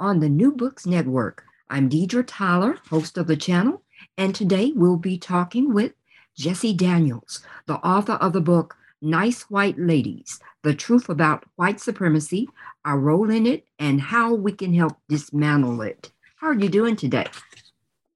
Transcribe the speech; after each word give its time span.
on 0.00 0.18
the 0.18 0.28
New 0.28 0.52
Books 0.52 0.86
Network. 0.86 1.44
I'm 1.70 1.88
Deidre 1.88 2.24
Tyler, 2.26 2.78
host 2.90 3.16
of 3.16 3.26
the 3.26 3.36
channel, 3.36 3.82
and 4.18 4.34
today 4.34 4.72
we'll 4.74 4.96
be 4.96 5.18
talking 5.18 5.72
with 5.72 5.92
Jessie 6.36 6.74
Daniels, 6.74 7.42
the 7.66 7.76
author 7.76 8.14
of 8.14 8.32
the 8.32 8.40
book 8.40 8.76
Nice 9.00 9.42
White 9.42 9.78
Ladies 9.78 10.40
The 10.62 10.74
Truth 10.74 11.08
About 11.08 11.44
White 11.56 11.80
Supremacy, 11.80 12.48
Our 12.84 12.98
Role 12.98 13.30
in 13.30 13.46
It, 13.46 13.66
and 13.78 14.00
How 14.00 14.34
We 14.34 14.52
Can 14.52 14.74
Help 14.74 14.96
Dismantle 15.08 15.82
It. 15.82 16.10
How 16.36 16.48
are 16.48 16.54
you 16.54 16.68
doing 16.68 16.96
today? 16.96 17.26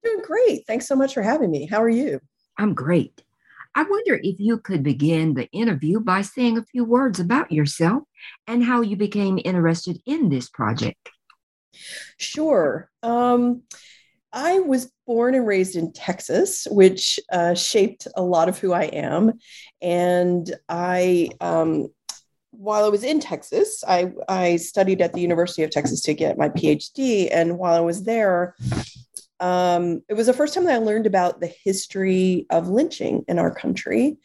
Doing 0.03 0.21
great. 0.21 0.67
Thanks 0.67 0.87
so 0.87 0.95
much 0.95 1.13
for 1.13 1.21
having 1.21 1.49
me. 1.49 1.65
How 1.65 1.81
are 1.81 1.89
you? 1.89 2.19
I'm 2.57 2.73
great. 2.73 3.23
I 3.73 3.83
wonder 3.83 4.19
if 4.21 4.39
you 4.39 4.57
could 4.57 4.83
begin 4.83 5.33
the 5.33 5.49
interview 5.51 6.01
by 6.01 6.23
saying 6.23 6.57
a 6.57 6.65
few 6.65 6.83
words 6.83 7.19
about 7.19 7.51
yourself 7.51 8.03
and 8.47 8.63
how 8.63 8.81
you 8.81 8.97
became 8.97 9.39
interested 9.45 10.01
in 10.05 10.27
this 10.27 10.49
project. 10.49 11.09
Sure. 12.17 12.89
Um, 13.03 13.63
I 14.31 14.59
was 14.59 14.91
born 15.07 15.33
and 15.33 15.47
raised 15.47 15.75
in 15.75 15.91
Texas, 15.91 16.67
which 16.69 17.19
uh, 17.31 17.55
shaped 17.55 18.07
a 18.15 18.21
lot 18.21 18.49
of 18.49 18.59
who 18.59 18.73
I 18.73 18.83
am. 18.83 19.33
And 19.81 20.53
I, 20.67 21.29
um, 21.41 21.87
while 22.51 22.85
I 22.85 22.89
was 22.89 23.03
in 23.03 23.19
Texas, 23.19 23.83
I, 23.87 24.11
I 24.27 24.57
studied 24.57 25.01
at 25.01 25.13
the 25.13 25.21
University 25.21 25.63
of 25.63 25.71
Texas 25.71 26.01
to 26.01 26.13
get 26.13 26.37
my 26.37 26.49
PhD. 26.49 27.29
And 27.31 27.57
while 27.57 27.73
I 27.73 27.79
was 27.79 28.03
there, 28.03 28.55
um, 29.39 30.01
it 30.09 30.13
was 30.13 30.27
the 30.27 30.33
first 30.33 30.53
time 30.53 30.65
that 30.65 30.75
I 30.75 30.77
learned 30.83 31.07
about 31.07 31.39
the 31.39 31.51
history 31.63 32.45
of 32.49 32.67
lynching 32.67 33.23
in 33.27 33.39
our 33.39 33.53
country. 33.53 34.17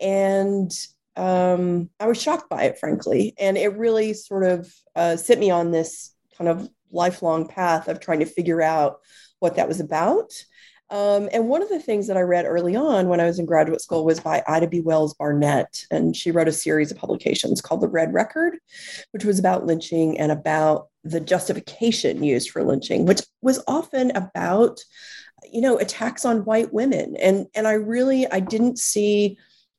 And 0.00 0.72
um, 1.16 1.90
I 2.00 2.06
was 2.06 2.20
shocked 2.20 2.48
by 2.48 2.64
it, 2.64 2.78
frankly. 2.78 3.34
And 3.38 3.56
it 3.56 3.76
really 3.76 4.14
sort 4.14 4.44
of 4.44 4.72
uh, 4.96 5.16
set 5.16 5.38
me 5.38 5.50
on 5.50 5.70
this 5.70 6.14
kind 6.36 6.48
of 6.48 6.68
lifelong 6.92 7.48
path 7.48 7.88
of 7.88 8.00
trying 8.00 8.20
to 8.20 8.26
figure 8.26 8.62
out 8.62 9.00
what 9.40 9.56
that 9.56 9.68
was 9.68 9.80
about. 9.80 10.32
Um, 10.92 11.30
and 11.32 11.48
one 11.48 11.62
of 11.62 11.70
the 11.70 11.80
things 11.80 12.06
that 12.06 12.18
I 12.18 12.20
read 12.20 12.44
early 12.44 12.76
on 12.76 13.08
when 13.08 13.18
I 13.18 13.24
was 13.24 13.38
in 13.38 13.46
graduate 13.46 13.80
school 13.80 14.04
was 14.04 14.20
by 14.20 14.42
Ida 14.46 14.66
B. 14.66 14.82
Wells 14.82 15.14
Barnett. 15.14 15.86
And 15.90 16.14
she 16.14 16.30
wrote 16.30 16.48
a 16.48 16.52
series 16.52 16.90
of 16.90 16.98
publications 16.98 17.62
called 17.62 17.80
The 17.80 17.88
Red 17.88 18.12
Record, 18.12 18.58
which 19.12 19.24
was 19.24 19.38
about 19.38 19.64
lynching 19.64 20.18
and 20.18 20.30
about 20.30 20.88
the 21.02 21.18
justification 21.18 22.22
used 22.22 22.50
for 22.50 22.62
lynching, 22.62 23.06
which 23.06 23.22
was 23.40 23.64
often 23.66 24.14
about, 24.14 24.80
you 25.50 25.62
know, 25.62 25.78
attacks 25.78 26.26
on 26.26 26.44
white 26.44 26.74
women. 26.74 27.16
And, 27.16 27.46
and 27.54 27.66
I 27.66 27.72
really, 27.72 28.30
I 28.30 28.40
didn't 28.40 28.78
see 28.78 29.38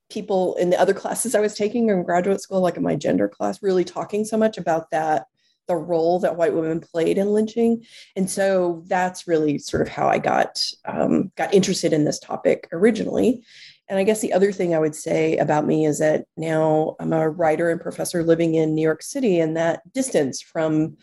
people 0.09 0.56
in 0.56 0.72
the 0.72 0.79
other 0.79 0.94
classes 0.96 1.35
I 1.35 1.41
was 1.41 1.53
taking 1.53 1.90
in 1.90 2.02
graduate 2.02 2.41
school, 2.41 2.62
like 2.62 2.75
in 2.75 2.84
my 2.84 2.96
gender 2.96 3.29
class, 3.29 3.62
really 3.62 3.84
talking 3.84 4.25
so 4.25 4.35
much 4.35 4.57
about 4.57 4.90
that 4.90 5.28
the 5.68 5.75
role 5.75 6.19
that 6.19 6.35
white 6.35 6.53
women 6.53 6.79
played 6.79 7.18
in 7.18 7.28
lynching. 7.28 7.84
And 8.16 8.29
so 8.29 8.84
that's 8.88 9.28
really 9.28 9.57
sort 9.57 9.81
of 9.81 9.88
how 9.88 10.07
i 10.07 10.18
got 10.18 10.63
um, 10.85 11.31
got 11.35 11.53
interested 11.53 11.94
in 11.94 12.06
this 12.06 12.19
topic 12.19 12.68
originally. 12.72 13.44
And 13.90 14.00
i 14.00 14.03
guess 14.03 14.22
the 14.22 14.34
other 14.34 14.52
thing 14.52 14.73
i 14.73 14.79
would 14.79 14.96
say 14.96 15.38
about 15.38 15.68
me 15.68 15.85
is 15.85 16.00
that 16.00 16.25
now 16.38 16.96
i'm 17.00 17.13
a 17.13 17.29
writer 17.29 17.69
and 17.69 17.81
professor 17.81 18.23
living 18.23 18.56
in 18.56 18.73
new 18.73 18.81
york 18.81 19.03
city 19.03 19.40
and 19.40 19.56
that 19.57 19.81
distance 19.94 20.41
from 20.41 20.97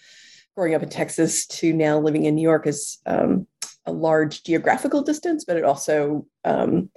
growing 0.56 0.75
up 0.75 0.82
in 0.82 0.88
texas 0.88 1.47
to 1.47 1.72
now 1.72 2.00
living 2.00 2.25
in 2.25 2.34
new 2.34 2.43
york 2.43 2.66
is 2.66 2.99
um, 3.06 3.47
a 3.87 3.93
large 3.93 4.43
geographical 4.43 5.03
distance 5.03 5.44
but 5.44 5.56
it 5.56 5.62
also 5.62 6.26
um, 6.44 6.91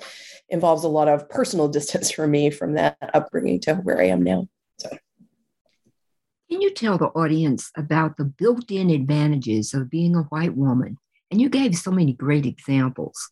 involves 0.50 0.84
a 0.84 0.88
lot 0.88 1.10
of 1.10 1.30
personal 1.30 1.68
distance 1.78 2.10
for 2.10 2.28
me 2.28 2.50
from 2.50 2.74
that 2.74 2.98
upbringing 3.14 3.60
to 3.60 3.76
where 3.76 4.02
i 4.02 4.06
am 4.06 4.24
now. 4.24 4.48
So 4.80 4.90
can 6.54 6.62
you 6.62 6.70
tell 6.70 7.00
the 7.00 7.08
audience 7.08 7.72
about 7.76 8.16
the 8.16 8.26
built 8.26 8.70
in 8.70 8.92
advantages 8.92 9.74
of 9.74 9.90
being 9.90 10.16
a 10.16 10.22
white 10.22 10.56
woman? 10.56 11.00
And 11.32 11.42
you 11.42 11.50
gave 11.50 11.76
so 11.76 11.90
many 11.90 12.14
great 12.14 12.46
examples. 12.46 13.32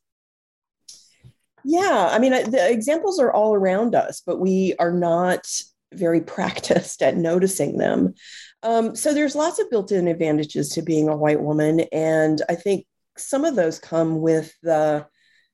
Yeah, 1.63 2.09
I 2.11 2.17
mean, 2.17 2.31
the 2.31 2.71
examples 2.71 3.19
are 3.19 3.31
all 3.31 3.53
around 3.53 3.93
us, 3.93 4.23
but 4.25 4.39
we 4.39 4.73
are 4.79 4.91
not 4.91 5.45
very 5.93 6.21
practiced 6.35 7.03
at 7.03 7.15
noticing 7.15 7.77
them. 7.77 8.15
Um, 8.63 8.95
so 8.95 9.13
there's 9.13 9.35
lots 9.35 9.59
of 9.59 9.69
built 9.69 9.91
in 9.91 10.07
advantages 10.07 10.69
to 10.69 10.81
being 10.81 11.07
a 11.07 11.15
white 11.15 11.41
woman. 11.41 11.81
And 11.91 12.41
I 12.49 12.55
think 12.55 12.87
some 13.19 13.45
of 13.45 13.55
those 13.55 13.77
come 13.77 14.19
with 14.19 14.51
the 14.63 15.05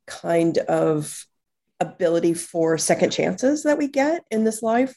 kind 0.05 0.57
of 0.57 1.25
ability 1.81 2.33
for 2.33 2.77
second 2.77 3.09
chances 3.09 3.63
that 3.63 3.77
we 3.77 3.89
get 3.89 4.23
in 4.31 4.45
this 4.45 4.63
life. 4.63 4.95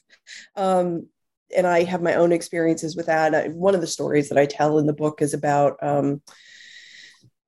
Um, 0.54 1.08
and 1.56 1.66
I 1.66 1.84
have 1.84 2.02
my 2.02 2.14
own 2.14 2.32
experiences 2.32 2.96
with 2.96 3.06
that. 3.06 3.50
One 3.52 3.74
of 3.74 3.80
the 3.80 3.86
stories 3.86 4.28
that 4.28 4.38
I 4.38 4.46
tell 4.46 4.78
in 4.78 4.86
the 4.86 4.92
book 4.92 5.22
is 5.22 5.34
about 5.34 5.76
um, 5.82 6.22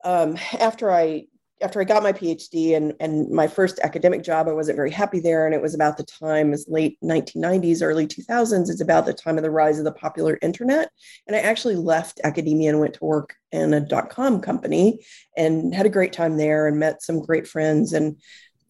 um, 0.05 0.37
after 0.59 0.91
I 0.91 1.27
after 1.63 1.81
I 1.81 1.85
got 1.85 2.03
my 2.03 2.13
PhD 2.13 2.77
and 2.77 2.93
and 3.01 3.31
my 3.31 3.47
first 3.47 3.79
academic 3.81 4.23
job, 4.23 4.49
I 4.49 4.53
wasn't 4.53 4.77
very 4.77 4.91
happy 4.91 5.21
there, 5.21 5.47
and 5.47 5.55
it 5.55 5.63
was 5.63 5.75
about 5.75 5.97
the 5.97 6.05
time 6.05 6.53
as 6.53 6.67
late 6.69 6.99
1990s, 7.03 7.83
early 7.83 8.07
2000s. 8.07 8.69
It's 8.69 8.81
about 8.81 9.07
the 9.07 9.15
time 9.15 9.37
of 9.37 9.43
the 9.43 9.51
rise 9.51 9.79
of 9.79 9.85
the 9.85 9.93
popular 9.93 10.39
internet, 10.43 10.91
and 11.27 11.37
I 11.37 11.41
actually 11.41 11.77
left 11.77 12.21
academia 12.25 12.71
and 12.71 12.81
went 12.81 12.95
to 12.95 13.05
work 13.05 13.35
in 13.53 13.75
a 13.75 13.81
dot 13.81 14.11
com 14.11 14.41
company 14.41 15.05
and 15.37 15.75
had 15.75 15.87
a 15.87 15.91
great 15.91 16.13
time 16.13 16.37
there 16.37 16.67
and 16.67 16.79
met 16.79 17.03
some 17.03 17.21
great 17.21 17.47
friends 17.47 17.93
and 17.93 18.17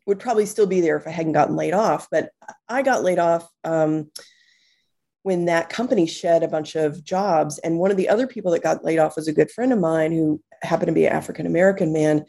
would 0.07 0.19
probably 0.19 0.47
still 0.47 0.67
be 0.67 0.81
there 0.81 0.97
if 0.97 1.07
I 1.07 1.11
hadn't 1.11 1.33
gotten 1.33 1.57
laid 1.57 1.75
off. 1.75 2.09
But 2.11 2.31
I 2.69 2.83
got 2.83 3.05
laid 3.05 3.19
off. 3.19 3.49
Um, 3.65 4.11
when 5.23 5.45
that 5.45 5.69
company 5.69 6.07
shed 6.07 6.43
a 6.43 6.49
bunch 6.49 6.75
of 6.75 7.05
jobs. 7.05 7.59
And 7.59 7.79
one 7.79 7.91
of 7.91 7.97
the 7.97 8.09
other 8.09 8.27
people 8.27 8.51
that 8.53 8.63
got 8.63 8.85
laid 8.85 8.99
off 8.99 9.17
was 9.17 9.29
a 9.29 9.33
good 9.33 9.51
friend 9.51 9.73
of 9.73 9.79
mine 9.79 10.13
who 10.13 10.43
happened 10.63 10.89
to 10.89 10.93
be 10.93 11.07
an 11.07 11.13
African 11.13 11.47
American 11.47 11.93
man. 11.93 12.25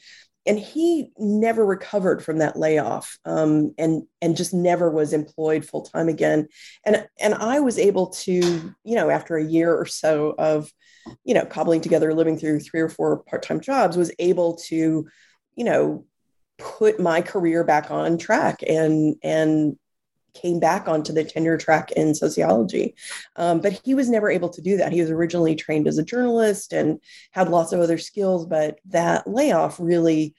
And 0.46 0.60
he 0.60 1.12
never 1.18 1.66
recovered 1.66 2.22
from 2.22 2.40
that 2.40 2.58
layoff, 2.58 3.18
um, 3.24 3.74
and 3.78 4.04
and 4.22 4.36
just 4.36 4.54
never 4.54 4.92
was 4.92 5.14
employed 5.14 5.64
full 5.64 5.84
time 5.84 6.10
again. 6.10 6.50
And 6.86 7.08
and 7.18 7.34
I 7.34 7.62
was 7.62 7.80
able 7.80 8.08
to, 8.08 8.34
you 8.34 8.96
know, 8.96 9.10
after 9.10 9.38
a 9.38 9.46
year 9.46 9.74
or 9.74 9.86
so 9.86 10.36
of, 10.38 10.70
you 11.24 11.34
know, 11.34 11.46
cobbling 11.46 11.80
together, 11.80 12.14
living 12.14 12.38
through 12.38 12.60
three 12.60 12.82
or 12.82 12.90
four 12.90 13.24
part 13.24 13.44
time 13.44 13.62
jobs, 13.62 13.96
was 13.96 14.12
able 14.20 14.58
to, 14.68 15.08
you 15.56 15.64
know, 15.64 16.06
put 16.58 17.00
my 17.00 17.22
career 17.22 17.64
back 17.64 17.90
on 17.90 18.18
track 18.18 18.62
and 18.68 19.16
and 19.24 19.78
came 20.34 20.60
back 20.60 20.88
onto 20.88 21.14
the 21.14 21.24
tenure 21.24 21.58
track 21.58 21.92
in 21.92 22.16
sociology. 22.16 22.96
Um, 23.36 23.62
but 23.62 23.80
he 23.84 23.94
was 23.94 24.10
never 24.10 24.30
able 24.30 24.50
to 24.50 24.62
do 24.62 24.78
that. 24.78 24.92
He 24.92 25.02
was 25.02 25.10
originally 25.10 25.56
trained 25.56 25.88
as 25.88 25.98
a 25.98 26.04
journalist 26.04 26.74
and 26.74 27.00
had 27.32 27.50
lots 27.50 27.72
of 27.72 27.80
other 27.80 27.98
skills, 27.98 28.46
but 28.46 28.80
that 28.86 29.28
layoff 29.28 29.80
really 29.80 30.36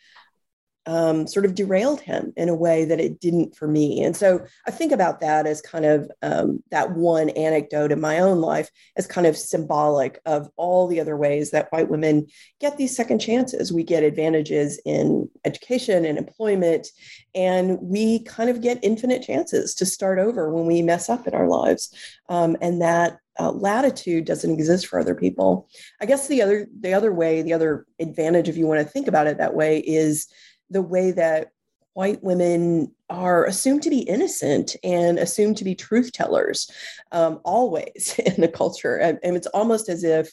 um, 0.87 1.27
sort 1.27 1.45
of 1.45 1.55
derailed 1.55 2.01
him 2.01 2.33
in 2.37 2.49
a 2.49 2.55
way 2.55 2.85
that 2.85 3.01
it 3.01 3.21
didn't 3.21 3.57
for 3.57 3.67
me. 3.67 4.03
And 4.03 4.17
so 4.17 4.45
I 4.67 4.71
think 4.71 4.93
about 4.93 5.21
that 5.21 5.47
as 5.47 5.61
kind 5.61 5.85
of 5.85 6.11
um, 6.23 6.63
that 6.71 6.93
one 6.93 7.31
anecdote 7.31 7.93
in 7.93 8.01
my 8.01 8.19
own 8.19 8.41
life 8.41 8.71
as 8.97 9.07
kind 9.07 9.27
of 9.27 9.37
symbolic 9.37 10.21
of 10.27 10.49
all 10.57 10.87
the 10.87 11.01
other 11.01 11.17
ways 11.17 11.51
that 11.51 11.73
white 11.73 11.89
women 11.89 12.27
get 12.61 12.77
these 12.77 12.95
second 12.95 13.19
chances. 13.19 13.73
We 13.73 13.85
get 13.85 14.03
advantages 14.03 14.81
in 14.85 15.29
education 15.45 16.05
and 16.05 16.19
employment, 16.19 16.89
and 17.35 17.79
we 17.81 18.23
kind 18.25 18.51
of 18.51 18.61
get 18.61 18.79
infinite 18.83 19.23
chances 19.23 19.75
to 19.77 19.87
start 19.87 20.19
over 20.19 20.53
when 20.53 20.67
we 20.67 20.83
mess 20.83 21.09
up 21.09 21.27
in 21.27 21.35
our 21.35 21.49
lives. 21.49 21.95
Um, 22.29 22.57
and 22.61 22.83
that 22.83 23.19
uh, 23.39 23.51
latitude 23.51 24.25
doesn't 24.25 24.53
exist 24.53 24.87
for 24.87 25.01
other 25.01 25.15
people. 25.15 25.69
I 26.01 26.07
guess 26.07 26.29
the 26.29 26.43
other 26.43 26.69
the 26.81 26.95
other 26.95 27.13
way, 27.13 27.43
the 27.43 27.53
other 27.53 27.87
advantage, 27.99 28.49
if 28.49 28.57
you 28.57 28.67
want 28.67 28.81
to 28.81 28.87
think 28.87 29.09
about 29.09 29.27
it 29.27 29.39
that 29.39 29.55
way, 29.55 29.81
is 29.81 30.29
the 30.71 30.83
way 30.83 31.13
that 31.13 31.51
white 31.95 32.23
women 32.23 32.93
are 33.09 33.45
assumed 33.45 33.83
to 33.83 33.91
be 33.91 34.01
innocent 34.01 34.77
and 34.83 35.19
assumed 35.19 35.57
to 35.57 35.65
be 35.65 35.75
truth 35.75 36.13
tellers 36.13 36.71
um, 37.13 37.41
always 37.45 38.19
in 38.27 38.41
the 38.41 38.49
culture. 38.49 38.97
And, 38.97 39.19
and, 39.23 39.37
it's 39.37 39.47
almost 39.49 39.89
as 39.89 40.05
if 40.05 40.31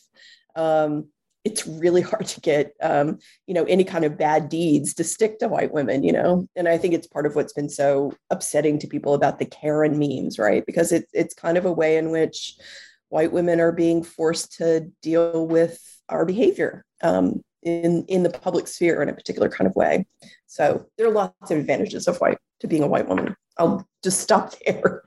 um, 0.56 1.07
it's 1.44 1.66
really 1.66 2.01
hard 2.01 2.25
to 2.28 2.42
get, 2.42 2.74
um, 2.81 3.19
you 3.48 3.54
know, 3.54 3.63
any 3.66 3.83
kind 3.83 4.06
of 4.06 4.18
bad 4.18 4.50
deeds 4.50 4.94
to 4.95 5.04
stick 5.04 5.39
to 5.39 5.48
white 5.48 5.74
women, 5.74 6.04
you 6.04 6.12
know? 6.12 6.48
And 6.56 6.68
I 6.68 6.77
think 6.77 6.94
it's 6.94 7.07
part 7.07 7.25
of 7.25 7.36
what's 7.36 7.54
been 7.54 7.69
so 7.69 8.13
upsetting 8.30 8.80
to 8.80 8.88
people 8.88 9.13
about 9.13 9.39
the 9.39 9.45
Karen 9.45 9.98
memes, 9.98 10.38
right? 10.38 10.66
Because 10.66 10.92
it, 10.92 11.07
it's 11.13 11.34
kind 11.34 11.57
of 11.57 11.66
a 11.66 11.72
way 11.72 11.98
in 11.98 12.12
which 12.12 12.57
white 13.10 13.31
women 13.31 13.60
are 13.60 13.72
being 13.72 14.04
forced 14.04 14.57
to 14.57 14.92
deal 15.01 15.48
with 15.48 15.80
our 16.10 16.25
behavior. 16.25 16.86
Um, 17.01 17.42
in 17.63 18.06
in 18.08 18.24
the 18.24 18.30
public 18.30 18.68
sphere 18.68 19.02
in 19.02 19.10
a 19.10 19.13
particular 19.13 19.50
kind 19.50 19.68
of 19.68 19.75
way. 19.75 20.06
So 20.48 20.86
there 20.98 21.08
are 21.08 21.12
lots 21.12 21.52
of 21.52 21.58
advantages 21.58 22.08
of 22.08 22.18
white 22.18 22.38
to 22.60 22.68
being 22.68 22.84
a 22.84 22.88
white 22.88 23.08
woman. 23.08 23.36
I'll 23.58 23.88
just 24.04 24.19
stop 24.19 24.54
there. 24.66 25.04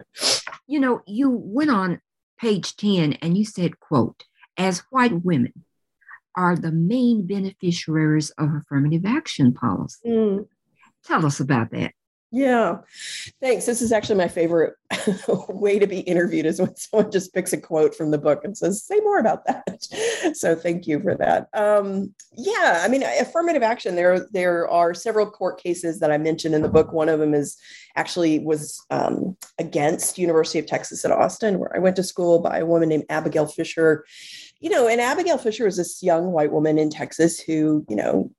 You 0.67 0.81
know, 0.81 1.03
you 1.07 1.31
went 1.31 1.71
on 1.71 2.01
page 2.39 2.77
10 2.77 3.15
and 3.15 3.37
you 3.37 3.45
said, 3.45 3.81
quote, 3.81 4.25
as 4.57 4.81
white 4.91 5.25
women 5.25 5.53
are 6.37 6.57
the 6.57 6.73
main 6.73 7.27
beneficiaries 7.27 8.31
of 8.31 8.55
affirmative 8.55 9.05
action 9.07 9.53
policy. 9.53 10.09
Mm. 10.09 10.47
Tell 11.05 11.25
us 11.27 11.39
about 11.41 11.71
that. 11.71 11.93
Yeah, 12.35 12.79
thanks. 13.41 13.65
This 13.65 13.81
is 13.81 13.93
actually 13.93 14.17
my 14.17 14.27
favorite 14.27 14.75
way 15.29 15.79
to 15.79 15.87
be 15.87 16.01
interviewed 16.01 16.47
is 16.47 16.61
when 16.61 16.75
someone 16.77 17.13
just 17.13 17.33
picks 17.33 17.53
a 17.53 17.61
quote 17.61 17.95
from 17.95 18.11
the 18.11 18.19
book 18.19 18.45
and 18.45 18.59
says, 18.59 18.83
"Say 18.83 18.99
more 19.01 19.21
about 19.21 19.47
that." 19.47 19.87
So 20.35 20.57
thank 20.57 20.87
you 20.87 21.01
for 21.01 21.15
that. 21.17 21.49
Um, 21.53 22.15
yeah, 22.35 22.81
I 22.83 22.89
mean, 22.89 23.03
affirmative 23.03 23.63
action. 23.63 23.95
There, 23.95 24.27
there 24.33 24.67
are 24.69 24.95
several 24.95 25.31
court 25.31 25.63
cases 25.63 26.01
that 26.01 26.11
I 26.11 26.17
mentioned 26.17 26.55
in 26.55 26.63
the 26.63 26.69
book. 26.69 26.93
One 26.93 27.11
of 27.11 27.21
them 27.21 27.35
is 27.35 27.59
actually 27.95 28.39
was 28.39 28.83
um, 28.91 29.37
against 29.59 30.19
University 30.19 30.59
of 30.59 30.67
Texas 30.67 31.05
at 31.05 31.13
Austin, 31.13 31.59
where 31.59 31.77
I 31.77 31.79
went 31.79 31.97
to 31.97 32.03
school 32.03 32.41
by 32.41 32.59
a 32.59 32.67
woman 32.67 32.89
named 32.89 33.05
Abigail 33.11 33.47
Fisher. 33.47 34.07
You 34.61 34.71
know, 34.71 34.89
and 34.89 35.01
Abigail 35.01 35.39
Fisher 35.39 35.67
was 35.67 35.77
this 35.77 36.03
young 36.03 36.33
white 36.33 36.51
woman 36.51 36.79
in 36.79 36.89
Texas 36.89 37.39
who, 37.39 37.85
you 37.89 37.97
know, 37.97 38.31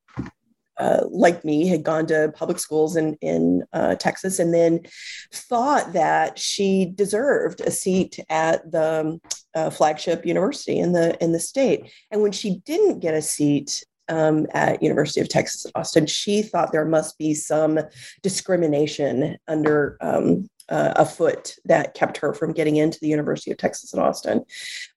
uh, 0.78 1.02
like 1.10 1.46
me, 1.46 1.68
had 1.68 1.84
gone 1.84 2.06
to 2.08 2.32
public 2.36 2.60
schools 2.60 2.96
in 2.96 3.16
in 3.22 3.64
uh, 3.74 3.96
Texas, 3.96 4.40
and 4.40 4.54
then 4.54 4.82
thought 5.32 5.94
that 5.94 6.38
she 6.38 6.86
deserved 6.96 7.62
a 7.62 7.72
seat 7.72 8.20
at 8.30 8.72
the 8.72 9.20
uh, 9.56 9.70
flagship 9.70 10.26
university 10.26 10.80
in 10.80 10.92
the 10.92 11.22
in 11.24 11.32
the 11.32 11.40
state. 11.40 11.92
And 12.12 12.22
when 12.22 12.32
she 12.32 12.60
didn't 12.66 13.00
get 13.00 13.14
a 13.14 13.22
seat 13.22 13.86
um, 14.10 14.48
at 14.54 14.84
University 14.84 15.22
of 15.22 15.30
Texas 15.30 15.66
at 15.66 15.72
Austin, 15.76 16.06
she 16.06 16.42
thought 16.42 16.72
there 16.72 16.86
must 16.86 17.18
be 17.18 17.34
some 17.34 17.80
discrimination 18.22 19.38
under 19.48 19.98
um, 20.02 20.50
uh, 20.70 21.06
that 21.66 21.94
kept 21.94 22.18
her 22.18 22.34
from 22.34 22.54
getting 22.54 22.78
into 22.78 23.00
the 23.00 23.08
University 23.08 23.52
of 23.52 23.58
Texas 23.58 23.94
at 23.94 24.00
Austin. 24.00 24.44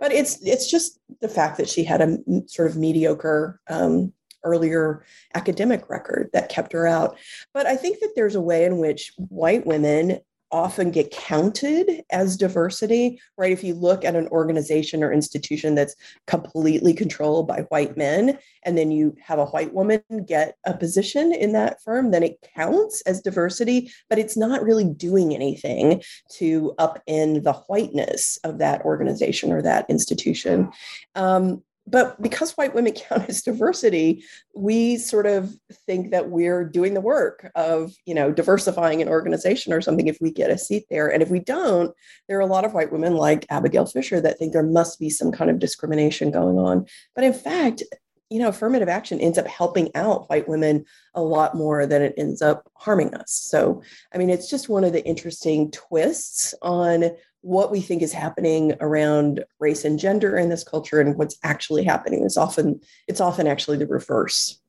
But 0.00 0.12
it's 0.12 0.44
it's 0.44 0.70
just 0.70 0.98
the 1.20 1.28
fact 1.28 1.58
that 1.58 1.68
she 1.68 1.84
had 1.84 2.00
a 2.00 2.18
sort 2.46 2.70
of 2.70 2.76
mediocre 2.76 3.60
um, 3.68 4.12
earlier 4.44 5.04
academic 5.34 5.88
record 5.88 6.30
that 6.32 6.48
kept 6.48 6.72
her 6.72 6.86
out. 6.86 7.18
But 7.54 7.66
I 7.66 7.76
think 7.76 8.00
that 8.00 8.12
there's 8.14 8.34
a 8.34 8.40
way 8.40 8.64
in 8.64 8.78
which 8.78 9.12
white 9.16 9.66
women 9.66 10.20
often 10.50 10.90
get 10.90 11.10
counted 11.10 12.02
as 12.10 12.36
diversity, 12.36 13.20
right? 13.36 13.52
If 13.52 13.62
you 13.62 13.74
look 13.74 14.04
at 14.04 14.16
an 14.16 14.28
organization 14.28 15.04
or 15.04 15.12
institution 15.12 15.74
that's 15.74 15.94
completely 16.26 16.94
controlled 16.94 17.46
by 17.46 17.62
white 17.68 17.96
men, 17.96 18.38
and 18.62 18.76
then 18.76 18.90
you 18.90 19.14
have 19.20 19.38
a 19.38 19.46
white 19.46 19.74
woman 19.74 20.00
get 20.26 20.56
a 20.64 20.74
position 20.74 21.32
in 21.32 21.52
that 21.52 21.82
firm, 21.82 22.10
then 22.10 22.22
it 22.22 22.38
counts 22.56 23.00
as 23.02 23.20
diversity, 23.20 23.92
but 24.08 24.18
it's 24.18 24.36
not 24.36 24.62
really 24.62 24.84
doing 24.84 25.34
anything 25.34 26.02
to 26.36 26.74
upend 26.78 27.44
the 27.44 27.54
whiteness 27.68 28.38
of 28.44 28.58
that 28.58 28.82
organization 28.82 29.52
or 29.52 29.62
that 29.62 29.88
institution. 29.90 30.70
Um, 31.14 31.62
but 31.90 32.20
because 32.20 32.52
white 32.52 32.74
women 32.74 32.92
count 33.08 33.28
as 33.28 33.42
diversity 33.42 34.24
we 34.54 34.96
sort 34.96 35.26
of 35.26 35.54
think 35.86 36.10
that 36.10 36.30
we're 36.30 36.64
doing 36.64 36.94
the 36.94 37.00
work 37.00 37.50
of 37.54 37.94
you 38.04 38.14
know 38.14 38.32
diversifying 38.32 39.00
an 39.00 39.08
organization 39.08 39.72
or 39.72 39.80
something 39.80 40.06
if 40.06 40.18
we 40.20 40.30
get 40.30 40.50
a 40.50 40.58
seat 40.58 40.84
there. 40.90 41.08
And 41.08 41.22
if 41.22 41.30
we 41.30 41.40
don't 41.40 41.94
there 42.28 42.38
are 42.38 42.42
a 42.42 42.46
lot 42.46 42.64
of 42.64 42.74
white 42.74 42.92
women 42.92 43.14
like 43.14 43.46
abigail 43.50 43.86
fisher 43.86 44.20
that 44.20 44.38
think 44.38 44.52
there 44.52 44.62
must 44.62 44.98
be 44.98 45.10
some 45.10 45.32
kind 45.32 45.50
of 45.50 45.58
discrimination 45.58 46.30
going 46.30 46.58
on. 46.58 46.86
But 47.14 47.24
in 47.24 47.32
fact 47.32 47.82
you 48.30 48.38
know 48.38 48.48
affirmative 48.48 48.88
action 48.88 49.20
ends 49.20 49.38
up 49.38 49.46
helping 49.46 49.94
out 49.94 50.28
white 50.28 50.48
women 50.48 50.84
a 51.14 51.22
lot 51.22 51.54
more 51.54 51.86
than 51.86 52.02
it 52.02 52.14
ends 52.18 52.42
up 52.42 52.70
harming 52.74 53.14
us. 53.14 53.32
So 53.32 53.82
i 54.12 54.18
mean 54.18 54.30
it's 54.30 54.50
just 54.50 54.68
one 54.68 54.84
of 54.84 54.92
the 54.92 55.04
interesting 55.04 55.70
twists 55.70 56.54
on 56.62 57.10
what 57.42 57.70
we 57.70 57.80
think 57.80 58.02
is 58.02 58.12
happening 58.12 58.74
around 58.80 59.44
race 59.60 59.84
and 59.84 59.98
gender 59.98 60.36
in 60.36 60.48
this 60.48 60.64
culture 60.64 61.00
and 61.00 61.16
what's 61.16 61.38
actually 61.44 61.84
happening. 61.84 62.24
Is 62.24 62.36
often 62.36 62.80
it's 63.06 63.20
often 63.20 63.46
actually 63.46 63.78
the 63.78 63.86
reverse. 63.86 64.60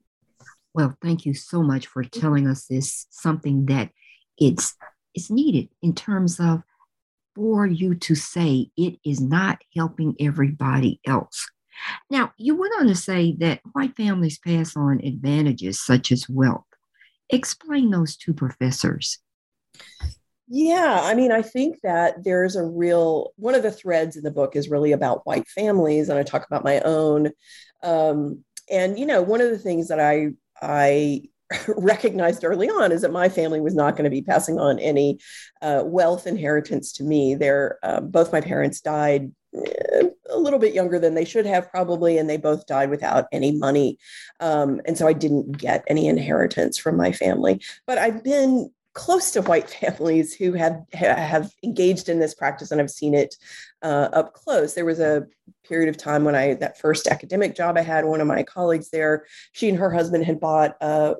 Well 0.74 0.95
thank 1.01 1.25
you 1.25 1.33
so 1.33 1.63
much 1.63 1.88
for 1.88 2.04
telling 2.04 2.48
us 2.48 2.66
this 2.66 3.07
something 3.10 3.66
that 3.68 3.89
it's 4.38 4.75
it's 5.13 5.31
needed 5.31 5.69
in 5.81 5.95
terms 5.95 6.39
of 6.39 6.62
for 7.36 7.66
you 7.66 7.96
to 7.96 8.15
say 8.15 8.70
it 8.77 9.00
is 9.03 9.20
not 9.20 9.62
helping 9.75 10.15
everybody 10.20 11.00
else. 11.08 11.50
Now 12.10 12.34
you 12.38 12.55
went 12.55 12.74
on 12.79 12.88
to 12.88 12.96
say 12.96 13.36
that 13.39 13.62
white 13.72 13.96
families 13.96 14.39
pass 14.39 14.75
on 14.75 15.00
advantages 15.03 15.84
such 15.84 16.12
as 16.12 16.29
wealth. 16.29 16.65
Explain 17.32 17.89
those 17.89 18.15
two 18.15 18.34
professors 18.34 19.20
yeah, 20.51 21.01
I 21.03 21.13
mean, 21.13 21.32
I 21.32 21.44
think 21.44 21.82
that 21.84 22.24
there's 22.24 22.56
a 22.56 22.63
real 22.63 23.34
one 23.36 23.53
of 23.53 23.62
the 23.62 23.72
threads 23.72 24.18
in 24.18 24.24
the 24.24 24.32
book 24.32 24.56
is 24.56 24.68
really 24.70 24.91
about 24.91 25.25
white 25.27 25.48
families, 25.48 26.10
and 26.10 26.18
I 26.18 26.24
talk 26.24 26.46
about 26.48 26.63
my 26.63 26.79
own. 26.82 27.29
Um, 27.84 28.44
and 28.72 28.98
you 28.98 29.06
know, 29.06 29.22
one 29.22 29.41
of 29.41 29.51
the 29.51 29.60
things 29.60 29.89
that 29.89 30.00
I 30.00 30.29
I 30.60 31.22
recognized 31.77 32.44
early 32.44 32.68
on 32.68 32.91
is 32.91 33.01
that 33.01 33.12
my 33.12 33.29
family 33.29 33.62
was 33.62 33.75
not 33.75 33.96
going 33.96 34.06
to 34.06 34.10
be 34.10 34.24
passing 34.24 34.60
on 34.60 34.79
any 34.79 35.20
uh, 35.62 35.84
wealth 35.86 36.25
inheritance 36.25 36.94
to 36.94 37.03
me. 37.03 37.36
They're 37.36 37.77
uh, 37.84 38.01
both 38.01 38.34
my 38.34 38.41
parents 38.41 38.82
died 38.82 39.32
eh, 39.53 40.03
a 40.32 40.38
little 40.39 40.60
bit 40.60 40.74
younger 40.74 40.98
than 40.98 41.13
they 41.13 41.25
should 41.25 41.46
have 41.46 41.70
probably 41.70 42.18
and 42.18 42.27
they 42.27 42.38
both 42.38 42.65
died 42.65 42.89
without 42.89 43.25
any 43.32 43.51
money 43.51 43.98
um, 44.39 44.79
and 44.86 44.96
so 44.96 45.08
i 45.08 45.13
didn't 45.13 45.58
get 45.58 45.84
any 45.88 46.08
inheritance 46.08 46.77
from 46.77 46.96
my 46.96 47.12
family 47.12 47.60
but 47.88 47.98
i've 47.98 48.24
been 48.24 48.70
close 49.00 49.32
to 49.32 49.41
white 49.41 49.70
families 49.82 50.34
who 50.34 50.51
have 50.53 50.84
have 50.91 51.51
engaged 51.63 52.10
in 52.10 52.20
this 52.20 52.36
practice 52.36 52.72
and 52.72 52.82
I've 52.82 52.91
seen 52.91 53.13
it 53.13 53.36
uh, 53.82 54.10
up 54.12 54.34
close. 54.34 54.74
There 54.74 54.86
was 54.86 55.00
a 55.00 55.25
period 55.63 55.88
of 55.88 55.96
time 55.96 56.25
when 56.25 56.36
I 56.36 56.56
that 56.56 56.77
first 56.77 57.08
academic 57.08 57.56
job 57.56 57.77
I 57.77 57.82
had. 57.82 58.03
One 58.03 58.20
of 58.20 58.27
my 58.27 58.44
colleagues 58.44 58.89
there, 58.89 59.25
she 59.53 59.70
and 59.70 59.77
her 59.77 59.89
husband 59.89 60.25
had 60.25 60.41
bought 60.41 60.75
a, 60.82 61.15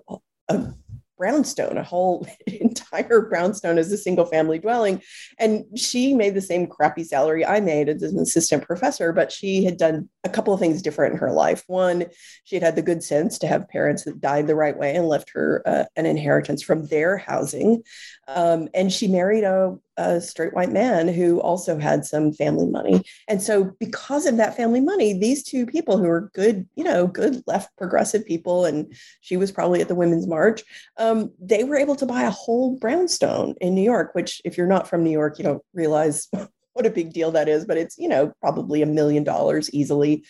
a 0.50 0.74
brownstone, 1.20 1.78
a 1.78 1.84
whole 1.84 2.26
entire 2.48 3.22
brownstone 3.22 3.78
as 3.78 3.92
a 3.92 3.98
single 3.98 4.26
family 4.26 4.58
dwelling. 4.58 5.04
And 5.38 5.66
she 5.78 6.16
made 6.16 6.34
the 6.34 6.42
same 6.42 6.66
crappy 6.66 7.04
salary 7.04 7.46
I 7.46 7.60
made 7.60 7.90
as 7.90 8.02
an 8.02 8.18
assistant 8.18 8.64
professor, 8.64 9.14
but 9.14 9.32
she 9.32 9.64
had 9.66 9.78
done 9.78 10.10
a 10.24 10.30
couple 10.30 10.54
of 10.54 10.60
things 10.60 10.82
different 10.82 11.14
in 11.14 11.20
her 11.20 11.32
life. 11.32 11.64
One, 11.68 12.06
she 12.46 12.56
had 12.56 12.64
had 12.64 12.76
the 12.76 12.82
good 12.82 13.04
sense 13.04 13.38
to 13.40 13.48
have 13.48 13.70
parents 13.70 14.06
that 14.06 14.22
died 14.22 14.48
the 14.48 14.56
right 14.56 14.78
way 14.78 14.96
and 14.96 15.08
left 15.08 15.30
her 15.32 15.62
uh, 15.66 15.84
an 15.96 16.08
inheritance 16.08 16.64
from 16.64 16.88
their 16.88 17.18
housing. 17.18 17.84
Um, 18.28 18.70
and 18.74 18.92
she 18.92 19.08
married 19.08 19.44
a, 19.44 19.78
a 20.00 20.22
straight 20.22 20.54
white 20.54 20.72
man 20.72 21.10
who 21.10 21.42
also 21.42 21.78
had 21.78 22.06
some 22.06 22.32
family 22.32 22.66
money. 22.66 23.04
And 23.28 23.42
so, 23.42 23.76
because 23.80 24.26
of 24.26 24.38
that 24.38 24.56
family 24.56 24.80
money, 24.80 25.14
these 25.14 25.44
two 25.44 25.66
people 25.66 25.98
who 25.98 26.08
are 26.08 26.32
good, 26.34 26.68
you 26.76 26.86
know, 26.86 27.06
good 27.06 27.44
left 27.46 27.76
progressive 27.78 28.26
people, 28.26 28.64
and 28.64 28.94
she 29.20 29.36
was 29.36 29.52
probably 29.52 29.82
at 29.82 29.90
the 29.90 29.96
Women's 29.96 30.26
March, 30.26 30.64
um, 30.98 31.32
they 31.38 31.66
were 31.66 31.76
able 31.76 31.98
to 31.98 32.06
buy 32.06 32.24
a 32.24 32.30
whole 32.30 32.78
brownstone 32.80 33.56
in 33.60 33.76
New 33.76 33.84
York, 33.84 34.16
which, 34.16 34.42
if 34.46 34.58
you're 34.58 34.68
not 34.68 34.88
from 34.88 35.04
New 35.04 35.12
York, 35.12 35.38
you 35.38 35.44
don't 35.44 35.64
realize 35.74 36.30
what 36.74 36.86
a 36.86 36.90
big 36.90 37.12
deal 37.12 37.32
that 37.32 37.50
is, 37.50 37.66
but 37.66 37.78
it's, 37.78 37.98
you 37.98 38.08
know, 38.08 38.32
probably 38.40 38.82
a 38.82 38.86
million 38.86 39.26
dollars 39.26 39.70
easily, 39.74 40.24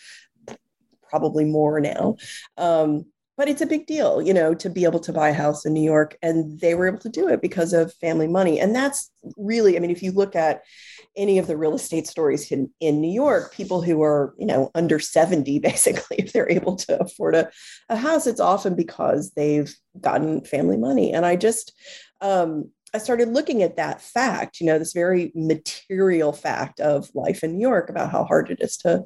probably 1.08 1.44
more 1.44 1.80
now. 1.80 2.16
Um, 2.56 3.06
but 3.40 3.48
it's 3.48 3.62
a 3.62 3.66
big 3.66 3.86
deal, 3.86 4.20
you 4.20 4.34
know, 4.34 4.52
to 4.52 4.68
be 4.68 4.84
able 4.84 5.00
to 5.00 5.14
buy 5.14 5.30
a 5.30 5.32
house 5.32 5.64
in 5.64 5.72
New 5.72 5.82
York. 5.82 6.14
And 6.20 6.60
they 6.60 6.74
were 6.74 6.86
able 6.86 6.98
to 6.98 7.08
do 7.08 7.26
it 7.26 7.40
because 7.40 7.72
of 7.72 7.94
family 7.94 8.28
money. 8.28 8.60
And 8.60 8.74
that's 8.74 9.10
really, 9.38 9.78
I 9.78 9.80
mean, 9.80 9.90
if 9.90 10.02
you 10.02 10.12
look 10.12 10.36
at 10.36 10.60
any 11.16 11.38
of 11.38 11.46
the 11.46 11.56
real 11.56 11.74
estate 11.74 12.06
stories 12.06 12.52
in, 12.52 12.70
in 12.80 13.00
New 13.00 13.10
York, 13.10 13.54
people 13.54 13.80
who 13.80 14.02
are, 14.02 14.34
you 14.36 14.44
know, 14.44 14.70
under 14.74 14.98
70, 14.98 15.58
basically, 15.60 16.18
if 16.18 16.34
they're 16.34 16.52
able 16.52 16.76
to 16.76 17.00
afford 17.00 17.34
a, 17.34 17.50
a 17.88 17.96
house, 17.96 18.26
it's 18.26 18.40
often 18.40 18.74
because 18.74 19.30
they've 19.30 19.74
gotten 19.98 20.44
family 20.44 20.76
money. 20.76 21.14
And 21.14 21.24
I 21.24 21.36
just, 21.36 21.72
um, 22.20 22.70
I 22.92 22.98
started 22.98 23.28
looking 23.28 23.62
at 23.62 23.76
that 23.76 24.02
fact, 24.02 24.60
you 24.60 24.66
know, 24.66 24.78
this 24.78 24.92
very 24.92 25.32
material 25.34 26.34
fact 26.34 26.78
of 26.78 27.08
life 27.14 27.42
in 27.42 27.52
New 27.56 27.66
York 27.66 27.88
about 27.88 28.10
how 28.10 28.24
hard 28.24 28.50
it 28.50 28.58
is 28.60 28.76
to 28.78 29.04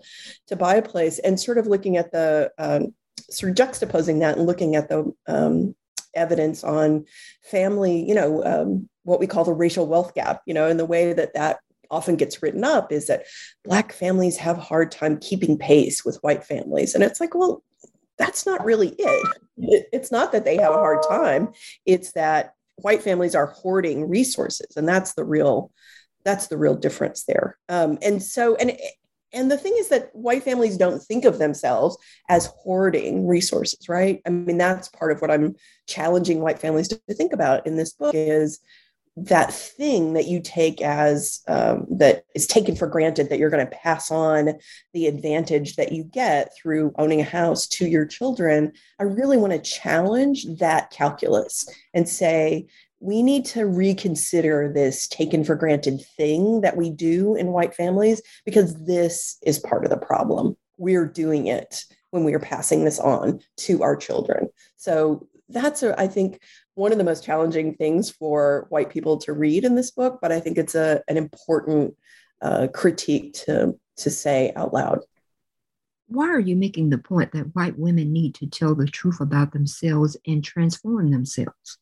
to 0.49 0.57
buy 0.57 0.75
a 0.75 0.83
place, 0.83 1.21
and 1.21 1.39
sort 1.39 1.59
of 1.59 1.69
looking 1.69 1.99
at 1.99 2.11
the 2.11 2.51
um, 2.59 2.95
sort 3.31 3.51
of 3.51 3.57
juxtaposing 3.57 4.21
that 4.21 4.37
and 4.37 4.47
looking 4.47 4.77
at 4.77 4.89
the 4.89 5.13
um, 5.27 5.75
evidence 6.15 6.65
on 6.65 7.05
family, 7.43 8.07
you 8.07 8.15
know, 8.15 8.45
um, 8.45 8.89
what 9.03 9.21
we 9.21 9.27
call 9.27 9.45
the 9.45 9.53
racial 9.53 9.87
wealth 9.87 10.15
gap, 10.15 10.43
you 10.47 10.55
know, 10.55 10.67
and 10.67 10.79
the 10.79 10.85
way 10.85 11.13
that 11.13 11.35
that 11.35 11.59
often 11.91 12.17
gets 12.17 12.43
written 12.43 12.65
up 12.65 12.91
is 12.91 13.07
that 13.07 13.25
Black 13.65 13.93
families 13.93 14.37
have 14.39 14.57
hard 14.57 14.91
time 14.91 15.19
keeping 15.19 15.59
pace 15.59 16.05
with 16.05 16.19
white 16.23 16.45
families. 16.45 16.95
And 16.95 17.05
it's 17.05 17.21
like, 17.21 17.35
well, 17.35 17.63
that's 18.19 18.47
not 18.47 18.65
really 18.65 18.95
it. 18.99 19.39
It's 19.57 20.11
not 20.11 20.33
that 20.33 20.45
they 20.45 20.57
have 20.57 20.73
a 20.73 20.79
hard 20.79 21.03
time, 21.09 21.53
it's 21.85 22.13
that 22.13 22.55
white 22.77 23.03
families 23.03 23.35
are 23.35 23.47
hoarding 23.47 24.09
resources. 24.09 24.77
And 24.77 24.89
that's 24.89 25.15
the 25.15 25.25
real. 25.25 25.71
That's 26.25 26.47
the 26.47 26.57
real 26.57 26.75
difference 26.75 27.25
there. 27.25 27.59
Um, 27.69 27.99
and 28.01 28.23
so, 28.23 28.57
and 28.57 28.79
and 29.35 29.51
the 29.51 29.59
thing 29.59 29.75
is 29.79 29.89
that 29.89 30.11
white 30.15 30.43
families 30.43 30.77
don't 30.77 31.03
think 31.03 31.25
of 31.25 31.39
themselves 31.39 31.97
as 32.29 32.47
hoarding 32.47 33.27
resources, 33.27 33.89
right? 33.89 34.23
I 34.27 34.31
mean, 34.31 34.59
that's 34.59 34.89
part 34.89 35.13
of 35.13 35.21
what 35.21 35.31
I'm 35.31 35.55
challenging 35.87 36.41
white 36.41 36.59
families 36.59 36.89
to, 36.89 37.01
think 37.15 37.33
about 37.33 37.67
in 37.67 37.77
this 37.77 37.93
book 37.93 38.15
is 38.15 38.61
that 39.17 39.53
thing 39.53 40.15
that 40.15 40.27
you 40.27 40.41
take 40.43 40.83
as 40.83 41.41
um, 41.47 41.87
that 41.89 42.25
is 42.35 42.47
taken 42.47 42.75
for 42.75 42.89
granted 42.89 43.29
that 43.29 43.39
you're 43.39 43.51
going 43.51 43.65
to 43.65 43.77
pass 43.77 44.11
on 44.11 44.55
the 44.93 45.07
advantage 45.07 45.77
that 45.77 45.93
you 45.93 46.03
get 46.03 46.51
through 46.57 46.93
owning 46.99 47.21
a 47.21 47.25
house 47.25 47.69
to 47.69 47.87
your 47.87 48.05
children 48.05 48.73
i 48.99 49.05
really 49.05 49.37
want 49.37 49.53
to 49.53 49.59
challenge 49.61 50.47
that 50.59 50.91
calculus 50.91 51.69
and 51.93 52.09
say 52.09 52.67
we 53.01 53.23
need 53.23 53.45
to 53.45 53.67
reconsider 53.67 54.73
this 54.73 55.07
taken 55.07 55.45
for 55.45 55.55
granted 55.55 56.01
thing 56.17 56.63
that 56.63 56.77
we 56.77 56.91
do 56.91 57.35
in 57.35 57.49
white 57.49 57.75
families 57.75 58.23
because 58.45 58.75
this 58.85 59.37
is 59.43 59.59
part 59.59 59.85
of 59.85 59.91
the 59.91 59.97
problem. 59.97 60.57
We're 60.79 61.07
doing 61.07 61.47
it 61.47 61.85
when 62.11 62.25
we 62.25 62.35
are 62.35 62.41
passing 62.41 62.85
this 62.85 62.99
on 62.99 63.41
to 63.59 63.83
our 63.83 63.97
children. 63.97 64.49
So 64.77 65.29
that's, 65.49 65.83
a, 65.83 66.01
I 66.01 66.07
think, 66.07 66.41
one 66.75 66.93
of 66.93 66.99
the 66.99 67.05
most 67.05 67.25
challenging 67.25 67.75
things 67.75 68.11
for 68.11 68.67
white 68.71 68.91
people 68.91 69.19
to 69.19 69.33
read 69.33 69.65
in 69.65 69.75
this 69.75 69.91
book, 69.91 70.19
but 70.23 70.33
I 70.33 70.41
think 70.41 70.57
it's 70.57 70.75
a, 70.75 71.03
an 71.09 71.17
important 71.17 71.95
uh, 72.41 72.69
critique 72.73 73.35
to, 73.45 73.75
to 73.99 74.11
say 74.11 74.53
out 74.57 74.73
loud. 74.73 75.01
Why 76.07 76.29
are 76.29 76.41
you 76.41 76.57
making 76.57 76.91
the 76.91 76.99
point 76.99 77.33
that 77.33 77.55
white 77.55 77.79
women 77.79 78.13
need 78.13 78.35
to 78.37 78.47
tell 78.47 78.75
the 78.75 78.87
truth 78.87 79.21
about 79.21 79.53
themselves 79.53 80.17
and 80.27 80.43
transform 80.43 81.11
themselves? 81.11 81.79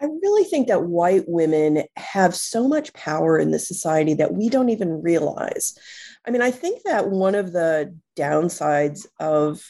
I 0.00 0.06
really 0.06 0.44
think 0.44 0.68
that 0.68 0.84
white 0.84 1.24
women 1.26 1.84
have 1.96 2.34
so 2.34 2.68
much 2.68 2.92
power 2.92 3.38
in 3.38 3.50
this 3.50 3.66
society 3.66 4.14
that 4.14 4.34
we 4.34 4.48
don't 4.48 4.68
even 4.68 5.02
realize. 5.02 5.78
I 6.26 6.30
mean, 6.30 6.42
I 6.42 6.50
think 6.50 6.82
that 6.84 7.08
one 7.08 7.34
of 7.34 7.52
the 7.52 7.96
downsides 8.16 9.06
of 9.18 9.62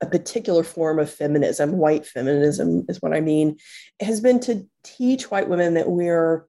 a 0.00 0.06
particular 0.06 0.62
form 0.62 0.98
of 0.98 1.10
feminism, 1.10 1.72
white 1.72 2.06
feminism 2.06 2.86
is 2.88 3.02
what 3.02 3.14
I 3.14 3.20
mean, 3.20 3.58
has 4.00 4.20
been 4.20 4.40
to 4.40 4.66
teach 4.82 5.30
white 5.30 5.48
women 5.48 5.74
that 5.74 5.90
we're 5.90 6.46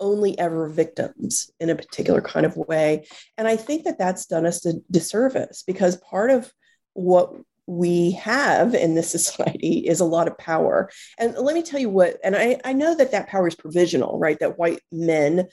only 0.00 0.38
ever 0.38 0.68
victims 0.68 1.50
in 1.60 1.70
a 1.70 1.76
particular 1.76 2.20
kind 2.20 2.46
of 2.46 2.56
way. 2.56 3.06
And 3.36 3.48
I 3.48 3.56
think 3.56 3.84
that 3.84 3.98
that's 3.98 4.26
done 4.26 4.46
us 4.46 4.64
a 4.64 4.74
disservice 4.90 5.62
because 5.66 5.96
part 5.96 6.30
of 6.30 6.52
what 6.94 7.32
we 7.68 8.12
have 8.12 8.74
in 8.74 8.94
this 8.94 9.10
society 9.18 9.86
is 9.86 10.00
a 10.00 10.04
lot 10.04 10.26
of 10.26 10.36
power. 10.38 10.90
And 11.18 11.34
let 11.36 11.54
me 11.54 11.62
tell 11.62 11.80
you 11.80 11.90
what, 11.90 12.16
and 12.24 12.34
I, 12.34 12.58
I 12.64 12.72
know 12.72 12.96
that 12.96 13.12
that 13.12 13.28
power 13.28 13.46
is 13.46 13.54
provisional, 13.54 14.18
right? 14.18 14.38
That 14.40 14.58
white 14.58 14.80
men 14.90 15.46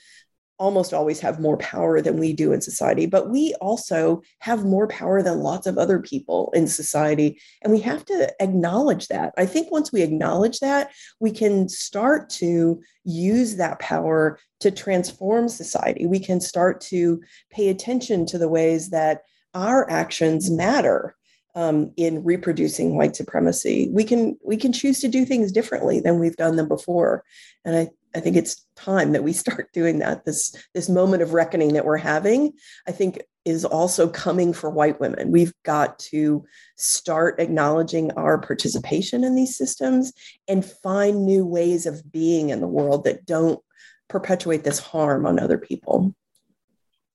almost 0.58 0.94
always 0.94 1.20
have 1.20 1.38
more 1.38 1.58
power 1.58 2.00
than 2.00 2.18
we 2.18 2.32
do 2.32 2.50
in 2.50 2.62
society, 2.62 3.04
but 3.04 3.28
we 3.28 3.54
also 3.60 4.22
have 4.38 4.64
more 4.64 4.88
power 4.88 5.22
than 5.22 5.40
lots 5.40 5.66
of 5.66 5.76
other 5.76 5.98
people 5.98 6.50
in 6.54 6.66
society. 6.66 7.38
And 7.62 7.70
we 7.70 7.80
have 7.80 8.06
to 8.06 8.32
acknowledge 8.40 9.08
that. 9.08 9.34
I 9.36 9.44
think 9.44 9.70
once 9.70 9.92
we 9.92 10.00
acknowledge 10.00 10.60
that, 10.60 10.92
we 11.20 11.30
can 11.30 11.68
start 11.68 12.30
to 12.30 12.80
use 13.04 13.56
that 13.56 13.78
power 13.80 14.38
to 14.60 14.70
transform 14.70 15.50
society. 15.50 16.06
We 16.06 16.20
can 16.20 16.40
start 16.40 16.80
to 16.82 17.20
pay 17.50 17.68
attention 17.68 18.24
to 18.26 18.38
the 18.38 18.48
ways 18.48 18.88
that 18.90 19.24
our 19.52 19.90
actions 19.90 20.50
matter 20.50 21.16
um, 21.56 21.90
in 21.96 22.22
reproducing 22.22 22.96
white 22.96 23.16
supremacy. 23.16 23.88
We 23.90 24.04
can 24.04 24.38
we 24.44 24.58
can 24.58 24.72
choose 24.72 25.00
to 25.00 25.08
do 25.08 25.24
things 25.24 25.50
differently 25.50 26.00
than 26.00 26.20
we've 26.20 26.36
done 26.36 26.56
them 26.56 26.68
before, 26.68 27.24
and 27.64 27.74
I, 27.74 27.88
I 28.14 28.20
think 28.20 28.36
it's 28.36 28.64
time 28.76 29.12
that 29.12 29.24
we 29.24 29.32
start 29.32 29.72
doing 29.72 29.98
that. 30.00 30.26
This 30.26 30.54
this 30.74 30.88
moment 30.88 31.22
of 31.22 31.32
reckoning 31.32 31.72
that 31.72 31.86
we're 31.86 31.96
having, 31.96 32.52
I 32.86 32.92
think, 32.92 33.22
is 33.46 33.64
also 33.64 34.06
coming 34.06 34.52
for 34.52 34.68
white 34.68 35.00
women. 35.00 35.32
We've 35.32 35.54
got 35.64 35.98
to 36.10 36.44
start 36.76 37.40
acknowledging 37.40 38.12
our 38.12 38.38
participation 38.38 39.24
in 39.24 39.34
these 39.34 39.56
systems 39.56 40.12
and 40.46 40.64
find 40.64 41.24
new 41.24 41.46
ways 41.46 41.86
of 41.86 42.12
being 42.12 42.50
in 42.50 42.60
the 42.60 42.68
world 42.68 43.04
that 43.04 43.24
don't 43.24 43.60
perpetuate 44.08 44.62
this 44.62 44.78
harm 44.78 45.24
on 45.24 45.38
other 45.38 45.58
people. 45.58 46.14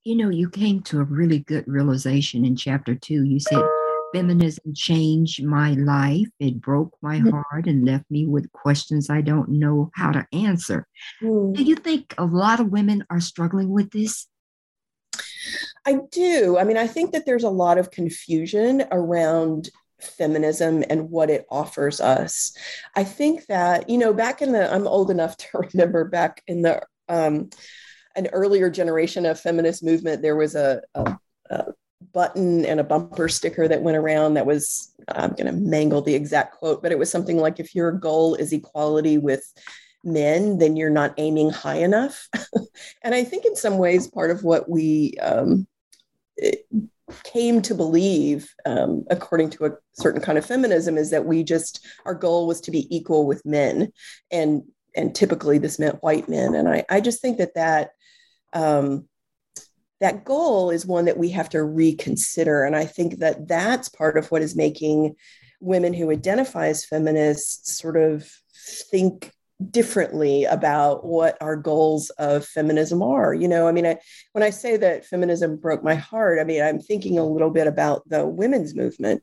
You 0.04 0.16
know, 0.16 0.30
you 0.30 0.50
came 0.50 0.82
to 0.84 1.00
a 1.00 1.04
really 1.04 1.40
good 1.40 1.68
realization 1.68 2.44
in 2.44 2.56
chapter 2.56 2.96
two. 2.96 3.24
You 3.24 3.40
said 3.40 3.62
Feminism 4.14 4.74
changed 4.74 5.44
my 5.44 5.74
life. 5.74 6.28
It 6.40 6.62
broke 6.62 6.98
my 7.02 7.20
mm. 7.20 7.32
heart 7.32 7.68
and 7.68 7.86
left 7.86 8.10
me 8.10 8.26
with 8.28 8.52
questions 8.52 9.10
I 9.10 9.22
don't 9.22 9.50
know 9.50 9.92
how 9.96 10.12
to 10.12 10.28
answer. 10.34 10.88
Mm. 11.22 11.56
Do 11.56 11.64
you 11.64 11.76
think 11.76 12.14
a 12.18 12.26
lot 12.26 12.60
of 12.60 12.72
women 12.72 13.06
are 13.10 13.22
struggling 13.22 13.70
with 13.70 13.92
this? 13.92 14.28
I 15.86 16.00
do. 16.12 16.58
I 16.60 16.64
mean, 16.64 16.78
I 16.78 16.88
think 16.88 17.12
that 17.14 17.26
there's 17.26 17.44
a 17.44 17.50
lot 17.50 17.78
of 17.78 17.92
confusion 17.92 18.84
around 18.92 19.70
feminism 20.00 20.84
and 20.90 21.10
what 21.10 21.30
it 21.30 21.46
offers 21.50 22.02
us. 22.02 22.56
I 22.96 23.04
think 23.04 23.46
that, 23.48 23.90
you 23.90 23.98
know, 23.98 24.14
back 24.14 24.42
in 24.42 24.52
the, 24.52 24.72
I'm 24.72 24.88
old 24.88 25.12
enough 25.12 25.38
to 25.38 25.48
remember 25.74 26.06
back 26.06 26.44
in 26.48 26.62
the, 26.62 26.82
um, 27.10 27.50
an 28.16 28.28
earlier 28.34 28.70
generation 28.70 29.26
of 29.26 29.40
feminist 29.40 29.84
movement, 29.84 30.22
there 30.22 30.36
was 30.36 30.56
a, 30.56 30.82
a, 30.94 31.18
a 31.50 31.66
button 32.14 32.66
and 32.66 32.80
a 32.80 32.84
bumper 32.84 33.30
sticker 33.30 33.68
that 33.68 33.82
went 33.82 33.98
around 33.98 34.34
that 34.34 34.46
was 34.46 34.94
i'm 35.10 35.32
going 35.32 35.46
to 35.46 35.52
mangle 35.52 36.02
the 36.02 36.16
exact 36.16 36.56
quote 36.56 36.82
but 36.82 36.92
it 36.92 37.00
was 37.00 37.12
something 37.12 37.38
like 37.38 37.60
if 37.60 37.76
your 37.76 37.92
goal 37.92 38.36
is 38.36 38.54
equality 38.54 39.18
with 39.18 39.54
men 40.04 40.58
then 40.58 40.76
you're 40.76 40.90
not 40.90 41.14
aiming 41.18 41.50
high 41.50 41.78
enough. 41.78 42.28
And 43.04 43.14
i 43.16 43.24
think 43.24 43.46
in 43.46 43.56
some 43.56 43.78
ways 43.78 44.08
part 44.08 44.32
of 44.32 44.44
what 44.44 44.70
we 44.70 45.16
um, 45.22 45.68
came 47.24 47.62
to 47.62 47.76
believe 47.76 48.54
um, 48.66 49.06
according 49.10 49.50
to 49.52 49.66
a 49.66 49.72
certain 49.94 50.22
kind 50.22 50.38
of 50.38 50.46
feminism 50.46 50.98
is 50.98 51.10
that 51.10 51.26
we 51.26 51.44
just 51.44 51.86
our 52.06 52.16
goal 52.16 52.48
was 52.48 52.62
to 52.62 52.72
be 52.72 52.88
equal 52.96 53.28
with 53.28 53.46
men 53.46 53.92
and 54.32 54.64
and 54.96 55.16
typically 55.16 55.58
this 55.58 55.80
meant 55.80 56.02
white 56.04 56.30
men. 56.30 56.56
And 56.56 56.68
i 56.70 56.84
i 56.90 57.02
just 57.02 57.22
think 57.22 57.38
that 57.38 57.56
that 57.56 57.92
um, 58.54 59.08
that 60.02 60.26
goal 60.26 60.72
is 60.72 60.86
one 60.86 61.06
that 61.06 61.18
we 61.18 61.30
have 61.30 61.50
to 61.50 61.64
reconsider. 61.64 62.64
And 62.64 62.76
I 62.76 62.86
think 62.86 63.20
that 63.20 63.48
that's 63.48 63.88
part 63.88 64.18
of 64.18 64.30
what 64.32 64.42
is 64.42 64.56
making 64.56 65.16
women 65.62 65.94
who 65.94 66.12
identify 66.12 66.68
as 66.68 66.84
feminists 66.84 67.78
sort 67.78 67.96
of 67.96 68.30
think 68.90 69.32
differently 69.70 70.44
about 70.46 71.06
what 71.06 71.38
our 71.40 71.56
goals 71.56 72.10
of 72.18 72.44
feminism 72.44 73.04
are 73.04 73.32
you 73.32 73.48
know 73.48 73.68
i 73.68 73.72
mean 73.72 73.86
I, 73.86 73.98
when 74.32 74.44
i 74.44 74.50
say 74.50 74.76
that 74.78 75.06
feminism 75.06 75.58
broke 75.58 75.84
my 75.84 75.94
heart 75.94 76.40
i 76.40 76.44
mean 76.44 76.64
i'm 76.64 76.80
thinking 76.80 77.20
a 77.20 77.28
little 77.28 77.52
bit 77.52 77.68
about 77.68 78.02
the 78.10 78.26
women's 78.26 78.74
movement 78.74 79.22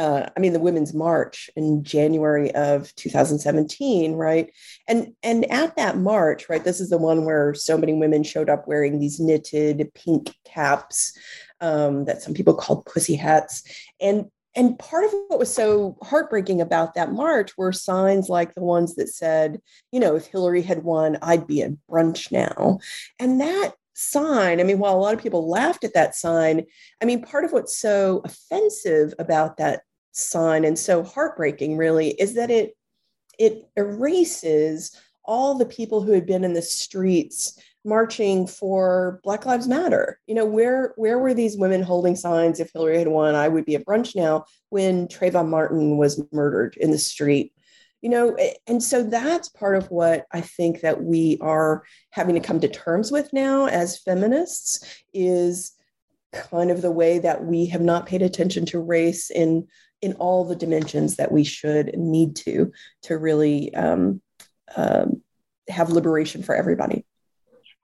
uh, 0.00 0.30
I 0.34 0.40
mean, 0.40 0.54
the 0.54 0.60
Women's 0.60 0.94
March 0.94 1.50
in 1.56 1.84
January 1.84 2.50
of 2.54 2.94
2017, 2.94 4.14
right? 4.14 4.50
And 4.88 5.12
and 5.22 5.44
at 5.52 5.76
that 5.76 5.98
march, 5.98 6.48
right, 6.48 6.64
this 6.64 6.80
is 6.80 6.88
the 6.88 6.96
one 6.96 7.26
where 7.26 7.52
so 7.52 7.76
many 7.76 7.92
women 7.92 8.22
showed 8.22 8.48
up 8.48 8.66
wearing 8.66 8.98
these 8.98 9.20
knitted 9.20 9.90
pink 9.94 10.34
caps 10.46 11.12
um, 11.60 12.06
that 12.06 12.22
some 12.22 12.32
people 12.32 12.54
called 12.54 12.86
pussy 12.86 13.14
hats, 13.14 13.62
and 14.00 14.30
and 14.56 14.78
part 14.78 15.04
of 15.04 15.10
what 15.28 15.38
was 15.38 15.52
so 15.52 15.98
heartbreaking 16.02 16.62
about 16.62 16.94
that 16.94 17.12
march 17.12 17.56
were 17.58 17.70
signs 17.70 18.30
like 18.30 18.54
the 18.54 18.62
ones 18.62 18.94
that 18.94 19.08
said, 19.08 19.60
you 19.92 20.00
know, 20.00 20.16
if 20.16 20.26
Hillary 20.28 20.62
had 20.62 20.82
won, 20.82 21.18
I'd 21.20 21.46
be 21.46 21.60
at 21.60 21.72
brunch 21.90 22.32
now, 22.32 22.78
and 23.18 23.38
that 23.42 23.74
sign, 23.92 24.60
I 24.60 24.62
mean, 24.62 24.78
while 24.78 24.94
a 24.94 25.02
lot 25.02 25.12
of 25.12 25.22
people 25.22 25.50
laughed 25.50 25.84
at 25.84 25.92
that 25.92 26.14
sign, 26.14 26.64
I 27.02 27.04
mean, 27.04 27.22
part 27.22 27.44
of 27.44 27.52
what's 27.52 27.76
so 27.76 28.22
offensive 28.24 29.12
about 29.18 29.58
that 29.58 29.82
sign 30.12 30.64
and 30.64 30.78
so 30.78 31.02
heartbreaking 31.02 31.76
really 31.76 32.10
is 32.10 32.34
that 32.34 32.50
it 32.50 32.76
it 33.38 33.68
erases 33.76 34.96
all 35.24 35.56
the 35.56 35.66
people 35.66 36.02
who 36.02 36.12
had 36.12 36.26
been 36.26 36.44
in 36.44 36.52
the 36.52 36.62
streets 36.62 37.58
marching 37.84 38.46
for 38.46 39.20
Black 39.22 39.46
Lives 39.46 39.66
Matter. 39.66 40.20
You 40.26 40.34
know, 40.34 40.44
where 40.44 40.92
where 40.96 41.18
were 41.18 41.34
these 41.34 41.56
women 41.56 41.82
holding 41.82 42.16
signs? 42.16 42.60
If 42.60 42.70
Hillary 42.72 42.98
had 42.98 43.08
won, 43.08 43.34
I 43.34 43.48
would 43.48 43.64
be 43.64 43.76
at 43.76 43.86
brunch 43.86 44.14
now. 44.14 44.44
When 44.68 45.08
Trayvon 45.08 45.48
Martin 45.48 45.96
was 45.96 46.22
murdered 46.32 46.76
in 46.76 46.90
the 46.90 46.98
street, 46.98 47.52
you 48.00 48.08
know 48.08 48.36
and 48.66 48.82
so 48.82 49.02
that's 49.02 49.48
part 49.48 49.76
of 49.76 49.90
what 49.90 50.26
i 50.32 50.40
think 50.40 50.80
that 50.80 51.02
we 51.02 51.38
are 51.40 51.82
having 52.10 52.34
to 52.34 52.40
come 52.40 52.60
to 52.60 52.68
terms 52.68 53.12
with 53.12 53.32
now 53.32 53.66
as 53.66 53.98
feminists 53.98 55.02
is 55.12 55.72
kind 56.32 56.70
of 56.70 56.82
the 56.82 56.90
way 56.90 57.18
that 57.18 57.44
we 57.44 57.66
have 57.66 57.80
not 57.80 58.06
paid 58.06 58.22
attention 58.22 58.66
to 58.66 58.78
race 58.78 59.30
in 59.30 59.66
in 60.02 60.14
all 60.14 60.44
the 60.44 60.56
dimensions 60.56 61.16
that 61.16 61.30
we 61.30 61.44
should 61.44 61.94
need 61.96 62.34
to 62.34 62.72
to 63.02 63.18
really 63.18 63.74
um, 63.74 64.22
um, 64.76 65.22
have 65.68 65.90
liberation 65.90 66.42
for 66.42 66.54
everybody. 66.54 67.04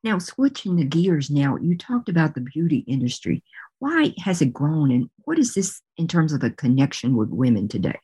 Now 0.03 0.19
switching 0.19 0.77
the 0.77 0.85
gears 0.85 1.31
now 1.31 1.57
you 1.57 1.77
talked 1.77 2.09
about 2.09 2.35
the 2.35 2.41
beauty 2.41 2.85
industry. 2.87 3.43
Why 3.79 4.15
has 4.25 4.41
it 4.41 4.53
grown 4.53 4.91
and 4.91 5.11
what 5.25 5.39
is 5.39 5.55
this 5.55 5.83
in 5.97 6.09
terms 6.09 6.33
of 6.33 6.43
a 6.43 6.51
connection 6.51 7.17
with 7.17 7.29
women 7.29 7.69
today? 7.69 7.99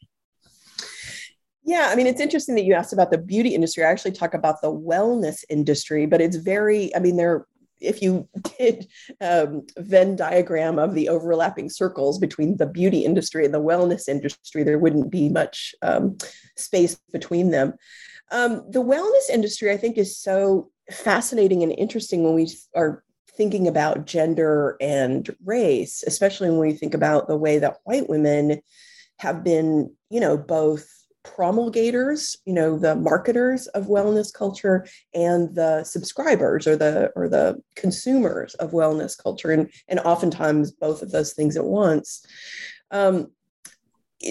Yeah, 1.64 1.88
I 1.90 1.94
mean, 1.94 2.08
it's 2.08 2.20
interesting 2.20 2.56
that 2.56 2.64
you 2.64 2.74
asked 2.74 2.92
about 2.92 3.12
the 3.12 3.18
beauty 3.18 3.54
industry. 3.54 3.84
I 3.84 3.90
actually 3.90 4.12
talk 4.12 4.34
about 4.34 4.60
the 4.62 4.72
wellness 4.72 5.44
industry, 5.48 6.06
but 6.06 6.20
it's 6.20 6.36
very, 6.36 6.94
I 6.96 6.98
mean, 6.98 7.16
there, 7.16 7.46
if 7.82 8.02
you 8.02 8.28
did 8.58 8.86
um, 9.20 9.66
Venn 9.76 10.16
diagram 10.16 10.78
of 10.78 10.94
the 10.94 11.08
overlapping 11.08 11.68
circles 11.68 12.18
between 12.18 12.56
the 12.56 12.66
beauty 12.66 13.04
industry 13.04 13.44
and 13.44 13.52
the 13.52 13.60
wellness 13.60 14.08
industry, 14.08 14.62
there 14.62 14.78
wouldn't 14.78 15.10
be 15.10 15.28
much 15.28 15.74
um, 15.82 16.16
space 16.56 16.98
between 17.12 17.50
them. 17.50 17.74
Um, 18.30 18.64
the 18.70 18.82
wellness 18.82 19.28
industry, 19.30 19.70
I 19.70 19.76
think, 19.76 19.98
is 19.98 20.18
so 20.18 20.70
fascinating 20.90 21.62
and 21.62 21.72
interesting 21.72 22.22
when 22.22 22.34
we 22.34 22.48
are 22.74 23.04
thinking 23.36 23.66
about 23.66 24.06
gender 24.06 24.76
and 24.80 25.34
race, 25.44 26.02
especially 26.06 26.50
when 26.50 26.58
we 26.58 26.72
think 26.72 26.94
about 26.94 27.28
the 27.28 27.36
way 27.36 27.58
that 27.58 27.78
white 27.84 28.08
women 28.08 28.60
have 29.18 29.44
been, 29.44 29.94
you 30.10 30.20
know, 30.20 30.36
both 30.36 30.88
promulgators 31.24 32.36
you 32.44 32.52
know 32.52 32.78
the 32.78 32.94
marketers 32.96 33.66
of 33.68 33.86
wellness 33.86 34.32
culture 34.32 34.86
and 35.14 35.54
the 35.54 35.84
subscribers 35.84 36.66
or 36.66 36.76
the 36.76 37.10
or 37.14 37.28
the 37.28 37.60
consumers 37.76 38.54
of 38.54 38.72
wellness 38.72 39.16
culture 39.16 39.50
and 39.50 39.70
and 39.88 40.00
oftentimes 40.00 40.72
both 40.72 41.02
of 41.02 41.10
those 41.10 41.32
things 41.32 41.56
at 41.56 41.64
once. 41.64 42.24
Um, 42.90 43.28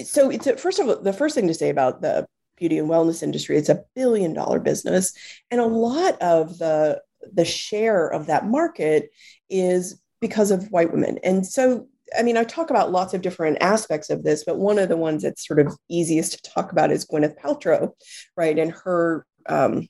so 0.04 0.30
it's 0.30 0.46
a, 0.46 0.56
first 0.56 0.78
of 0.78 0.88
all 0.88 1.00
the 1.00 1.12
first 1.12 1.34
thing 1.34 1.48
to 1.48 1.54
say 1.54 1.70
about 1.70 2.02
the 2.02 2.26
beauty 2.56 2.78
and 2.78 2.88
wellness 2.88 3.22
industry 3.22 3.56
it's 3.56 3.68
a 3.68 3.82
billion 3.96 4.32
dollar 4.34 4.60
business 4.60 5.12
and 5.50 5.60
a 5.60 5.66
lot 5.66 6.20
of 6.20 6.58
the 6.58 7.00
the 7.32 7.44
share 7.44 8.08
of 8.08 8.26
that 8.26 8.46
market 8.46 9.10
is 9.48 10.00
because 10.20 10.50
of 10.50 10.70
white 10.70 10.92
women. 10.92 11.18
And 11.22 11.46
so 11.46 11.88
I 12.18 12.22
mean, 12.22 12.36
I 12.36 12.44
talk 12.44 12.70
about 12.70 12.92
lots 12.92 13.14
of 13.14 13.22
different 13.22 13.58
aspects 13.60 14.10
of 14.10 14.22
this, 14.22 14.44
but 14.44 14.58
one 14.58 14.78
of 14.78 14.88
the 14.88 14.96
ones 14.96 15.22
that's 15.22 15.46
sort 15.46 15.60
of 15.60 15.76
easiest 15.88 16.32
to 16.44 16.50
talk 16.50 16.72
about 16.72 16.90
is 16.90 17.06
Gwyneth 17.06 17.38
Paltrow, 17.38 17.92
right? 18.36 18.58
And 18.58 18.72
her 18.84 19.26
um, 19.46 19.88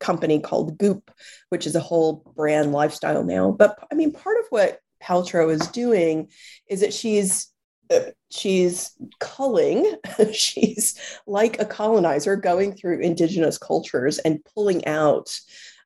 company 0.00 0.40
called 0.40 0.76
Goop, 0.78 1.10
which 1.48 1.66
is 1.66 1.74
a 1.74 1.80
whole 1.80 2.24
brand 2.36 2.72
lifestyle 2.72 3.24
now. 3.24 3.52
But 3.52 3.78
I 3.90 3.94
mean, 3.94 4.12
part 4.12 4.38
of 4.38 4.46
what 4.50 4.78
Paltrow 5.02 5.50
is 5.50 5.66
doing 5.68 6.28
is 6.68 6.80
that 6.80 6.92
she's 6.92 7.48
uh, 7.90 8.10
she's 8.30 8.92
culling 9.18 9.96
she's 10.32 10.98
like 11.26 11.60
a 11.60 11.64
colonizer 11.64 12.36
going 12.36 12.74
through 12.74 13.00
indigenous 13.00 13.58
cultures 13.58 14.18
and 14.18 14.44
pulling 14.54 14.86
out 14.86 15.38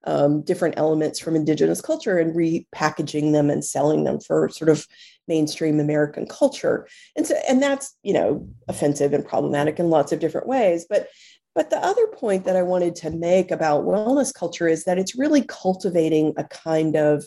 um, 0.06 0.42
different 0.42 0.78
elements 0.78 1.18
from 1.18 1.36
indigenous 1.36 1.80
culture 1.80 2.18
and 2.18 2.34
repackaging 2.34 3.32
them 3.32 3.50
and 3.50 3.64
selling 3.64 4.04
them 4.04 4.20
for 4.20 4.48
sort 4.48 4.68
of 4.68 4.86
mainstream 5.28 5.80
American 5.80 6.26
culture. 6.26 6.86
And 7.16 7.26
so, 7.26 7.34
and 7.48 7.62
that's, 7.62 7.96
you 8.02 8.14
know, 8.14 8.48
offensive 8.68 9.12
and 9.12 9.26
problematic 9.26 9.78
in 9.78 9.90
lots 9.90 10.12
of 10.12 10.20
different 10.20 10.46
ways. 10.46 10.86
But 10.88 11.08
but 11.54 11.70
the 11.70 11.78
other 11.78 12.06
point 12.08 12.44
that 12.44 12.54
I 12.54 12.62
wanted 12.62 12.94
to 12.96 13.10
make 13.10 13.50
about 13.50 13.86
wellness 13.86 14.32
culture 14.32 14.68
is 14.68 14.84
that 14.84 14.98
it's 14.98 15.16
really 15.16 15.42
cultivating 15.42 16.34
a 16.36 16.44
kind 16.44 16.96
of 16.96 17.24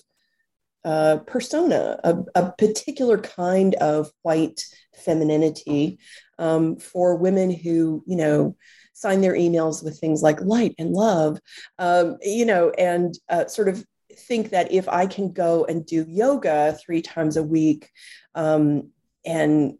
uh, 0.85 1.17
persona, 1.25 1.99
a, 2.03 2.15
a, 2.35 2.51
particular 2.51 3.17
kind 3.17 3.73
of 3.75 4.11
white 4.21 4.63
femininity 4.95 5.97
um, 6.37 6.77
for 6.77 7.15
women 7.15 7.51
who, 7.51 8.03
you 8.05 8.15
know, 8.15 8.55
sign 8.99 9.21
their 9.21 9.33
emails 9.33 9.83
with 9.83 9.97
things 9.97 10.21
like 10.21 10.41
light 10.41 10.75
and 10.77 10.91
love, 10.91 11.39
um, 11.77 12.17
you 12.21 12.45
know, 12.45 12.69
and 12.71 13.17
uh, 13.29 13.47
sort 13.47 13.69
of 13.69 13.85
think 14.13 14.49
that 14.49 14.71
if 14.71 14.89
I 14.89 15.05
can 15.07 15.31
go 15.31 15.63
and 15.65 15.85
do 15.85 16.05
yoga 16.07 16.77
three 16.83 17.01
times 17.01 17.37
a 17.37 17.43
week 17.43 17.89
um, 18.35 18.89
and 19.25 19.77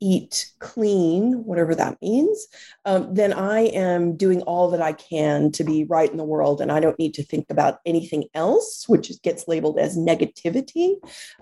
eat 0.00 0.50
clean, 0.58 1.44
whatever 1.44 1.74
that 1.74 2.00
means, 2.00 2.48
um, 2.86 3.14
then 3.14 3.32
I 3.32 3.60
am 3.66 4.16
doing 4.16 4.40
all 4.42 4.70
that 4.70 4.82
I 4.82 4.94
can 4.94 5.52
to 5.52 5.64
be 5.64 5.84
right 5.84 6.10
in 6.10 6.16
the 6.16 6.24
world. 6.24 6.60
And 6.60 6.72
I 6.72 6.80
don't 6.80 6.98
need 6.98 7.14
to 7.14 7.22
think 7.22 7.46
about 7.50 7.78
anything 7.84 8.24
else, 8.34 8.88
which 8.88 9.12
gets 9.22 9.46
labeled 9.46 9.78
as 9.78 9.98
negativity. 9.98 10.94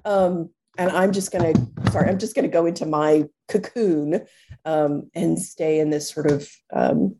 Um, 0.04 0.50
and 0.80 0.90
I'm 0.92 1.12
just 1.12 1.30
going 1.30 1.52
to, 1.52 1.90
sorry, 1.92 2.08
I'm 2.08 2.18
just 2.18 2.34
going 2.34 2.50
to 2.50 2.52
go 2.52 2.64
into 2.64 2.86
my 2.86 3.24
cocoon 3.48 4.22
um, 4.64 5.10
and 5.14 5.38
stay 5.38 5.78
in 5.78 5.90
this 5.90 6.08
sort 6.10 6.30
of 6.30 6.50
um, 6.72 7.16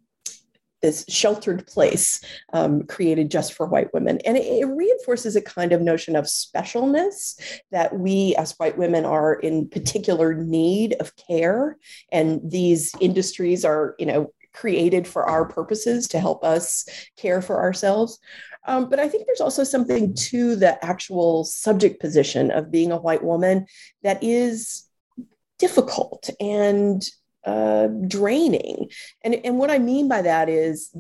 this 0.81 1.05
sheltered 1.11 1.67
place 1.67 2.23
um, 2.55 2.85
created 2.85 3.31
just 3.31 3.53
for 3.53 3.67
white 3.67 3.93
women. 3.93 4.19
And 4.25 4.39
it, 4.39 4.47
it, 4.47 4.65
reinforces 4.65 5.37
a 5.37 5.43
kind 5.43 5.73
of 5.73 5.83
notion 5.83 6.17
of 6.17 6.25
specialness 6.25 7.39
that 7.71 7.99
we 7.99 8.35
as 8.37 8.55
white 8.57 8.79
women 8.79 9.05
are 9.05 9.35
in 9.35 9.69
particular 9.69 10.33
need 10.33 10.95
of 10.95 11.15
care. 11.17 11.77
And 12.11 12.41
these 12.51 12.95
industries 12.99 13.63
are, 13.67 13.95
you 13.99 14.07
know, 14.07 14.33
created 14.55 15.07
for 15.07 15.25
our 15.25 15.45
purposes 15.45 16.09
to 16.09 16.19
help 16.19 16.45
us 16.45 16.87
care 17.17 17.43
for 17.43 17.61
ourselves. 17.61 18.19
Um, 18.67 18.91
but 18.91 19.01
I 19.01 19.09
think 19.09 19.27
there's 19.27 19.41
also 19.41 19.65
something 19.65 20.15
to 20.15 20.57
the 20.57 20.83
actual 20.85 21.45
subject 21.45 22.01
position 22.01 22.51
of 22.51 22.71
being 22.71 22.93
a 22.93 22.99
white 22.99 23.25
woman 23.25 23.67
that 24.03 24.23
is 24.23 24.85
difficult 25.59 26.31
and 26.41 27.03
uh, 27.45 27.89
draining. 28.07 28.91
And, 29.23 29.35
and 29.45 29.59
what 29.59 29.71
I 29.71 29.79
mean 29.79 30.09
by 30.09 30.23
that 30.23 30.49
is 30.49 30.95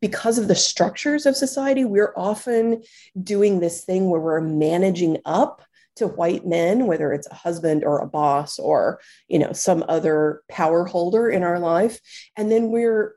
because 0.00 0.38
of 0.38 0.48
the 0.48 0.54
structures 0.54 1.24
of 1.24 1.36
society, 1.36 1.84
we're 1.84 2.12
often 2.16 2.82
doing 3.22 3.60
this 3.60 3.84
thing 3.84 4.10
where 4.10 4.20
we're 4.20 4.40
managing 4.40 5.18
up 5.24 5.62
to 5.96 6.06
white 6.06 6.46
men 6.46 6.86
whether 6.86 7.12
it's 7.12 7.26
a 7.28 7.34
husband 7.34 7.82
or 7.82 8.00
a 8.00 8.06
boss 8.06 8.58
or 8.58 9.00
you 9.28 9.38
know 9.38 9.52
some 9.52 9.82
other 9.88 10.42
power 10.48 10.84
holder 10.84 11.28
in 11.28 11.42
our 11.42 11.58
life 11.58 12.00
and 12.36 12.52
then 12.52 12.70
we're 12.70 13.14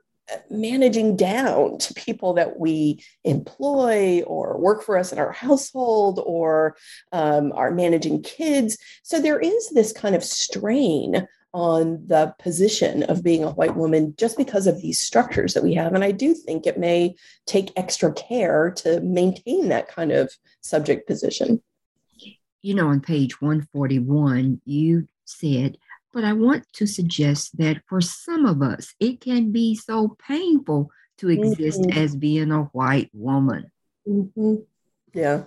managing 0.50 1.16
down 1.16 1.78
to 1.78 1.94
people 1.94 2.34
that 2.34 2.58
we 2.58 3.02
employ 3.24 4.22
or 4.26 4.58
work 4.58 4.82
for 4.82 4.96
us 4.96 5.12
in 5.12 5.18
our 5.18 5.32
household 5.32 6.20
or 6.24 6.76
um, 7.12 7.52
are 7.52 7.70
managing 7.70 8.22
kids 8.22 8.78
so 9.02 9.20
there 9.20 9.40
is 9.40 9.70
this 9.70 9.92
kind 9.92 10.14
of 10.14 10.24
strain 10.24 11.26
on 11.52 12.06
the 12.06 12.34
position 12.38 13.02
of 13.04 13.22
being 13.22 13.42
a 13.42 13.50
white 13.50 13.74
woman 13.74 14.14
just 14.16 14.36
because 14.36 14.66
of 14.66 14.80
these 14.80 15.00
structures 15.00 15.54
that 15.54 15.64
we 15.64 15.74
have. 15.74 15.94
And 15.94 16.04
I 16.04 16.12
do 16.12 16.32
think 16.34 16.66
it 16.66 16.78
may 16.78 17.16
take 17.46 17.72
extra 17.76 18.12
care 18.12 18.70
to 18.78 19.00
maintain 19.00 19.68
that 19.68 19.88
kind 19.88 20.12
of 20.12 20.32
subject 20.60 21.08
position. 21.08 21.60
You 22.62 22.74
know, 22.74 22.88
on 22.88 23.00
page 23.00 23.40
141, 23.40 24.60
you 24.64 25.08
said, 25.24 25.78
but 26.12 26.24
I 26.24 26.32
want 26.32 26.64
to 26.74 26.86
suggest 26.86 27.56
that 27.58 27.82
for 27.86 28.00
some 28.00 28.46
of 28.46 28.62
us, 28.62 28.94
it 29.00 29.20
can 29.20 29.52
be 29.52 29.74
so 29.76 30.16
painful 30.26 30.90
to 31.18 31.28
exist 31.28 31.80
mm-hmm. 31.80 31.98
as 31.98 32.16
being 32.16 32.50
a 32.50 32.64
white 32.64 33.10
woman. 33.12 33.70
Mm-hmm. 34.08 34.56
Yeah. 35.12 35.44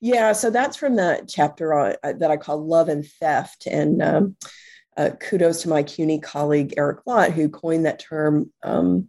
Yeah. 0.00 0.32
So 0.32 0.50
that's 0.50 0.76
from 0.76 0.96
that 0.96 1.28
chapter 1.28 1.74
on, 1.74 1.94
uh, 2.02 2.12
that 2.14 2.30
I 2.30 2.36
call 2.36 2.64
Love 2.64 2.88
and 2.88 3.06
Theft. 3.06 3.66
And 3.66 4.02
um, 4.02 4.36
uh, 4.98 5.10
kudos 5.20 5.62
to 5.62 5.68
my 5.68 5.82
CUNY 5.82 6.18
colleague 6.20 6.74
Eric 6.76 7.00
Lott, 7.06 7.30
who 7.30 7.48
coined 7.48 7.86
that 7.86 8.00
term. 8.00 8.52
Um, 8.62 9.08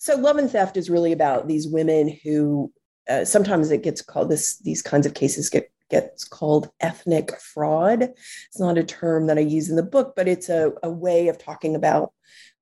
so, 0.00 0.16
love 0.16 0.36
and 0.36 0.50
theft 0.50 0.76
is 0.76 0.90
really 0.90 1.12
about 1.12 1.48
these 1.48 1.66
women 1.66 2.16
who 2.22 2.72
uh, 3.08 3.24
sometimes 3.24 3.70
it 3.70 3.82
gets 3.82 4.02
called 4.02 4.30
this. 4.30 4.58
These 4.58 4.82
kinds 4.82 5.06
of 5.06 5.14
cases 5.14 5.48
get 5.48 5.67
gets 5.90 6.24
called 6.24 6.70
ethnic 6.80 7.38
fraud. 7.40 8.02
It's 8.02 8.60
not 8.60 8.78
a 8.78 8.84
term 8.84 9.26
that 9.26 9.38
I 9.38 9.42
use 9.42 9.68
in 9.70 9.76
the 9.76 9.82
book, 9.82 10.14
but 10.16 10.28
it's 10.28 10.48
a, 10.48 10.72
a 10.82 10.90
way 10.90 11.28
of 11.28 11.38
talking 11.38 11.74
about 11.74 12.12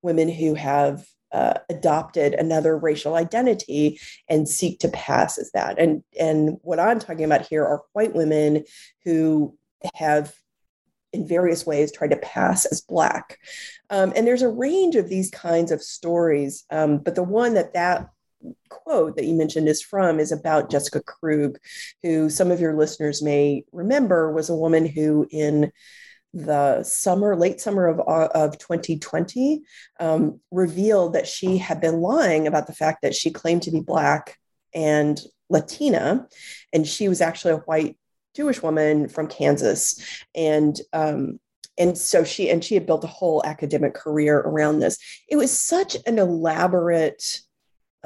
women 0.03 0.29
who 0.29 0.55
have 0.55 1.07
uh, 1.33 1.55
adopted 1.69 2.35
another 2.35 2.79
racial 2.79 3.15
identity 3.15 4.01
and 4.29 4.49
seek 4.49 4.79
to 4.81 4.89
pass 4.89 5.39
as 5.39 5.51
that. 5.53 5.79
And 5.79 6.03
and 6.19 6.59
what 6.63 6.79
I'm 6.79 6.99
talking 6.99 7.25
about 7.25 7.47
here 7.47 7.65
are 7.65 7.83
white 7.93 8.15
women 8.15 8.65
who 9.05 9.57
have 9.95 10.35
in 11.13 11.27
various 11.27 11.67
ways 11.67 11.93
tried 11.93 12.11
to 12.11 12.17
pass 12.17 12.65
as 12.67 12.81
black. 12.81 13.39
Um, 13.91 14.13
and 14.15 14.27
there's 14.27 14.43
a 14.43 14.49
range 14.49 14.97
of 14.97 15.09
these 15.09 15.31
kinds 15.31 15.71
of 15.73 15.83
stories, 15.83 16.65
um, 16.71 16.99
but 16.99 17.15
the 17.15 17.23
one 17.23 17.55
that 17.55 17.75
that 17.75 18.09
quote 18.69 19.17
that 19.17 19.25
you 19.25 19.35
mentioned 19.35 19.69
is 19.69 19.83
from 19.83 20.21
is 20.21 20.33
about 20.33 20.71
Jessica 20.71 21.03
Krug, 21.03 21.59
who 22.03 22.31
some 22.31 22.51
of 22.51 22.61
your 22.61 22.77
listeners 22.77 23.23
may 23.23 23.65
remember 23.73 24.33
was 24.33 24.51
a 24.51 24.57
woman 24.57 24.87
who 24.87 25.27
in 25.31 25.73
the 26.33 26.83
summer, 26.83 27.35
late 27.35 27.61
summer 27.61 27.87
of, 27.87 28.01
of 28.01 28.59
2020, 28.59 29.63
um, 30.01 30.41
revealed 30.51 31.15
that 31.15 31.27
she 31.27 31.57
had 31.57 31.81
been 31.81 32.01
lying 32.01 32.47
about 32.47 32.67
the 32.67 32.75
fact 32.75 33.03
that 33.03 33.15
she 33.15 33.31
claimed 33.31 33.63
to 33.63 33.71
be 33.71 33.81
Black 33.81 34.39
and 34.75 35.21
Latina, 35.49 36.29
and 36.73 36.87
she 36.87 37.09
was 37.09 37.21
actually 37.21 37.55
a 37.55 37.59
white 37.59 37.97
Jewish 38.35 38.63
woman 38.63 39.09
from 39.09 39.29
Kansas. 39.29 39.99
And 40.35 40.79
um, 40.93 41.41
and 41.79 41.97
so 41.97 42.25
she 42.25 42.51
and 42.51 42.65
she 42.65 42.75
had 42.75 42.87
built 42.87 43.05
a 43.05 43.09
whole 43.09 43.43
academic 43.45 43.95
career 43.95 44.39
around 44.39 44.81
this. 44.81 44.99
It 45.29 45.37
was 45.37 45.59
such 45.59 45.97
an 46.07 46.19
elaborate 46.19 47.41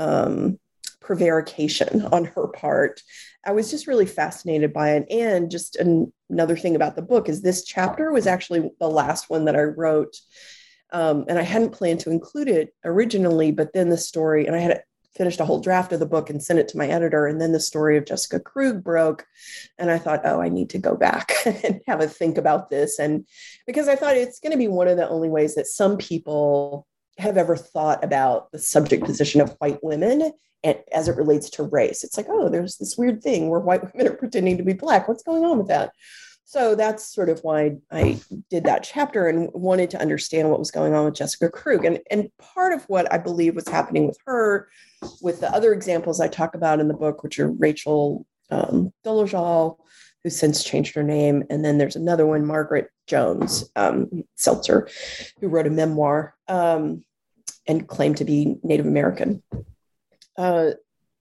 um, 0.00 0.58
prevarication 1.00 2.06
on 2.06 2.24
her 2.24 2.48
part. 2.48 3.02
I 3.44 3.52
was 3.52 3.70
just 3.70 3.86
really 3.86 4.06
fascinated 4.06 4.72
by 4.72 4.94
it. 4.94 5.06
And 5.10 5.50
just 5.50 5.76
an, 5.76 6.12
another 6.28 6.56
thing 6.56 6.74
about 6.74 6.96
the 6.96 7.02
book 7.02 7.28
is 7.28 7.42
this 7.42 7.64
chapter 7.64 8.10
was 8.10 8.26
actually 8.26 8.70
the 8.80 8.88
last 8.88 9.30
one 9.30 9.44
that 9.44 9.56
I 9.56 9.62
wrote. 9.62 10.16
Um, 10.92 11.24
and 11.28 11.38
I 11.38 11.42
hadn't 11.42 11.72
planned 11.72 12.00
to 12.00 12.10
include 12.10 12.48
it 12.48 12.74
originally, 12.84 13.52
but 13.52 13.72
then 13.72 13.90
the 13.90 13.96
story, 13.96 14.46
and 14.46 14.56
I 14.56 14.58
had 14.58 14.82
finished 15.14 15.40
a 15.40 15.44
whole 15.44 15.60
draft 15.60 15.92
of 15.92 16.00
the 16.00 16.06
book 16.06 16.30
and 16.30 16.42
sent 16.42 16.58
it 16.58 16.68
to 16.68 16.78
my 16.78 16.86
editor. 16.86 17.26
And 17.26 17.40
then 17.40 17.52
the 17.52 17.60
story 17.60 17.96
of 17.96 18.06
Jessica 18.06 18.40
Krug 18.40 18.82
broke. 18.82 19.26
And 19.78 19.90
I 19.90 19.98
thought, 19.98 20.22
oh, 20.24 20.40
I 20.40 20.48
need 20.48 20.70
to 20.70 20.78
go 20.78 20.96
back 20.96 21.32
and 21.46 21.80
have 21.86 22.00
a 22.00 22.08
think 22.08 22.38
about 22.38 22.70
this. 22.70 22.98
And 22.98 23.26
because 23.66 23.88
I 23.88 23.96
thought 23.96 24.16
it's 24.16 24.40
going 24.40 24.52
to 24.52 24.58
be 24.58 24.68
one 24.68 24.88
of 24.88 24.96
the 24.96 25.08
only 25.08 25.28
ways 25.28 25.54
that 25.56 25.66
some 25.66 25.96
people 25.98 26.86
have 27.20 27.36
ever 27.36 27.56
thought 27.56 28.02
about 28.02 28.50
the 28.52 28.58
subject 28.58 29.04
position 29.04 29.40
of 29.40 29.54
white 29.58 29.82
women 29.82 30.32
and 30.62 30.78
as 30.92 31.08
it 31.08 31.16
relates 31.16 31.50
to 31.50 31.62
race. 31.62 32.04
It's 32.04 32.16
like, 32.16 32.26
oh, 32.28 32.48
there's 32.48 32.76
this 32.76 32.96
weird 32.96 33.22
thing 33.22 33.48
where 33.48 33.60
white 33.60 33.82
women 33.94 34.12
are 34.12 34.16
pretending 34.16 34.56
to 34.58 34.62
be 34.62 34.72
black. 34.72 35.08
What's 35.08 35.22
going 35.22 35.44
on 35.44 35.58
with 35.58 35.68
that? 35.68 35.92
So 36.44 36.74
that's 36.74 37.14
sort 37.14 37.28
of 37.28 37.38
why 37.42 37.76
I 37.92 38.18
did 38.50 38.64
that 38.64 38.82
chapter 38.82 39.28
and 39.28 39.48
wanted 39.52 39.90
to 39.90 40.00
understand 40.00 40.50
what 40.50 40.58
was 40.58 40.72
going 40.72 40.94
on 40.94 41.04
with 41.04 41.14
Jessica 41.14 41.48
Krug. 41.48 41.84
And, 41.84 42.00
and 42.10 42.28
part 42.38 42.72
of 42.72 42.82
what 42.88 43.12
I 43.12 43.18
believe 43.18 43.54
was 43.54 43.68
happening 43.68 44.08
with 44.08 44.18
her, 44.26 44.68
with 45.22 45.38
the 45.38 45.54
other 45.54 45.72
examples 45.72 46.20
I 46.20 46.26
talk 46.26 46.56
about 46.56 46.80
in 46.80 46.88
the 46.88 46.94
book, 46.94 47.22
which 47.22 47.38
are 47.38 47.52
Rachel 47.52 48.26
um, 48.50 48.92
Dolezal, 49.04 49.76
who 50.24 50.30
since 50.30 50.64
changed 50.64 50.94
her 50.96 51.04
name, 51.04 51.44
and 51.50 51.64
then 51.64 51.78
there's 51.78 51.96
another 51.96 52.26
one, 52.26 52.44
Margaret 52.44 52.88
Jones 53.06 53.70
um, 53.76 54.24
Seltzer, 54.36 54.88
who 55.40 55.48
wrote 55.48 55.68
a 55.68 55.70
memoir. 55.70 56.34
Um, 56.48 57.04
and 57.70 57.86
claim 57.86 58.14
to 58.16 58.24
be 58.24 58.56
Native 58.64 58.86
American. 58.86 59.42
Uh, 60.36 60.70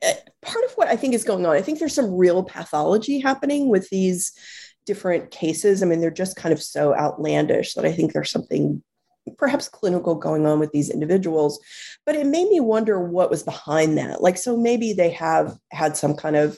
eh, 0.02 0.14
part 0.42 0.66
of 0.66 0.72
what 0.74 0.88
I 0.88 0.96
think 0.96 1.14
is 1.14 1.24
going 1.24 1.46
on, 1.46 1.56
I 1.56 1.62
think 1.62 1.78
there's 1.78 1.94
some 1.94 2.16
real 2.16 2.44
pathology 2.44 3.20
happening 3.20 3.70
with 3.70 3.88
these 3.90 4.34
different 4.88 5.30
cases. 5.30 5.84
I 5.84 5.86
mean, 5.86 6.02
they're 6.02 6.10
just 6.10 6.36
kind 6.36 6.52
of 6.52 6.62
so 6.62 6.96
outlandish 6.96 7.76
that 7.76 7.86
I 7.86 7.92
think 7.92 8.14
there's 8.14 8.32
something 8.32 8.82
perhaps 9.38 9.70
clinical 9.70 10.16
going 10.16 10.48
on 10.48 10.60
with 10.60 10.72
these 10.72 10.90
individuals. 10.90 11.60
But 12.04 12.16
it 12.16 12.26
made 12.26 12.50
me 12.50 12.60
wonder 12.60 13.00
what 13.00 13.30
was 13.30 13.44
behind 13.44 14.00
that. 14.00 14.24
Like, 14.24 14.38
so 14.38 14.58
maybe 14.58 14.94
they 14.94 15.12
have 15.12 15.56
had 15.72 15.96
some 15.96 16.16
kind 16.16 16.36
of 16.36 16.58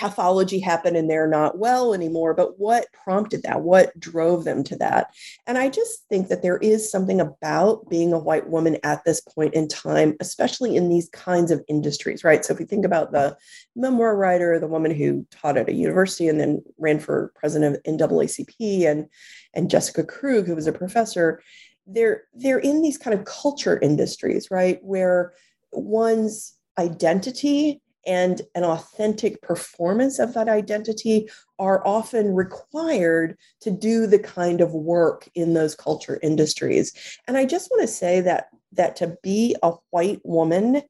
pathology 0.00 0.58
happen 0.58 0.96
and 0.96 1.10
they're 1.10 1.28
not 1.28 1.58
well 1.58 1.92
anymore 1.92 2.32
but 2.32 2.58
what 2.58 2.86
prompted 2.92 3.42
that? 3.42 3.60
What 3.60 3.98
drove 4.00 4.44
them 4.44 4.64
to 4.64 4.76
that? 4.76 5.08
And 5.46 5.58
i 5.58 5.68
just 5.68 6.08
think 6.08 6.28
that 6.28 6.40
there 6.40 6.56
is 6.56 6.90
something 6.90 7.20
about 7.20 7.88
being 7.90 8.14
a 8.14 8.18
white 8.18 8.48
woman 8.48 8.78
at 8.82 9.04
this 9.04 9.20
point 9.20 9.52
in 9.52 9.68
time 9.68 10.16
especially 10.18 10.74
in 10.74 10.88
these 10.88 11.10
kinds 11.10 11.50
of 11.50 11.62
industries 11.68 12.24
right? 12.24 12.42
So 12.44 12.54
if 12.54 12.58
we 12.58 12.64
think 12.64 12.86
about 12.86 13.12
the 13.12 13.36
memoir 13.76 14.16
writer 14.16 14.58
the 14.58 14.66
woman 14.66 14.90
who 14.90 15.26
taught 15.30 15.58
at 15.58 15.68
a 15.68 15.74
university 15.74 16.28
and 16.28 16.40
then 16.40 16.62
ran 16.78 16.98
for 16.98 17.32
president 17.34 17.76
of 17.76 17.82
naacp 17.82 18.86
and 18.90 19.06
and 19.52 19.70
jessica 19.70 20.02
krug 20.02 20.46
who 20.46 20.54
was 20.54 20.66
a 20.66 20.72
professor 20.72 21.42
they're 21.86 22.22
they're 22.34 22.58
in 22.58 22.80
these 22.80 22.96
kind 22.96 23.18
of 23.18 23.26
culture 23.26 23.78
industries 23.80 24.50
right? 24.50 24.78
Where 24.82 25.34
one's 25.72 26.54
identity 26.78 27.82
and 28.06 28.42
an 28.54 28.64
authentic 28.64 29.42
performance 29.42 30.18
of 30.18 30.34
that 30.34 30.48
identity 30.48 31.28
are 31.58 31.86
often 31.86 32.34
required 32.34 33.36
to 33.60 33.70
do 33.70 34.06
the 34.06 34.18
kind 34.18 34.60
of 34.60 34.72
work 34.72 35.28
in 35.34 35.54
those 35.54 35.74
culture 35.74 36.18
industries. 36.22 36.92
And 37.26 37.36
i 37.36 37.44
just 37.44 37.70
want 37.70 37.82
to 37.82 37.88
say 37.88 38.20
that 38.22 38.48
that 38.72 38.96
to 38.96 39.16
be 39.22 39.56
a 39.62 39.72
white 39.90 40.20
woman 40.24 40.82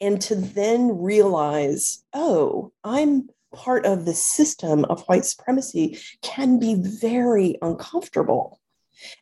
and 0.00 0.20
to 0.22 0.34
then 0.34 0.98
realize 0.98 2.04
oh 2.14 2.72
i'm 2.84 3.28
part 3.54 3.86
of 3.86 4.04
the 4.04 4.14
system 4.14 4.84
of 4.86 5.02
white 5.04 5.24
supremacy 5.24 5.98
can 6.22 6.58
be 6.58 6.74
very 6.74 7.56
uncomfortable 7.62 8.60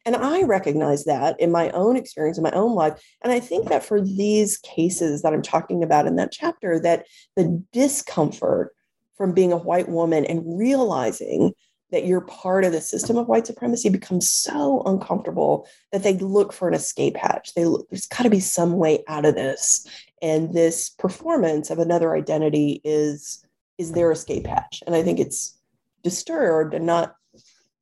and 0.04 0.16
I 0.16 0.42
recognize 0.42 1.04
that 1.04 1.38
in 1.40 1.50
my 1.50 1.70
own 1.70 1.96
experience, 1.96 2.38
in 2.38 2.44
my 2.44 2.52
own 2.52 2.74
life. 2.74 2.94
And 3.22 3.32
I 3.32 3.40
think 3.40 3.68
that 3.68 3.84
for 3.84 4.00
these 4.00 4.58
cases 4.58 5.22
that 5.22 5.32
I'm 5.32 5.42
talking 5.42 5.82
about 5.82 6.06
in 6.06 6.16
that 6.16 6.32
chapter, 6.32 6.80
that 6.80 7.06
the 7.36 7.62
discomfort 7.72 8.74
from 9.16 9.32
being 9.32 9.52
a 9.52 9.56
white 9.58 9.88
woman 9.88 10.24
and 10.24 10.58
realizing 10.58 11.52
that 11.92 12.04
you're 12.04 12.22
part 12.22 12.64
of 12.64 12.72
the 12.72 12.80
system 12.80 13.16
of 13.16 13.28
white 13.28 13.46
supremacy 13.46 13.88
becomes 13.88 14.28
so 14.28 14.82
uncomfortable 14.86 15.68
that 15.92 16.02
they 16.02 16.14
look 16.14 16.52
for 16.52 16.68
an 16.68 16.74
escape 16.74 17.16
hatch. 17.16 17.54
They 17.54 17.64
look, 17.64 17.88
there's 17.90 18.06
got 18.06 18.24
to 18.24 18.30
be 18.30 18.40
some 18.40 18.76
way 18.76 19.04
out 19.08 19.24
of 19.24 19.34
this, 19.34 19.86
and 20.20 20.52
this 20.52 20.90
performance 20.90 21.70
of 21.70 21.78
another 21.78 22.14
identity 22.16 22.80
is 22.84 23.44
is 23.78 23.92
their 23.92 24.10
escape 24.10 24.46
hatch. 24.46 24.82
And 24.86 24.96
I 24.96 25.02
think 25.02 25.20
it's 25.20 25.56
disturbed 26.02 26.74
and 26.74 26.86
not 26.86 27.14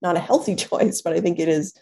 not 0.05 0.17
a 0.17 0.21
healthy 0.21 0.55
choice, 0.69 1.03
but 1.03 1.12
I 1.12 1.21
think 1.21 1.40
it 1.40 1.49
is 1.49 1.75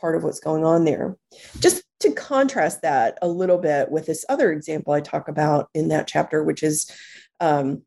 part 0.00 0.16
of 0.16 0.24
what's 0.24 0.40
going 0.40 0.64
on 0.64 0.84
there. 0.84 1.16
Just 1.60 1.84
to 2.00 2.12
contrast 2.12 2.82
that 2.82 3.18
a 3.22 3.28
little 3.28 3.58
bit 3.58 3.90
with 3.90 4.06
this 4.06 4.24
other 4.28 4.50
example 4.50 4.92
I 4.92 5.00
talk 5.00 5.28
about 5.28 5.68
in 5.74 5.88
that 5.88 6.08
chapter, 6.08 6.42
which 6.42 6.62
is 6.62 6.90
um, 7.40 7.82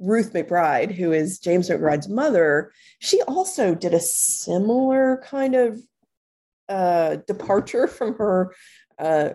Ruth 0.00 0.32
McBride, 0.32 0.92
who 0.92 1.12
is 1.12 1.38
James 1.38 1.68
McBride's 1.68 2.08
mother, 2.08 2.72
she 2.98 3.22
also 3.22 3.74
did 3.74 3.94
a 3.94 4.00
similar 4.00 5.22
kind 5.24 5.54
of 5.54 5.80
uh, 6.68 7.16
departure 7.26 7.86
from 7.98 8.16
her 8.16 8.54
uh, 8.98 9.30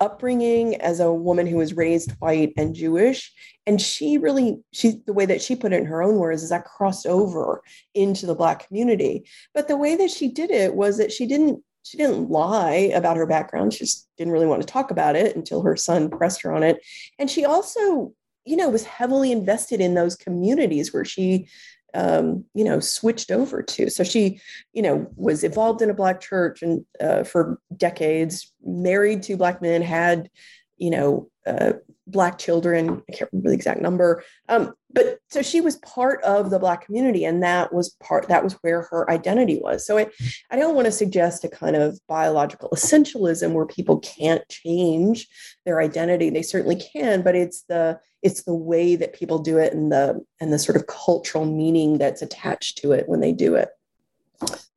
upbringing 0.00 0.76
as 0.76 1.00
a 1.00 1.12
woman 1.12 1.46
who 1.46 1.56
was 1.56 1.74
raised 1.74 2.12
white 2.18 2.52
and 2.56 2.74
Jewish. 2.74 3.32
And 3.66 3.80
she 3.80 4.18
really, 4.18 4.58
she 4.72 5.00
the 5.06 5.12
way 5.12 5.26
that 5.26 5.42
she 5.42 5.56
put 5.56 5.72
it 5.72 5.80
in 5.80 5.86
her 5.86 6.02
own 6.02 6.16
words 6.16 6.42
is 6.42 6.52
I 6.52 6.58
crossed 6.58 7.06
over 7.06 7.62
into 7.94 8.26
the 8.26 8.34
black 8.34 8.66
community. 8.66 9.24
But 9.54 9.68
the 9.68 9.76
way 9.76 9.96
that 9.96 10.10
she 10.10 10.28
did 10.28 10.50
it 10.50 10.74
was 10.74 10.98
that 10.98 11.12
she 11.12 11.26
didn't 11.26 11.62
she 11.82 11.96
didn't 11.96 12.30
lie 12.30 12.90
about 12.94 13.16
her 13.16 13.26
background. 13.26 13.72
She 13.72 13.80
just 13.80 14.08
didn't 14.18 14.32
really 14.32 14.46
want 14.46 14.60
to 14.60 14.66
talk 14.66 14.90
about 14.90 15.14
it 15.14 15.36
until 15.36 15.62
her 15.62 15.76
son 15.76 16.10
pressed 16.10 16.42
her 16.42 16.52
on 16.52 16.64
it. 16.64 16.80
And 17.16 17.30
she 17.30 17.44
also, 17.44 18.12
you 18.44 18.56
know, 18.56 18.68
was 18.68 18.84
heavily 18.84 19.30
invested 19.30 19.80
in 19.80 19.94
those 19.94 20.16
communities 20.16 20.92
where 20.92 21.04
she 21.04 21.48
um, 21.94 22.44
you 22.54 22.64
know, 22.64 22.80
switched 22.80 23.30
over 23.30 23.62
to. 23.62 23.90
So 23.90 24.04
she, 24.04 24.40
you 24.72 24.82
know, 24.82 25.06
was 25.16 25.44
involved 25.44 25.82
in 25.82 25.90
a 25.90 25.94
black 25.94 26.20
church 26.20 26.62
and 26.62 26.84
uh, 27.00 27.24
for 27.24 27.60
decades, 27.76 28.52
married 28.64 29.22
to 29.24 29.36
black 29.36 29.62
men, 29.62 29.82
had, 29.82 30.28
you 30.76 30.90
know, 30.90 31.28
uh, 31.46 31.74
black 32.06 32.38
children. 32.38 33.02
I 33.08 33.12
can't 33.12 33.30
remember 33.32 33.50
the 33.50 33.54
exact 33.54 33.80
number. 33.80 34.22
Um, 34.48 34.74
but 34.92 35.18
so 35.28 35.42
she 35.42 35.60
was 35.60 35.76
part 35.76 36.22
of 36.22 36.50
the 36.50 36.58
black 36.58 36.86
community, 36.86 37.24
and 37.24 37.42
that 37.42 37.72
was 37.72 37.90
part. 38.00 38.28
That 38.28 38.44
was 38.44 38.54
where 38.62 38.82
her 38.90 39.10
identity 39.10 39.60
was. 39.60 39.86
So 39.86 39.98
I, 39.98 40.06
I 40.50 40.56
don't 40.56 40.74
want 40.74 40.86
to 40.86 40.92
suggest 40.92 41.44
a 41.44 41.48
kind 41.48 41.76
of 41.76 41.98
biological 42.08 42.70
essentialism 42.74 43.52
where 43.52 43.66
people 43.66 43.98
can't 44.00 44.46
change 44.48 45.28
their 45.64 45.80
identity. 45.80 46.30
They 46.30 46.42
certainly 46.42 46.76
can, 46.76 47.22
but 47.22 47.34
it's 47.34 47.62
the 47.68 48.00
it's 48.22 48.44
the 48.44 48.54
way 48.54 48.96
that 48.96 49.12
people 49.12 49.38
do 49.38 49.58
it 49.58 49.72
and 49.72 49.92
the 49.92 50.24
and 50.40 50.52
the 50.52 50.58
sort 50.58 50.76
of 50.76 50.86
cultural 50.86 51.44
meaning 51.44 51.98
that's 51.98 52.22
attached 52.22 52.78
to 52.78 52.92
it 52.92 53.08
when 53.08 53.20
they 53.20 53.32
do 53.32 53.54
it 53.54 53.68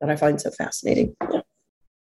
that 0.00 0.10
I 0.10 0.16
find 0.16 0.40
so 0.40 0.50
fascinating. 0.50 1.14
Yeah. 1.32 1.40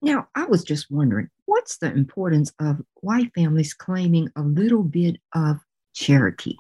Now, 0.01 0.29
I 0.35 0.45
was 0.45 0.63
just 0.63 0.91
wondering, 0.91 1.29
what's 1.47 1.79
the 1.79 1.93
importance 1.93 2.53
of 2.61 2.81
white 3.01 3.33
families 3.35 3.75
claiming 3.75 4.31
a 4.37 4.43
little 4.43 4.85
bit 4.85 5.17
of 5.35 5.59
Cherokee? 5.95 6.57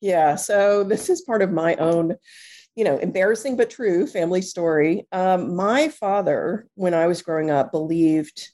yeah, 0.00 0.34
so 0.34 0.82
this 0.82 1.08
is 1.08 1.22
part 1.22 1.42
of 1.42 1.52
my 1.52 1.76
own, 1.76 2.16
you 2.74 2.84
know, 2.84 2.98
embarrassing 2.98 3.56
but 3.56 3.70
true 3.70 4.06
family 4.06 4.42
story. 4.42 5.06
Um, 5.12 5.54
my 5.54 5.88
father, 5.88 6.66
when 6.74 6.94
I 6.94 7.06
was 7.06 7.22
growing 7.22 7.50
up, 7.50 7.70
believed 7.70 8.50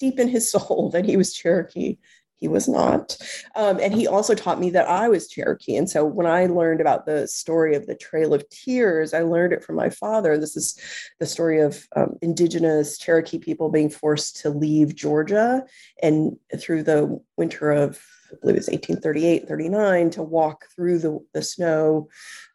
deep 0.00 0.18
in 0.18 0.28
his 0.28 0.50
soul 0.52 0.90
that 0.92 1.04
he 1.04 1.16
was 1.16 1.32
Cherokee 1.32 1.98
he 2.36 2.48
was 2.48 2.68
not. 2.68 3.16
Um, 3.54 3.80
and 3.80 3.94
he 3.94 4.06
also 4.06 4.34
taught 4.34 4.60
me 4.60 4.70
that 4.70 4.88
I 4.88 5.08
was 5.08 5.28
Cherokee. 5.28 5.76
And 5.76 5.88
so 5.88 6.04
when 6.04 6.26
I 6.26 6.46
learned 6.46 6.80
about 6.80 7.06
the 7.06 7.26
story 7.26 7.74
of 7.74 7.86
the 7.86 7.94
Trail 7.94 8.34
of 8.34 8.48
Tears, 8.50 9.14
I 9.14 9.22
learned 9.22 9.52
it 9.52 9.64
from 9.64 9.76
my 9.76 9.90
father. 9.90 10.38
This 10.38 10.56
is 10.56 10.78
the 11.18 11.26
story 11.26 11.60
of 11.60 11.86
um, 11.96 12.16
indigenous 12.22 12.98
Cherokee 12.98 13.38
people 13.38 13.70
being 13.70 13.90
forced 13.90 14.36
to 14.42 14.50
leave 14.50 14.94
Georgia 14.94 15.64
and 16.02 16.36
through 16.58 16.82
the 16.82 17.20
winter 17.36 17.72
of 17.72 18.00
I 18.32 18.36
believe 18.40 18.56
it's 18.56 18.68
1838, 18.68 19.48
39, 19.48 20.10
to 20.10 20.22
walk 20.22 20.66
through 20.74 20.98
the, 20.98 21.18
the 21.32 21.42
snow 21.42 22.08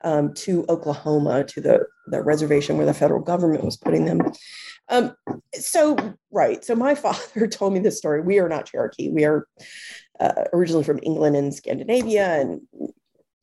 um, 0.04 0.34
to 0.36 0.66
Oklahoma, 0.68 1.44
to 1.46 1.62
the, 1.62 1.86
the 2.08 2.22
reservation 2.22 2.78
where 2.78 2.86
the 2.86 2.94
federal 2.94 3.22
government 3.22 3.64
was 3.64 3.78
putting 3.78 4.06
them. 4.06 4.22
Um, 4.92 5.16
so, 5.56 6.16
right. 6.30 6.64
So, 6.64 6.76
my 6.76 6.94
father 6.96 7.48
told 7.48 7.74
me 7.74 7.80
this 7.80 7.98
story. 7.98 8.22
We 8.22 8.40
are 8.40 8.50
not 8.50 8.68
Cherokee. 8.68 9.10
We 9.10 9.26
are 9.26 9.48
uh, 10.20 10.44
originally 10.54 10.84
from 10.84 11.00
England 11.02 11.36
and 11.36 11.54
Scandinavia 11.54 12.42
and 12.42 12.62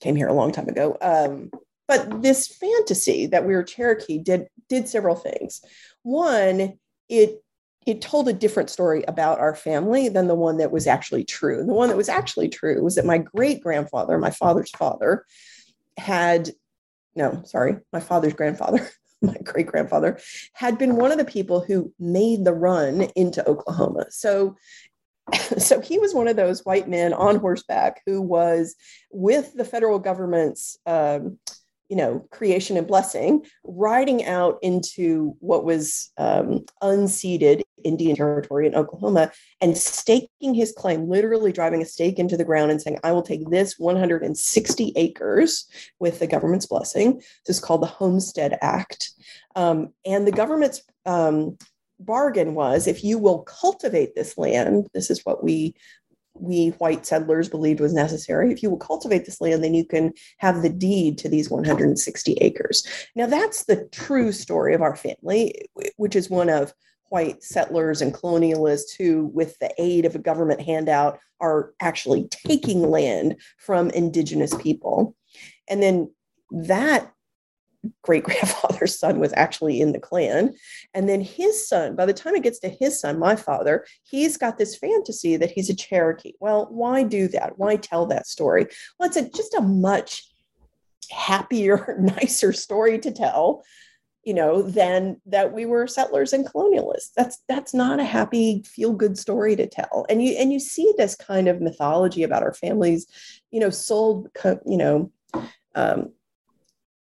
came 0.01 0.15
here 0.15 0.29
a 0.29 0.35
long 0.35 0.53
time 0.53 0.69
ago. 0.69 0.97
Um, 1.01 1.51
but 1.89 2.23
this 2.23 2.47
fantasy 2.47 3.27
that 3.27 3.47
we 3.47 3.55
were 3.55 3.65
Cherokee 3.65 4.19
did 4.19 4.47
did 4.69 4.89
several 4.89 5.17
things. 5.17 5.63
One, 6.03 6.75
it 7.09 7.43
it 7.87 8.03
told 8.03 8.29
a 8.29 8.35
different 8.35 8.69
story 8.69 9.03
about 9.09 9.41
our 9.41 9.55
family 9.55 10.11
than 10.11 10.27
the 10.27 10.35
one 10.35 10.59
that 10.59 10.71
was 10.71 10.87
actually 10.87 11.25
true. 11.25 11.59
And 11.59 11.69
the 11.69 11.75
one 11.75 11.89
that 11.89 11.97
was 11.97 12.11
actually 12.11 12.51
true 12.51 12.83
was 12.83 12.97
that 12.97 13.07
my 13.07 13.17
great 13.17 13.63
grandfather, 13.63 14.19
my 14.19 14.31
father's 14.31 14.71
father, 14.71 15.25
had 15.97 16.51
no, 17.17 17.43
sorry, 17.47 17.77
my 17.93 18.01
father's 18.01 18.35
grandfather 18.35 18.87
my 19.23 19.37
great 19.45 19.67
grandfather, 19.67 20.19
had 20.53 20.79
been 20.79 20.97
one 20.97 21.13
of 21.13 21.19
the 21.19 21.25
people 21.25 21.61
who 21.61 21.93
made 21.99 22.45
the 22.45 22.53
run 22.53 23.03
into 23.17 23.47
Oklahoma. 23.49 24.07
So, 24.11 24.57
so 25.59 25.81
he 25.81 25.99
was 25.99 26.15
one 26.15 26.29
of 26.29 26.37
those 26.37 26.65
white 26.65 26.89
men 26.89 27.13
on 27.13 27.37
horseback 27.37 28.03
who 28.07 28.23
was 28.23 28.77
with 29.11 29.55
the 29.55 29.65
federal 29.65 29.99
government's 29.99 30.79
um, 30.87 31.39
you 31.89 31.97
know, 31.97 32.27
creation 32.31 32.77
and 32.77 32.87
blessing, 32.87 33.45
riding 33.65 34.25
out 34.25 34.59
into 34.63 35.35
what 35.41 35.65
was 35.65 36.11
um, 36.19 36.65
unceded 36.83 37.63
Indian 37.85 38.17
territory 38.17 38.67
in 38.67 38.75
Oklahoma 38.75 39.33
and 39.61 39.77
staking 39.77 40.55
his 40.55 40.73
claim, 40.73 41.09
literally 41.09 41.53
driving 41.53 41.81
a 41.81 41.87
stake 41.87 42.19
into 42.19 42.37
the 42.37 42.45
ground 42.45 42.71
and 42.71 42.83
saying, 42.83 42.99
I 43.05 43.13
will 43.13 43.23
take 43.23 43.49
this 43.49 43.79
160 43.79 44.93
acres 44.97 45.67
with 45.99 46.19
the 46.19 46.27
government's 46.27 46.67
blessing. 46.67 47.23
This 47.47 47.57
is 47.57 47.61
called 47.61 47.83
the 47.83 47.87
Homestead 47.87 48.59
Act. 48.61 49.11
Um, 49.57 49.95
and 50.05 50.27
the 50.27 50.33
government's 50.33 50.83
um, 51.07 51.57
bargain 52.01 52.55
was 52.55 52.87
if 52.87 53.03
you 53.03 53.19
will 53.19 53.41
cultivate 53.41 54.15
this 54.15 54.37
land, 54.39 54.89
this 54.95 55.11
is 55.11 55.25
what 55.25 55.43
we 55.43 55.75
we 56.41 56.71
white 56.79 57.07
settlers 57.07 57.49
believed 57.49 57.81
was 57.81 57.95
necessary. 57.95 58.53
If 58.53 58.63
you 58.63 58.71
will 58.71 58.79
cultivate 58.79 59.25
this 59.25 59.41
land, 59.41 59.63
then 59.63 59.75
you 59.75 59.85
can 59.85 60.13
have 60.39 60.63
the 60.63 60.69
deed 60.69 61.19
to 61.19 61.29
these 61.29 61.51
160 61.51 62.33
acres. 62.41 62.87
Now, 63.15 63.27
that's 63.27 63.65
the 63.65 63.89
true 63.93 64.33
story 64.33 64.75
of 64.75 64.83
our 64.83 64.97
family, 64.97 65.69
which 65.97 66.17
is 66.17 66.31
one 66.31 66.49
of 66.49 66.73
white 67.11 67.43
settlers 67.43 68.03
and 68.03 68.15
colonialists 68.15 68.97
who, 68.97 69.27
with 69.27 69.59
the 69.59 69.73
aid 69.79 70.05
of 70.05 70.15
a 70.15 70.21
government 70.21 70.61
handout, 70.61 71.19
are 71.41 71.73
actually 71.81 72.29
taking 72.31 72.91
land 72.91 73.37
from 73.59 73.91
indigenous 73.91 74.55
people. 74.57 75.15
And 75.69 75.83
then 75.83 76.11
that 76.51 77.13
great 78.03 78.25
grandfather's 78.25 78.99
son 78.99 79.21
was 79.21 79.33
actually 79.37 79.81
in 79.81 79.93
the 79.93 80.01
Klan. 80.01 80.55
And 80.95 81.09
then 81.09 81.21
his 81.21 81.69
son, 81.69 81.97
by 81.97 82.07
the 82.07 82.13
time 82.13 82.35
it 82.35 82.43
gets 82.43 82.59
to 82.61 82.69
his 82.69 83.01
son, 83.01 83.19
my 83.19 83.37
father, 83.37 83.87
he's 84.03 84.37
got 84.37 84.59
this 84.59 84.77
fantasy 84.77 85.37
that 85.37 85.51
he's 85.51 85.71
a 85.71 85.75
Cherokee. 85.75 86.35
Well, 86.41 86.69
why 86.71 87.03
do 87.03 87.29
that? 87.29 87.59
Why 87.59 87.77
tell 87.77 88.07
that 88.07 88.27
story? 88.27 88.67
Well, 88.99 89.09
it's 89.09 89.17
a, 89.17 89.29
just 89.29 89.55
a 89.55 89.61
much 89.61 90.25
happier, 91.11 91.97
nicer 92.01 92.53
story 92.53 92.99
to 93.01 93.11
tell 93.11 93.65
you 94.25 94.35
know 94.35 94.61
than 94.61 95.19
that 95.25 95.55
we 95.55 95.65
were 95.65 95.87
settlers 95.87 96.35
and 96.35 96.45
colonialists 96.45 97.13
that's 97.17 97.39
that's 97.49 97.73
not 97.73 97.99
a 97.99 98.05
happy 98.05 98.63
feel 98.67 98.93
good 98.93 99.17
story 99.17 99.57
to 99.57 99.67
tell 99.67 100.05
and 100.11 100.23
you 100.23 100.33
and 100.33 100.53
you 100.53 100.61
see 100.61 100.93
this 100.99 101.15
kind 101.15 101.49
of 101.49 101.63
mythology 101.63 102.23
about 102.23 102.43
our 102.43 102.53
families 102.53 103.07
you 103.51 103.59
know 103.59 103.71
sold 103.71 104.29
you 104.67 104.77
know 104.77 105.11
um, 105.75 106.13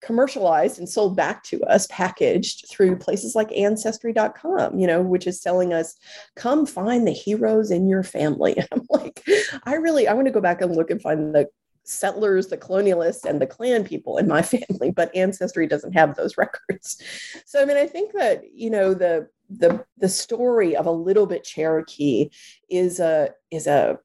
commercialized 0.01 0.79
and 0.79 0.89
sold 0.89 1.17
back 1.17 1.43
to 1.43 1.61
us 1.65 1.87
packaged 1.89 2.67
through 2.71 2.97
places 2.97 3.35
like 3.35 3.51
ancestry.com 3.53 4.79
you 4.79 4.87
know 4.87 5.03
which 5.03 5.27
is 5.27 5.41
telling 5.41 5.73
us 5.73 5.97
come 6.37 6.65
find 6.65 7.07
the 7.07 7.13
heroes 7.13 7.71
in 7.71 7.89
your 7.89 8.03
family. 8.03 8.57
I'm 8.73 8.87
like 8.91 9.23
i 9.65 9.75
really 9.75 10.07
i 10.07 10.13
want 10.13 10.27
to 10.27 10.33
go 10.33 10.41
back 10.41 10.61
and 10.61 10.75
look 10.75 10.91
and 10.91 11.03
find 11.03 11.35
the 11.35 11.49
settlers 11.85 12.49
the 12.49 12.57
colonialists 12.57 13.25
and 13.25 13.41
the 13.41 13.47
Klan 13.47 13.83
people 13.83 14.19
in 14.19 14.29
my 14.29 14.43
family 14.55 14.91
but 14.91 15.15
ancestry 15.17 15.67
doesn't 15.67 15.95
have 15.95 16.15
those 16.15 16.37
records. 16.39 17.03
So 17.47 17.61
i 17.61 17.65
mean 17.65 17.77
i 17.77 17.87
think 17.87 18.13
that 18.13 18.45
you 18.53 18.71
know 18.71 18.95
the 18.95 19.29
the 19.51 19.85
the 19.97 20.09
story 20.09 20.77
of 20.77 20.87
a 20.87 20.93
little 20.93 21.27
bit 21.27 21.45
cherokee 21.45 22.31
is 22.71 23.01
a 23.01 23.31
is 23.51 23.67
a 23.67 23.99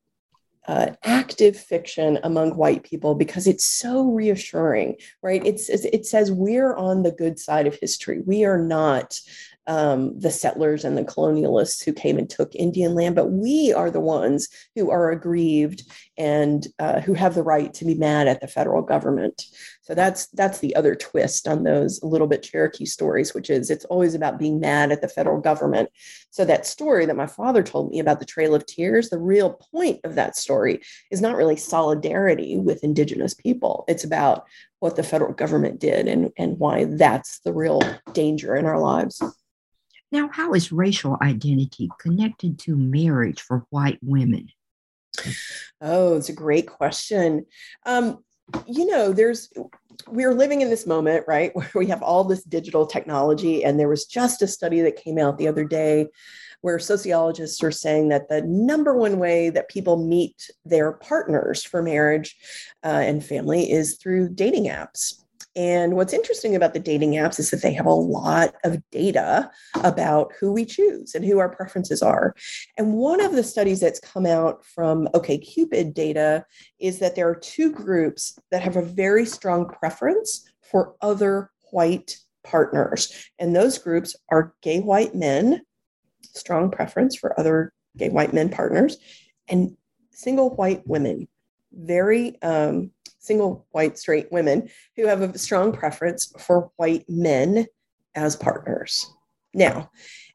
uh, 0.68 0.92
active 1.04 1.58
fiction 1.58 2.20
among 2.24 2.56
white 2.56 2.84
people 2.84 3.16
because 3.16 3.48
it's 3.48 3.66
so 3.66 4.06
reassuring, 4.12 4.96
right? 5.22 5.46
It's, 5.46 5.70
it 5.70 6.06
says 6.06 6.32
we're 6.32 6.76
on 6.76 7.04
the 7.04 7.12
good 7.12 7.40
side 7.40 7.68
of 7.68 7.76
history. 7.76 8.22
We 8.26 8.46
are 8.46 8.58
not 8.58 9.20
um, 9.68 10.20
the 10.20 10.32
settlers 10.32 10.84
and 10.84 10.98
the 10.98 11.04
colonialists 11.04 11.84
who 11.84 11.94
came 11.94 12.18
and 12.18 12.30
took 12.30 12.54
Indian 12.56 12.96
land, 12.96 13.16
but 13.16 13.32
we 13.32 13.74
are 13.74 13.90
the 13.90 14.00
ones 14.00 14.50
who 14.76 14.92
are 14.92 15.12
aggrieved 15.12 15.84
and 16.18 16.68
uh, 16.80 17.00
who 17.02 17.14
have 17.14 17.36
the 17.36 17.44
right 17.44 17.74
to 17.76 17.86
be 17.86 17.96
mad 17.96 18.28
at 18.28 18.42
the 18.42 18.48
federal 18.48 18.82
government. 18.82 19.44
So 19.84 19.94
that's 19.94 20.28
that's 20.28 20.60
the 20.60 20.76
other 20.78 20.96
twist 20.96 21.46
on 21.46 21.64
those 21.64 22.02
a 22.02 22.08
little 22.08 22.28
bit 22.28 22.42
Cherokee 22.42 22.86
stories, 22.86 23.34
which 23.34 23.50
is 23.50 23.70
it's 23.70 23.84
always 23.86 24.16
about 24.16 24.40
being 24.40 24.60
mad 24.62 24.94
at 24.94 25.02
the 25.02 25.10
federal 25.10 25.42
government. 25.42 25.90
So 26.32 26.46
that 26.46 26.66
story 26.66 27.06
that 27.06 27.18
my 27.18 27.28
father 27.28 27.62
told 27.64 27.92
me 27.92 28.00
about 28.00 28.20
the 28.20 28.26
Trail 28.26 28.56
of 28.56 28.66
Tears, 28.66 29.10
the 29.10 29.20
real 29.20 29.60
point 29.74 30.00
of 30.06 30.16
that 30.16 30.38
story 30.38 30.82
is 31.12 31.22
not 31.22 31.36
really 31.36 31.58
solidarity 31.58 32.58
with 32.58 32.84
Indigenous 32.84 33.34
people. 33.34 33.84
It's 33.90 34.06
about 34.06 34.46
what 34.80 34.96
the 34.96 35.04
federal 35.04 35.34
government 35.34 35.82
did 35.82 36.08
and, 36.08 36.32
and 36.38 36.58
why 36.58 36.86
that's 36.86 37.40
the 37.40 37.54
real 37.54 37.82
danger 38.14 38.56
in 38.56 38.66
our 38.66 38.80
lives. 38.80 39.22
Now, 40.14 40.30
how 40.32 40.54
is 40.54 40.72
racial 40.72 41.18
identity 41.22 41.90
connected 42.00 42.58
to 42.60 42.78
marriage 42.78 43.42
for 43.42 43.66
white 43.70 44.00
women? 44.02 44.48
Oh, 45.82 46.16
it's 46.16 46.30
a 46.30 46.34
great 46.34 46.68
question. 46.68 47.46
Um, 47.86 48.24
you 48.68 48.86
know, 48.86 49.14
there's 49.14 49.52
we're 50.08 50.34
living 50.34 50.62
in 50.62 50.70
this 50.70 50.86
moment, 50.86 51.26
right, 51.28 51.52
where 51.56 51.70
we 51.76 51.88
have 51.88 52.02
all 52.02 52.24
this 52.24 52.44
digital 52.44 52.86
technology, 52.86 53.64
and 53.64 53.80
there 53.80 53.90
was 53.90 54.06
just 54.06 54.42
a 54.42 54.48
study 54.48 54.82
that 54.82 54.96
came 54.96 55.18
out 55.18 55.38
the 55.38 55.48
other 55.48 55.66
day 55.66 56.08
where 56.62 56.80
sociologists 56.80 57.62
are 57.62 57.72
saying 57.72 58.08
that 58.08 58.30
the 58.30 58.42
number 58.44 58.96
one 58.96 59.20
way 59.20 59.50
that 59.50 59.68
people 59.68 59.98
meet 59.98 60.50
their 60.64 60.94
partners 60.94 61.62
for 61.62 61.82
marriage 61.82 62.38
uh, 62.86 62.88
and 62.88 63.24
family 63.24 63.70
is 63.70 63.98
through 63.98 64.30
dating 64.30 64.66
apps. 64.66 65.23
And 65.56 65.96
what's 65.96 66.14
interesting 66.14 66.56
about 66.56 66.74
the 66.74 66.80
dating 66.80 67.12
apps 67.12 67.40
is 67.40 67.52
that 67.52 67.62
they 67.62 67.74
have 67.74 67.86
a 67.86 67.94
lot 67.94 68.56
of 68.64 68.82
data 68.92 69.52
about 69.84 70.32
who 70.40 70.52
we 70.52 70.66
choose 70.66 71.14
and 71.14 71.24
who 71.24 71.38
our 71.40 71.50
preferences 71.50 72.02
are. 72.02 72.34
And 72.78 72.94
one 72.94 73.22
of 73.22 73.34
the 73.34 73.44
studies 73.44 73.80
that's 73.80 74.00
come 74.00 74.26
out 74.26 74.66
from 74.66 75.08
OKCupid 75.14 75.94
data 75.94 76.46
is 76.80 77.00
that 77.00 77.16
there 77.16 77.30
are 77.30 77.36
two 77.36 77.72
groups 77.72 78.38
that 78.50 78.64
have 78.64 78.78
a 78.78 78.82
very 78.82 79.26
strong 79.26 79.68
preference 79.68 80.50
for 80.62 80.96
other 81.02 81.52
white 81.72 82.18
partners. 82.44 83.30
And 83.38 83.56
those 83.56 83.78
groups 83.78 84.16
are 84.30 84.56
gay 84.62 84.80
white 84.80 85.14
men, 85.14 85.62
strong 86.22 86.72
preference 86.72 87.16
for 87.16 87.40
other 87.40 87.74
gay 87.96 88.10
white 88.10 88.34
men 88.34 88.50
partners, 88.50 88.98
and 89.48 89.78
single 90.12 90.56
white 90.56 90.82
women, 90.88 91.28
very 91.72 92.42
um, 92.42 92.92
single 93.24 93.66
white 93.72 93.98
straight 93.98 94.32
women 94.32 94.70
who 94.96 95.08
have 95.08 95.22
a 95.22 95.38
strong 95.38 95.72
preference 95.72 96.34
for 96.40 96.72
white 96.76 97.06
men 97.10 97.66
as 98.16 98.36
partners. 98.36 99.10
Now, 99.54 99.90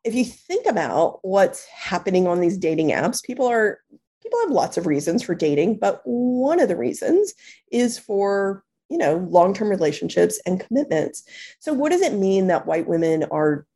if 0.04 0.14
you 0.14 0.24
think 0.24 0.66
about 0.66 1.20
what's 1.22 1.66
happening 1.66 2.26
on 2.26 2.40
these 2.40 2.56
dating 2.56 2.90
apps, 2.90 3.22
people 3.22 3.46
are 3.46 3.80
people 4.22 4.40
have 4.40 4.50
lots 4.50 4.76
of 4.76 4.86
reasons 4.86 5.22
for 5.22 5.34
dating, 5.34 5.78
but 5.78 6.00
one 6.04 6.60
of 6.60 6.68
the 6.68 6.76
reasons 6.76 7.34
is 7.70 7.98
for 7.98 8.64
you 8.88 8.98
know 8.98 9.16
long-term 9.30 9.68
relationships 9.68 10.40
and 10.46 10.60
commitments. 10.60 11.24
So 11.58 11.72
what 11.72 11.92
does 11.92 12.00
it 12.00 12.14
mean 12.14 12.46
that 12.46 12.66
white 12.66 12.88
women 12.88 13.24
are 13.30 13.66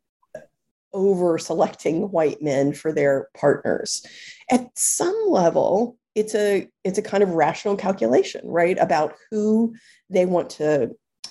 over 0.95 1.39
selecting 1.39 2.11
white 2.11 2.43
men 2.43 2.73
for 2.73 2.93
their 2.93 3.29
partners. 3.35 4.05
At 4.51 4.67
some 4.79 5.27
level, 5.29 5.97
it's 6.15 6.35
a 6.35 6.69
it's 6.85 6.99
a 6.99 7.03
kind 7.03 7.23
of 7.23 7.31
rational 7.31 7.77
calculation, 7.77 8.43
right, 8.45 8.79
about 8.79 9.15
who 9.31 9.75
they 10.11 10.27
want 10.27 10.51
to 10.51 10.91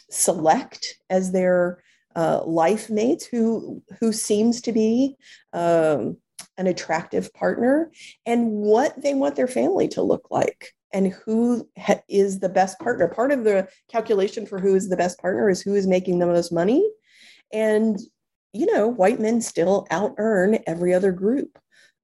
select 0.10 0.98
as 1.10 1.32
their 1.32 1.84
uh, 2.16 2.44
life 2.46 2.90
mates, 2.90 3.26
who 3.26 3.82
who 4.00 4.12
seems 4.12 4.62
to 4.62 4.72
be 4.72 5.16
um, 5.54 6.18
an 6.58 6.68
attractive 6.68 7.34
partner, 7.34 7.92
and 8.26 8.50
what 8.52 9.02
they 9.02 9.14
want 9.14 9.36
their 9.36 9.48
family 9.48 9.88
to 9.90 10.02
look 10.02 10.28
like 10.32 10.74
and 10.94 11.14
who 11.26 11.68
ha- 11.78 12.02
is 12.10 12.40
the 12.40 12.50
best 12.50 12.80
partner. 12.80 13.08
Part 13.08 13.32
of 13.32 13.44
the 13.44 13.68
calculation 13.90 14.46
for 14.46 14.60
who 14.60 14.76
is 14.76 14.90
the 14.90 14.98
best 14.98 15.20
partner 15.20 15.50
is 15.50 15.62
who 15.62 15.76
is 15.76 15.88
making 15.88 16.20
the 16.20 16.28
most 16.28 16.52
money. 16.52 16.90
And, 17.54 18.00
you 18.54 18.66
know, 18.66 18.88
white 18.88 19.20
men 19.20 19.42
still 19.42 19.88
out 19.92 20.16
earn 20.18 20.60
every 20.68 20.94
other 20.94 21.12
group. 21.12 21.58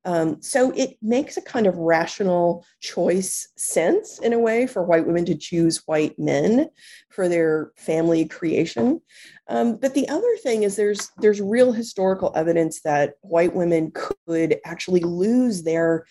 Um, 0.05 0.41
so 0.41 0.71
it 0.71 0.97
makes 1.01 1.35
a 1.35 1.41
kind 1.41 1.67
of 1.67 1.75
rational 1.75 2.65
choice 2.79 3.49
sense 3.57 4.19
in 4.19 4.31
a 4.31 4.39
way 4.39 4.65
for 4.65 4.83
white 4.83 5.05
women 5.05 5.25
to 5.25 5.35
choose 5.35 5.83
white 5.85 6.17
men 6.17 6.69
for 7.09 7.27
their 7.27 7.71
family 7.75 8.25
creation. 8.25 9.01
Um, 9.49 9.75
but 9.75 9.93
the 9.93 10.07
other 10.07 10.37
thing 10.43 10.63
is 10.63 10.75
there's 10.75 11.11
there's 11.17 11.41
real 11.41 11.71
historical 11.71 12.31
evidence 12.35 12.81
that 12.81 13.15
white 13.21 13.53
women 13.53 13.91
could 13.93 14.57
actually 14.65 15.01
lose 15.01 15.63
their 15.63 16.05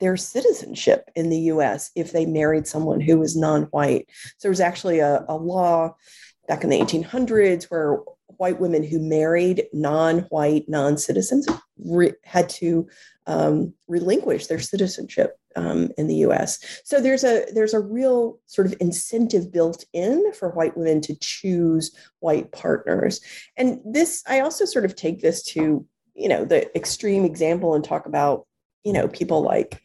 their 0.00 0.16
citizenship 0.16 1.10
in 1.14 1.28
the 1.28 1.38
US 1.52 1.90
if 1.94 2.12
they 2.12 2.26
married 2.26 2.66
someone 2.66 3.00
who 3.00 3.18
was 3.18 3.36
non 3.36 3.64
white. 3.64 4.08
So 4.38 4.42
there 4.42 4.50
was 4.50 4.60
actually 4.60 5.00
a, 5.00 5.24
a 5.28 5.36
law 5.36 5.94
back 6.48 6.64
in 6.64 6.70
the 6.70 6.80
1800s 6.80 7.64
where 7.64 7.98
white 8.38 8.60
women 8.60 8.82
who 8.82 8.98
married 8.98 9.66
non 9.72 10.20
white, 10.30 10.68
non 10.68 10.96
citizens 10.96 11.46
re- 11.78 12.14
had 12.24 12.48
to 12.48 12.88
um, 13.26 13.74
relinquish 13.88 14.46
their 14.46 14.58
citizenship 14.58 15.36
um, 15.56 15.90
in 15.98 16.06
the 16.06 16.16
US. 16.16 16.58
So 16.84 17.00
there's 17.00 17.24
a 17.24 17.46
there's 17.52 17.74
a 17.74 17.80
real 17.80 18.38
sort 18.46 18.66
of 18.66 18.74
incentive 18.80 19.52
built 19.52 19.84
in 19.92 20.32
for 20.32 20.50
white 20.50 20.76
women 20.76 21.00
to 21.02 21.16
choose 21.20 21.94
white 22.20 22.52
partners. 22.52 23.20
And 23.56 23.80
this 23.84 24.22
I 24.26 24.40
also 24.40 24.64
sort 24.64 24.84
of 24.84 24.96
take 24.96 25.20
this 25.20 25.42
to, 25.44 25.86
you 26.14 26.28
know, 26.28 26.44
the 26.44 26.74
extreme 26.76 27.24
example 27.24 27.74
and 27.74 27.84
talk 27.84 28.06
about 28.06 28.46
you 28.84 28.92
know, 28.92 29.08
people 29.08 29.42
like 29.42 29.82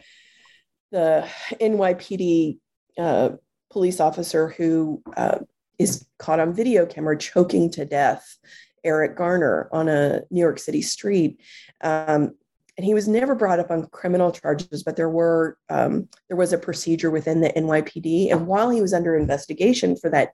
the 0.91 1.27
NYPD 1.53 2.59
uh, 2.97 3.29
police 3.71 3.99
officer 3.99 4.49
who 4.49 5.01
uh, 5.17 5.39
is 5.79 6.05
caught 6.19 6.39
on 6.39 6.53
video 6.53 6.85
camera 6.85 7.17
choking 7.17 7.69
to 7.71 7.85
death 7.85 8.37
Eric 8.83 9.17
Garner 9.17 9.67
on 9.71 9.89
a 9.89 10.21
New 10.29 10.41
York 10.41 10.59
City 10.59 10.81
street. 10.81 11.41
Um, 11.81 12.35
and 12.77 12.85
he 12.85 12.93
was 12.93 13.07
never 13.07 13.35
brought 13.35 13.59
up 13.59 13.71
on 13.71 13.87
criminal 13.87 14.31
charges, 14.31 14.83
but 14.83 14.97
there 14.97 15.09
were 15.09 15.57
um, 15.69 16.09
there 16.27 16.37
was 16.37 16.51
a 16.51 16.57
procedure 16.57 17.09
within 17.09 17.39
the 17.39 17.49
NYPD, 17.49 18.31
and 18.31 18.47
while 18.47 18.69
he 18.69 18.81
was 18.81 18.93
under 18.93 19.15
investigation 19.15 19.95
for 19.95 20.09
that 20.09 20.33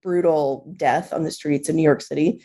brutal 0.00 0.72
death 0.76 1.12
on 1.12 1.24
the 1.24 1.32
streets 1.32 1.68
of 1.68 1.74
New 1.74 1.82
York 1.82 2.00
City, 2.00 2.44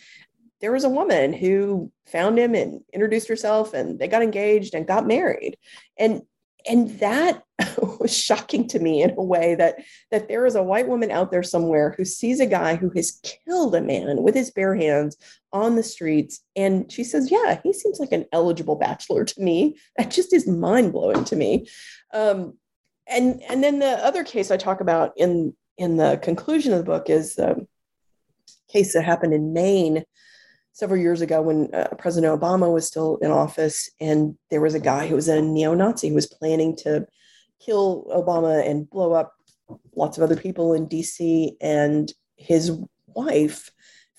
there 0.61 0.71
was 0.71 0.83
a 0.83 0.89
woman 0.89 1.31
who 1.31 1.91
found 2.07 2.39
him 2.39 2.55
and 2.55 2.81
introduced 2.91 3.27
herself 3.27 3.73
and 3.73 3.99
they 3.99 4.07
got 4.07 4.23
engaged 4.23 4.73
and 4.73 4.87
got 4.87 5.05
married 5.05 5.57
and 5.97 6.21
and 6.67 6.99
that 6.99 7.43
was 7.99 8.15
shocking 8.15 8.67
to 8.67 8.79
me 8.79 9.01
in 9.01 9.11
a 9.11 9.23
way 9.23 9.55
that 9.55 9.77
that 10.11 10.27
there 10.27 10.45
is 10.45 10.55
a 10.55 10.63
white 10.63 10.87
woman 10.87 11.11
out 11.11 11.31
there 11.31 11.43
somewhere 11.43 11.93
who 11.97 12.05
sees 12.05 12.39
a 12.39 12.45
guy 12.45 12.75
who 12.75 12.91
has 12.95 13.19
killed 13.23 13.75
a 13.75 13.81
man 13.81 14.23
with 14.23 14.35
his 14.35 14.51
bare 14.51 14.75
hands 14.75 15.17
on 15.53 15.75
the 15.75 15.83
streets. 15.83 16.41
And 16.55 16.91
she 16.91 17.03
says 17.03 17.31
yeah 17.31 17.59
he 17.63 17.73
seems 17.73 17.99
like 17.99 18.11
an 18.11 18.25
eligible 18.31 18.75
bachelor 18.75 19.25
to 19.25 19.41
me. 19.41 19.77
That 19.97 20.11
just 20.11 20.33
is 20.33 20.47
mind-blowing 20.47 21.25
to 21.25 21.35
me. 21.35 21.67
Um, 22.13 22.57
and 23.07 23.41
and 23.49 23.63
then 23.63 23.79
the 23.79 24.03
other 24.03 24.23
case 24.23 24.49
i 24.49 24.57
talk 24.57 24.81
about 24.81 25.13
in 25.15 25.53
in 25.77 25.97
the 25.97 26.19
conclusion 26.23 26.73
of 26.73 26.79
the 26.79 26.85
book 26.85 27.09
is 27.09 27.37
a 27.37 27.55
case 28.71 28.93
that 28.93 29.03
happened 29.03 29.33
in 29.33 29.53
maine 29.53 30.03
several 30.75 30.99
years 30.99 31.21
ago 31.21 31.41
when 31.41 31.73
uh, 31.73 31.87
President 31.97 32.37
Obama 32.37 32.71
was 32.71 32.85
still 32.85 33.17
in 33.21 33.31
office, 33.31 33.89
and 34.01 34.37
there 34.51 34.59
was 34.59 34.75
a 34.75 34.79
guy 34.79 35.07
who 35.07 35.15
was 35.15 35.29
a 35.29 35.41
neo 35.41 35.73
Nazi 35.73 36.09
who 36.09 36.15
was 36.15 36.27
planning 36.27 36.75
to 36.75 37.07
kill 37.65 38.05
Obama 38.13 38.69
and 38.69 38.89
blow 38.89 39.13
up 39.13 39.33
lots 39.95 40.17
of 40.17 40.23
other 40.23 40.35
people 40.35 40.73
in 40.73 40.87
DC. 40.87 41.51
And 41.61 42.11
his 42.35 42.77
wife 43.07 43.71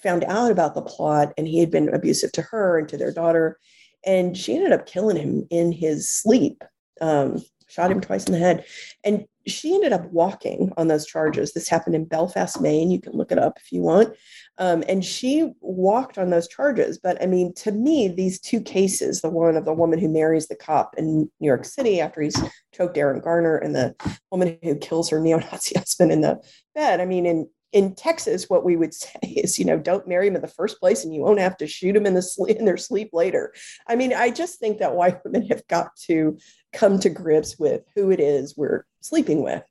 found 0.03 0.25
out 0.25 0.51
about 0.51 0.75
the 0.75 0.81
plot, 0.81 1.35
and 1.37 1.47
he 1.47 1.59
had 1.59 1.71
been 1.71 1.93
abusive 1.93 2.33
to 2.33 2.43
her 2.43 2.79
and 2.79 2.89
to 2.89 2.97
their 2.97 3.13
daughter. 3.13 3.59
And 4.07 4.35
she 4.35 4.57
ended 4.57 4.73
up 4.73 4.87
killing 4.87 5.19
him 5.19 5.47
in 5.51 5.73
his 5.73 6.09
sleep, 6.09 6.65
um, 7.03 7.43
shot 7.77 7.91
him 7.91 8.01
twice 8.01 8.25
in 8.25 8.33
the 8.33 8.39
head. 8.39 8.65
And 9.05 9.27
she 9.47 9.75
ended 9.75 9.93
up 9.93 10.11
walking 10.11 10.73
on 10.79 10.89
those 10.89 11.07
charges. 11.07 11.53
This 11.53 11.69
happened 11.69 11.95
in 11.95 12.07
Belfast, 12.07 12.59
Maine. 12.61 12.91
You 12.91 13.01
can 13.01 13.13
look 13.13 13.31
it 13.31 13.39
up 13.39 13.59
if 13.59 13.71
you 13.71 13.83
want. 13.83 14.15
Um, 14.57 14.83
and 14.89 15.05
she 15.05 15.53
walked 15.61 16.17
on 16.17 16.31
those 16.31 16.49
charges. 16.49 16.99
But 16.99 17.23
I 17.23 17.27
mean, 17.27 17.53
to 17.57 17.73
me, 17.73 18.09
these 18.09 18.41
two 18.41 18.61
cases 18.61 19.21
the 19.21 19.29
one 19.29 19.57
of 19.57 19.67
the 19.67 19.75
woman 19.75 19.99
who 19.99 20.09
marries 20.09 20.49
the 20.49 20.57
cop 20.57 20.95
in 20.97 21.31
New 21.39 21.47
York 21.47 21.67
City 21.67 22.01
after 22.01 22.23
he's 22.23 22.43
choked 22.75 22.97
Eric 22.97 23.23
Garner, 23.23 23.59
and 23.59 23.75
the 23.77 23.95
woman 24.31 24.59
who 24.63 24.77
kills 24.77 25.11
her 25.11 25.21
neo 25.21 25.39
Nazi 25.39 25.75
husband 25.79 26.13
in 26.13 26.23
the 26.23 26.41
bed. 26.75 27.01
I 27.01 27.05
mean, 27.05 27.27
in 27.27 27.49
in 27.77 27.95
Texas, 27.95 28.49
what 28.49 28.65
we 28.65 28.75
would 28.75 28.95
say 29.05 29.21
is, 29.23 29.59
you 29.59 29.65
know, 29.65 29.79
don't 29.79 30.09
marry 30.09 30.27
him 30.27 30.35
in 30.35 30.41
the 30.41 30.49
first 30.49 30.81
place, 30.81 31.05
and 31.05 31.15
you 31.15 31.21
won't 31.21 31.39
have 31.39 31.59
to 31.59 31.67
shoot 31.67 31.95
him 31.95 32.07
in 32.07 32.15
the 32.15 32.23
sleep 32.23 32.57
in 32.57 32.65
their 32.65 32.79
sleep 32.79 33.11
later. 33.13 33.53
I 33.87 33.97
mean, 33.97 34.15
I 34.15 34.31
just 34.31 34.59
think 34.59 34.79
that 34.79 34.95
white 34.95 35.19
women 35.25 35.47
have 35.49 35.67
got 35.69 35.95
to 36.07 36.39
come 36.73 36.99
to 37.01 37.11
grips 37.11 37.59
with 37.59 37.83
who 37.95 38.11
it 38.11 38.19
is 38.19 38.57
we're 38.57 38.85
sleeping 39.03 39.43
with. 39.43 39.63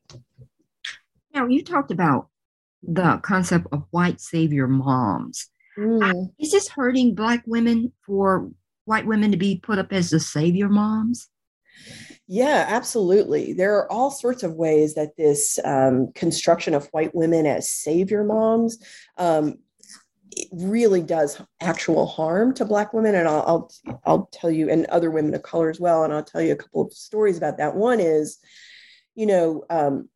Now, 1.34 1.48
you 1.48 1.64
talked 1.64 1.92
about 1.92 2.30
the 2.84 3.20
concept 3.24 3.68
of 3.72 3.84
white 3.90 4.22
savior 4.22 4.68
moms. 4.68 5.50
Mm. 5.78 6.30
Is 6.40 6.52
this 6.52 6.70
hurting 6.70 7.16
Black 7.16 7.44
women 7.48 7.92
for 8.06 8.50
white 8.86 9.08
women 9.08 9.32
to 9.32 9.38
be 9.38 9.60
put 9.62 9.80
up 9.80 9.92
as 9.92 10.12
the 10.12 10.20
savior 10.20 10.70
moms? 10.70 11.28
Yeah, 12.28 12.66
absolutely. 12.68 13.54
There 13.54 13.76
are 13.78 13.92
all 13.92 14.10
sorts 14.10 14.44
of 14.44 14.54
ways 14.56 14.96
that 14.96 15.16
this 15.16 15.60
um, 15.64 16.12
construction 16.14 16.74
of 16.74 16.88
white 16.88 17.14
women 17.14 17.46
as 17.46 17.70
savior 17.70 18.24
moms 18.24 18.80
um, 19.18 19.60
really 20.52 21.04
does 21.04 21.40
actual 21.62 22.08
harm 22.08 22.54
to 22.56 22.66
Black 22.66 22.94
women, 22.94 23.16
and 23.16 23.28
I'll, 23.28 23.44
I'll 23.86 24.00
I'll 24.06 24.30
tell 24.34 24.50
you, 24.50 24.70
and 24.70 24.86
other 24.88 25.12
women 25.12 25.34
of 25.36 25.44
color 25.44 25.70
as 25.70 25.80
well, 25.80 26.04
and 26.04 26.12
I'll 26.12 26.24
tell 26.24 26.42
you 26.42 26.54
a 26.54 26.58
couple 26.58 26.82
of 26.82 26.94
stories 26.94 27.38
about 27.38 27.58
that. 27.58 27.76
One 27.76 28.00
is, 28.00 28.40
you 29.14 29.28
know, 29.28 29.64
um, 29.70 30.10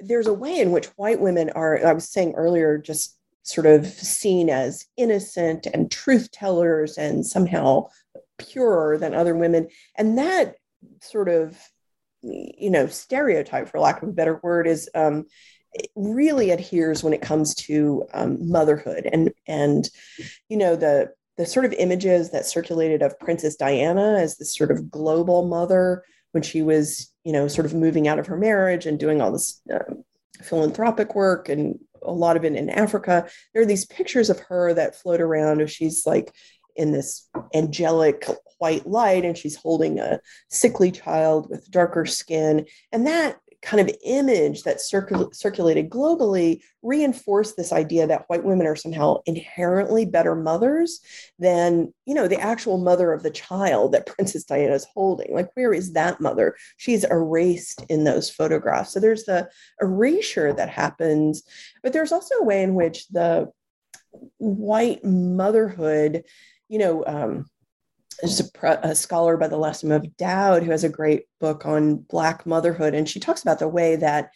there's 0.00 0.26
a 0.26 0.34
way 0.34 0.58
in 0.58 0.70
which 0.70 0.86
white 0.96 1.20
women 1.20 1.50
are, 1.50 1.84
I 1.84 1.92
was 1.92 2.08
saying 2.08 2.34
earlier, 2.34 2.78
just 2.78 3.16
sort 3.42 3.66
of 3.66 3.86
seen 3.86 4.50
as 4.50 4.86
innocent 4.96 5.66
and 5.66 5.90
truth 5.90 6.30
tellers 6.30 6.98
and 6.98 7.26
somehow 7.26 7.88
purer 8.38 8.98
than 8.98 9.14
other 9.14 9.34
women. 9.34 9.68
And 9.96 10.18
that 10.18 10.56
sort 11.00 11.28
of, 11.28 11.58
you 12.22 12.70
know, 12.70 12.86
stereotype, 12.86 13.68
for 13.68 13.78
lack 13.80 14.02
of 14.02 14.08
a 14.08 14.12
better 14.12 14.40
word, 14.42 14.66
is 14.66 14.88
um, 14.94 15.26
really 15.94 16.50
adheres 16.50 17.02
when 17.02 17.12
it 17.12 17.22
comes 17.22 17.54
to 17.54 18.04
um, 18.14 18.50
motherhood 18.50 19.08
and 19.12 19.32
and 19.48 19.88
you 20.48 20.56
know 20.56 20.76
the 20.76 21.10
the 21.36 21.46
sort 21.46 21.64
of 21.64 21.72
images 21.72 22.30
that 22.30 22.46
circulated 22.46 23.02
of 23.02 23.18
Princess 23.18 23.56
Diana 23.56 24.18
as 24.20 24.36
this 24.36 24.54
sort 24.54 24.70
of 24.70 24.90
global 24.90 25.48
mother 25.48 26.04
when 26.30 26.42
she 26.42 26.62
was, 26.62 27.12
you 27.24 27.32
know, 27.32 27.48
sort 27.48 27.66
of 27.66 27.74
moving 27.74 28.06
out 28.06 28.18
of 28.18 28.26
her 28.26 28.36
marriage 28.36 28.86
and 28.86 28.98
doing 28.98 29.20
all 29.20 29.32
this 29.32 29.60
uh, 29.72 29.94
philanthropic 30.42 31.14
work 31.14 31.48
and 31.48 31.78
a 32.02 32.12
lot 32.12 32.36
of 32.36 32.44
it 32.44 32.54
in 32.54 32.70
Africa. 32.70 33.26
There 33.52 33.62
are 33.62 33.66
these 33.66 33.86
pictures 33.86 34.30
of 34.30 34.38
her 34.40 34.74
that 34.74 34.94
float 34.94 35.20
around 35.20 35.60
as 35.60 35.72
she's 35.72 36.06
like 36.06 36.32
in 36.76 36.92
this 36.92 37.28
angelic 37.54 38.26
white 38.58 38.86
light 38.86 39.24
and 39.24 39.36
she's 39.36 39.56
holding 39.56 39.98
a 39.98 40.20
sickly 40.48 40.90
child 40.90 41.48
with 41.50 41.70
darker 41.70 42.06
skin. 42.06 42.66
And 42.92 43.06
that 43.06 43.38
kind 43.64 43.80
of 43.80 43.96
image 44.04 44.62
that 44.62 44.76
circul- 44.76 45.34
circulated 45.34 45.88
globally 45.88 46.60
reinforced 46.82 47.56
this 47.56 47.72
idea 47.72 48.06
that 48.06 48.24
white 48.28 48.44
women 48.44 48.66
are 48.66 48.76
somehow 48.76 49.16
inherently 49.24 50.04
better 50.04 50.34
mothers 50.34 51.00
than 51.38 51.92
you 52.04 52.14
know 52.14 52.28
the 52.28 52.38
actual 52.38 52.76
mother 52.76 53.10
of 53.12 53.22
the 53.22 53.30
child 53.30 53.92
that 53.92 54.06
princess 54.14 54.44
diana 54.44 54.74
is 54.74 54.86
holding. 54.92 55.34
Like 55.34 55.48
where 55.54 55.72
is 55.72 55.94
that 55.94 56.20
mother? 56.20 56.56
She's 56.76 57.04
erased 57.04 57.84
in 57.88 58.04
those 58.04 58.28
photographs. 58.28 58.92
So 58.92 59.00
there's 59.00 59.24
the 59.24 59.48
erasure 59.80 60.52
that 60.52 60.68
happens 60.68 61.42
but 61.82 61.92
there's 61.92 62.12
also 62.12 62.34
a 62.36 62.44
way 62.44 62.62
in 62.62 62.74
which 62.74 63.08
the 63.08 63.50
white 64.38 65.04
motherhood 65.04 66.24
you 66.68 66.78
know 66.78 67.04
um, 67.06 67.46
there's 68.20 68.40
a, 68.40 68.78
a, 68.82 68.94
scholar 68.94 69.36
by 69.36 69.48
the 69.48 69.56
last 69.56 69.82
name 69.82 69.92
of 69.92 70.16
Dow 70.16 70.60
who 70.60 70.70
has 70.70 70.84
a 70.84 70.88
great 70.88 71.24
book 71.40 71.66
on 71.66 71.96
Black 71.96 72.46
motherhood, 72.46 72.94
and 72.94 73.08
she 73.08 73.20
talks 73.20 73.42
about 73.42 73.58
the 73.58 73.68
way 73.68 73.96
that 73.96 74.30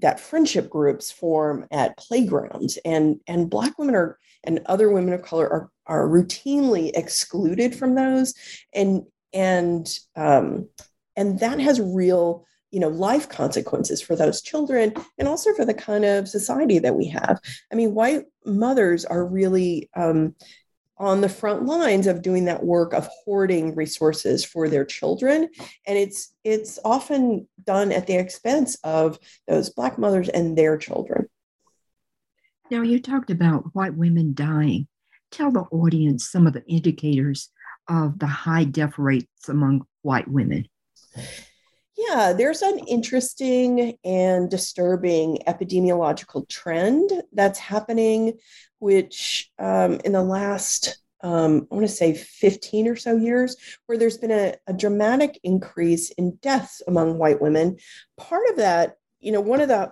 that 0.00 0.20
friendship 0.20 0.68
groups 0.68 1.10
form 1.10 1.66
at 1.70 1.96
playgrounds, 1.96 2.78
and 2.84 3.20
and 3.26 3.50
Black 3.50 3.78
women 3.78 3.94
are 3.94 4.18
and 4.44 4.60
other 4.66 4.90
women 4.90 5.12
of 5.12 5.22
color 5.22 5.48
are 5.48 5.70
are 5.86 6.08
routinely 6.08 6.90
excluded 6.94 7.74
from 7.74 7.94
those. 7.94 8.34
And 8.74 9.02
and 9.32 9.86
um, 10.14 10.68
and 11.16 11.40
that 11.40 11.60
has 11.60 11.80
real 11.80 12.44
you 12.70 12.80
know 12.80 12.88
life 12.88 13.28
consequences 13.28 14.02
for 14.02 14.16
those 14.16 14.42
children 14.42 14.92
and 15.18 15.28
also 15.28 15.54
for 15.54 15.64
the 15.64 15.74
kind 15.74 16.04
of 16.04 16.28
society 16.28 16.78
that 16.78 16.96
we 16.96 17.08
have. 17.08 17.40
I 17.72 17.74
mean 17.74 17.94
white 17.94 18.24
mothers 18.44 19.04
are 19.04 19.24
really 19.24 19.90
um, 19.96 20.34
on 20.98 21.20
the 21.20 21.28
front 21.28 21.64
lines 21.64 22.06
of 22.06 22.22
doing 22.22 22.46
that 22.46 22.64
work 22.64 22.92
of 22.92 23.08
hoarding 23.24 23.74
resources 23.74 24.44
for 24.44 24.68
their 24.68 24.84
children. 24.84 25.48
And 25.86 25.98
it's 25.98 26.34
it's 26.44 26.78
often 26.84 27.48
done 27.64 27.92
at 27.92 28.06
the 28.06 28.16
expense 28.16 28.76
of 28.84 29.18
those 29.46 29.70
black 29.70 29.98
mothers 29.98 30.28
and 30.28 30.56
their 30.56 30.78
children. 30.78 31.28
Now 32.70 32.82
you 32.82 33.00
talked 33.00 33.30
about 33.30 33.74
white 33.74 33.94
women 33.94 34.34
dying. 34.34 34.88
Tell 35.30 35.50
the 35.50 35.66
audience 35.70 36.28
some 36.28 36.46
of 36.46 36.52
the 36.52 36.64
indicators 36.66 37.50
of 37.88 38.18
the 38.18 38.26
high 38.26 38.64
death 38.64 38.98
rates 38.98 39.48
among 39.48 39.86
white 40.02 40.28
women. 40.28 40.66
Yeah, 41.96 42.34
there's 42.34 42.60
an 42.60 42.78
interesting 42.80 43.96
and 44.04 44.50
disturbing 44.50 45.38
epidemiological 45.46 46.46
trend 46.46 47.10
that's 47.32 47.58
happening, 47.58 48.38
which 48.86 49.50
um, 49.58 49.98
in 50.04 50.12
the 50.12 50.22
last, 50.22 50.98
um, 51.24 51.66
I 51.72 51.74
want 51.74 51.88
to 51.88 51.92
say 51.92 52.14
15 52.14 52.86
or 52.86 52.94
so 52.94 53.16
years, 53.16 53.56
where 53.86 53.98
there's 53.98 54.16
been 54.16 54.30
a, 54.30 54.54
a 54.68 54.72
dramatic 54.72 55.40
increase 55.42 56.10
in 56.10 56.36
deaths 56.36 56.82
among 56.86 57.18
white 57.18 57.42
women. 57.42 57.78
Part 58.16 58.48
of 58.48 58.58
that, 58.58 58.98
you 59.18 59.32
know, 59.32 59.40
one 59.40 59.60
of 59.60 59.66
the, 59.66 59.90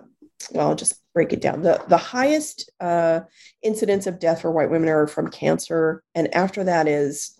well, 0.51 0.69
I'll 0.69 0.75
just 0.75 1.01
break 1.13 1.33
it 1.33 1.41
down. 1.41 1.61
The, 1.61 1.83
the 1.89 1.97
highest 1.97 2.71
uh, 2.79 3.19
incidence 3.61 4.07
of 4.07 4.17
death 4.17 4.43
for 4.43 4.51
white 4.51 4.69
women 4.69 4.87
are 4.87 5.07
from 5.07 5.29
cancer. 5.29 6.01
And 6.15 6.33
after 6.33 6.63
that 6.63 6.87
is 6.87 7.37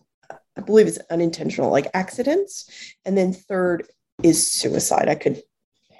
I 0.57 0.61
believe 0.61 0.87
it's 0.87 0.99
unintentional, 1.09 1.71
like 1.71 1.87
accidents. 1.93 2.69
And 3.05 3.17
then 3.17 3.31
third 3.31 3.87
is 4.23 4.45
suicide. 4.51 5.07
I 5.07 5.15
could 5.15 5.41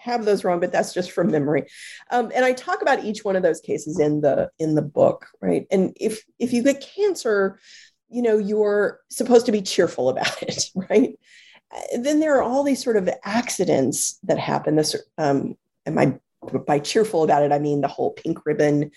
have 0.05 0.23
those 0.23 0.43
wrong, 0.43 0.59
but 0.59 0.71
that's 0.71 0.93
just 0.93 1.11
from 1.11 1.31
memory. 1.31 1.65
Um, 2.11 2.31
and 2.33 2.45
I 2.45 2.53
talk 2.53 2.81
about 2.81 3.03
each 3.03 3.25
one 3.25 3.35
of 3.35 3.43
those 3.43 3.59
cases 3.59 3.99
in 3.99 4.21
the 4.21 4.49
in 4.59 4.75
the 4.75 4.81
book, 4.81 5.27
right? 5.41 5.65
And 5.71 5.95
if 5.99 6.23
if 6.39 6.53
you 6.53 6.63
get 6.63 6.81
cancer, 6.81 7.59
you 8.09 8.21
know 8.21 8.37
you're 8.37 9.01
supposed 9.09 9.47
to 9.47 9.51
be 9.51 9.61
cheerful 9.61 10.09
about 10.09 10.41
it, 10.43 10.69
right? 10.89 11.17
Then 11.97 12.19
there 12.19 12.37
are 12.37 12.43
all 12.43 12.63
these 12.63 12.83
sort 12.83 12.97
of 12.97 13.09
accidents 13.23 14.19
that 14.23 14.39
happen. 14.39 14.75
This 14.75 14.95
um, 15.17 15.57
and 15.85 15.95
my 15.95 16.19
by 16.67 16.79
cheerful 16.79 17.23
about 17.23 17.43
it, 17.43 17.51
I 17.51 17.59
mean 17.59 17.81
the 17.81 17.87
whole 17.87 18.11
pink 18.11 18.45
ribbon 18.45 18.91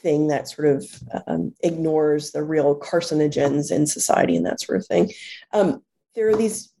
thing 0.00 0.28
that 0.28 0.48
sort 0.48 0.68
of 0.68 0.86
um, 1.26 1.54
ignores 1.62 2.30
the 2.30 2.42
real 2.42 2.78
carcinogens 2.78 3.70
in 3.70 3.86
society 3.86 4.36
and 4.36 4.46
that 4.46 4.60
sort 4.60 4.78
of 4.78 4.86
thing. 4.86 5.12
Um, 5.52 5.82
there 6.14 6.28
are 6.28 6.36
these 6.36 6.71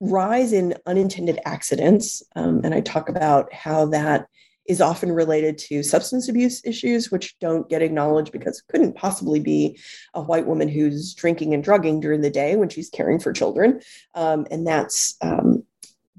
rise 0.00 0.52
in 0.52 0.74
unintended 0.86 1.40
accidents. 1.44 2.22
Um, 2.36 2.60
and 2.64 2.74
I 2.74 2.80
talk 2.80 3.08
about 3.08 3.52
how 3.52 3.86
that 3.86 4.26
is 4.68 4.80
often 4.82 5.10
related 5.10 5.56
to 5.56 5.82
substance 5.82 6.28
abuse 6.28 6.64
issues, 6.64 7.10
which 7.10 7.38
don't 7.38 7.68
get 7.70 7.80
acknowledged 7.80 8.32
because 8.32 8.58
it 8.58 8.70
couldn't 8.70 8.96
possibly 8.96 9.40
be 9.40 9.78
a 10.12 10.20
white 10.20 10.46
woman 10.46 10.68
who's 10.68 11.14
drinking 11.14 11.54
and 11.54 11.64
drugging 11.64 12.00
during 12.00 12.20
the 12.20 12.30
day 12.30 12.54
when 12.54 12.68
she's 12.68 12.90
caring 12.90 13.18
for 13.18 13.32
children. 13.32 13.80
Um, 14.14 14.46
and 14.50 14.66
that's 14.66 15.16
um, 15.22 15.64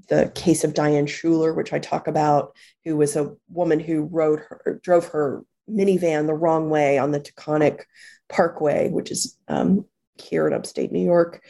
the 0.08 0.32
case 0.34 0.64
of 0.64 0.74
Diane 0.74 1.06
Schuler, 1.06 1.54
which 1.54 1.72
I 1.72 1.78
talk 1.78 2.08
about, 2.08 2.56
who 2.84 2.96
was 2.96 3.14
a 3.14 3.34
woman 3.48 3.78
who 3.78 4.02
rode 4.02 4.40
her, 4.40 4.80
drove 4.82 5.06
her 5.06 5.44
minivan 5.70 6.26
the 6.26 6.34
wrong 6.34 6.70
way 6.70 6.98
on 6.98 7.12
the 7.12 7.20
Taconic 7.20 7.82
Parkway, 8.28 8.90
which 8.90 9.12
is 9.12 9.38
um, 9.46 9.86
here 10.20 10.48
in 10.48 10.52
upstate 10.52 10.90
New 10.90 11.04
York. 11.04 11.40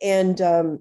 And 0.00 0.40
um, 0.40 0.80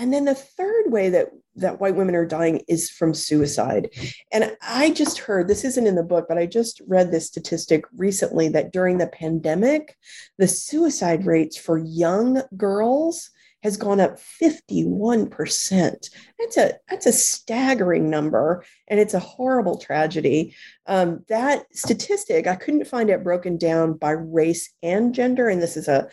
and 0.00 0.12
then 0.12 0.24
the 0.24 0.34
third 0.34 0.90
way 0.90 1.10
that 1.10 1.28
that 1.56 1.78
white 1.78 1.94
women 1.94 2.14
are 2.14 2.24
dying 2.24 2.62
is 2.68 2.88
from 2.88 3.12
suicide. 3.12 3.90
And 4.32 4.56
I 4.62 4.90
just 4.90 5.18
heard 5.18 5.46
this 5.46 5.64
isn't 5.64 5.86
in 5.86 5.94
the 5.94 6.02
book, 6.02 6.26
but 6.26 6.38
I 6.38 6.46
just 6.46 6.80
read 6.88 7.10
this 7.10 7.26
statistic 7.26 7.84
recently 7.94 8.48
that 8.48 8.72
during 8.72 8.96
the 8.96 9.08
pandemic, 9.08 9.96
the 10.38 10.48
suicide 10.48 11.26
rates 11.26 11.58
for 11.58 11.76
young 11.76 12.42
girls 12.56 13.30
has 13.62 13.76
gone 13.76 14.00
up 14.00 14.18
51%. 14.18 16.10
That's 16.38 16.56
a 16.56 16.72
that's 16.88 17.04
a 17.04 17.12
staggering 17.12 18.08
number 18.08 18.64
and 18.88 18.98
it's 18.98 19.12
a 19.12 19.20
horrible 19.20 19.76
tragedy. 19.76 20.56
Um, 20.86 21.24
that 21.28 21.66
statistic, 21.74 22.46
I 22.46 22.56
couldn't 22.56 22.86
find 22.86 23.10
it 23.10 23.22
broken 23.22 23.58
down 23.58 23.98
by 23.98 24.12
race 24.12 24.72
and 24.82 25.14
gender. 25.14 25.48
And 25.48 25.60
this 25.60 25.76
is 25.76 25.88
a 25.88 26.08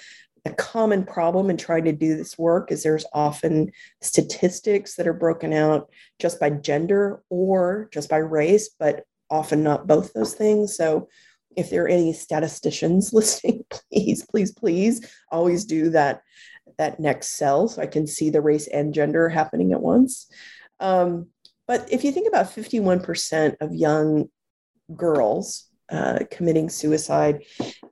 a 0.47 0.55
common 0.55 1.03
problem 1.03 1.49
in 1.49 1.57
trying 1.57 1.85
to 1.85 1.91
do 1.91 2.15
this 2.15 2.37
work 2.37 2.71
is 2.71 2.83
there's 2.83 3.05
often 3.13 3.71
statistics 4.01 4.95
that 4.95 5.07
are 5.07 5.13
broken 5.13 5.53
out 5.53 5.89
just 6.19 6.39
by 6.39 6.49
gender 6.49 7.21
or 7.29 7.89
just 7.93 8.09
by 8.09 8.17
race, 8.17 8.69
but 8.79 9.05
often 9.29 9.63
not 9.63 9.87
both 9.87 10.13
those 10.13 10.33
things. 10.33 10.75
So 10.75 11.07
if 11.55 11.69
there 11.69 11.83
are 11.85 11.89
any 11.89 12.13
statisticians 12.13 13.13
listening, 13.13 13.65
please, 13.69 14.25
please, 14.25 14.51
please 14.53 15.05
always 15.31 15.65
do 15.65 15.89
that 15.91 16.21
that 16.77 16.99
next 16.99 17.37
cell 17.37 17.67
so 17.67 17.81
I 17.81 17.87
can 17.87 18.05
see 18.05 18.29
the 18.29 18.41
race 18.41 18.67
and 18.67 18.93
gender 18.93 19.29
happening 19.29 19.71
at 19.71 19.81
once. 19.81 20.27
Um, 20.79 21.29
but 21.67 21.91
if 21.91 22.03
you 22.03 22.11
think 22.11 22.27
about 22.27 22.55
51% 22.55 23.55
of 23.61 23.73
young 23.73 24.29
girls 24.95 25.66
uh, 25.91 26.19
committing 26.31 26.69
suicide 26.69 27.43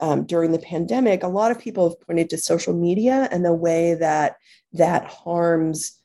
um, 0.01 0.25
during 0.25 0.51
the 0.51 0.59
pandemic, 0.59 1.23
a 1.23 1.27
lot 1.27 1.51
of 1.51 1.59
people 1.59 1.89
have 1.89 1.99
pointed 2.01 2.29
to 2.29 2.37
social 2.37 2.73
media 2.73 3.27
and 3.31 3.43
the 3.43 3.53
way 3.53 3.93
that 3.95 4.35
that 4.73 5.05
harms 5.05 5.99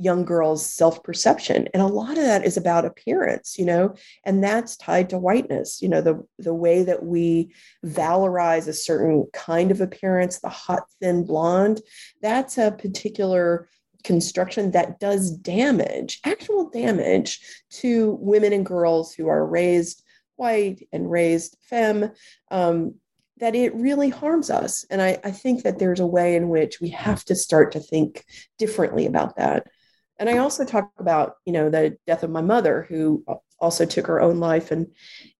young 0.00 0.24
girls' 0.24 0.64
self 0.64 1.02
perception. 1.02 1.68
And 1.74 1.82
a 1.82 1.86
lot 1.86 2.16
of 2.16 2.24
that 2.24 2.44
is 2.44 2.56
about 2.56 2.86
appearance, 2.86 3.58
you 3.58 3.66
know, 3.66 3.94
and 4.24 4.42
that's 4.42 4.76
tied 4.76 5.10
to 5.10 5.18
whiteness, 5.18 5.82
you 5.82 5.88
know, 5.88 6.00
the, 6.00 6.26
the 6.38 6.54
way 6.54 6.82
that 6.82 7.04
we 7.04 7.52
valorize 7.84 8.66
a 8.66 8.72
certain 8.72 9.26
kind 9.34 9.70
of 9.70 9.80
appearance, 9.80 10.40
the 10.40 10.48
hot, 10.48 10.84
thin 11.00 11.24
blonde, 11.24 11.82
that's 12.22 12.56
a 12.56 12.72
particular 12.72 13.68
construction 14.02 14.70
that 14.70 14.98
does 14.98 15.30
damage, 15.30 16.20
actual 16.24 16.70
damage 16.70 17.40
to 17.70 18.16
women 18.20 18.54
and 18.54 18.64
girls 18.64 19.12
who 19.12 19.28
are 19.28 19.46
raised 19.46 20.02
white 20.40 20.88
and 20.92 21.10
raised 21.10 21.56
femme, 21.68 22.10
um, 22.50 22.94
that 23.36 23.54
it 23.54 23.74
really 23.74 24.10
harms 24.10 24.50
us. 24.50 24.84
And 24.90 25.00
I, 25.00 25.18
I 25.22 25.30
think 25.30 25.62
that 25.62 25.78
there's 25.78 26.00
a 26.00 26.06
way 26.18 26.34
in 26.36 26.48
which 26.48 26.80
we 26.80 26.90
have 26.90 27.24
to 27.26 27.34
start 27.34 27.72
to 27.72 27.80
think 27.80 28.24
differently 28.58 29.06
about 29.06 29.36
that. 29.36 29.66
And 30.18 30.28
I 30.28 30.38
also 30.38 30.64
talk 30.64 30.90
about, 30.98 31.34
you 31.46 31.52
know, 31.52 31.70
the 31.70 31.96
death 32.06 32.22
of 32.22 32.30
my 32.30 32.42
mother, 32.42 32.86
who 32.88 33.24
also 33.58 33.86
took 33.86 34.06
her 34.06 34.20
own 34.20 34.38
life. 34.40 34.70
And 34.70 34.86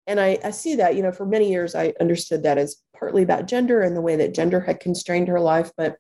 and 0.07 0.19
I, 0.19 0.39
I 0.43 0.51
see 0.51 0.77
that, 0.77 0.97
you 0.97 1.03
know, 1.03 1.13
for 1.13 1.27
many 1.27 1.51
years 1.51 1.75
I 1.75 1.93
understood 2.01 2.43
that 2.43 2.59
as 2.59 2.77
partly 2.99 3.23
about 3.23 3.47
gender 3.47 3.83
and 3.83 3.95
the 3.95 4.07
way 4.09 4.17
that 4.17 4.35
gender 4.35 4.61
had 4.61 4.81
constrained 4.81 5.29
her 5.29 5.41
life. 5.41 5.71
But 5.77 5.97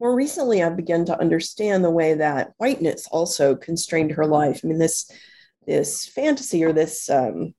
more 0.00 0.14
recently, 0.14 0.62
I've 0.62 0.76
begun 0.76 1.04
to 1.06 1.20
understand 1.20 1.82
the 1.82 1.90
way 2.00 2.14
that 2.14 2.52
whiteness 2.58 3.08
also 3.10 3.56
constrained 3.56 4.12
her 4.12 4.26
life. 4.26 4.60
I 4.62 4.68
mean, 4.68 4.78
this 4.78 5.10
this 5.66 6.06
fantasy 6.06 6.64
or 6.64 6.72
this 6.72 7.08
um, 7.10 7.54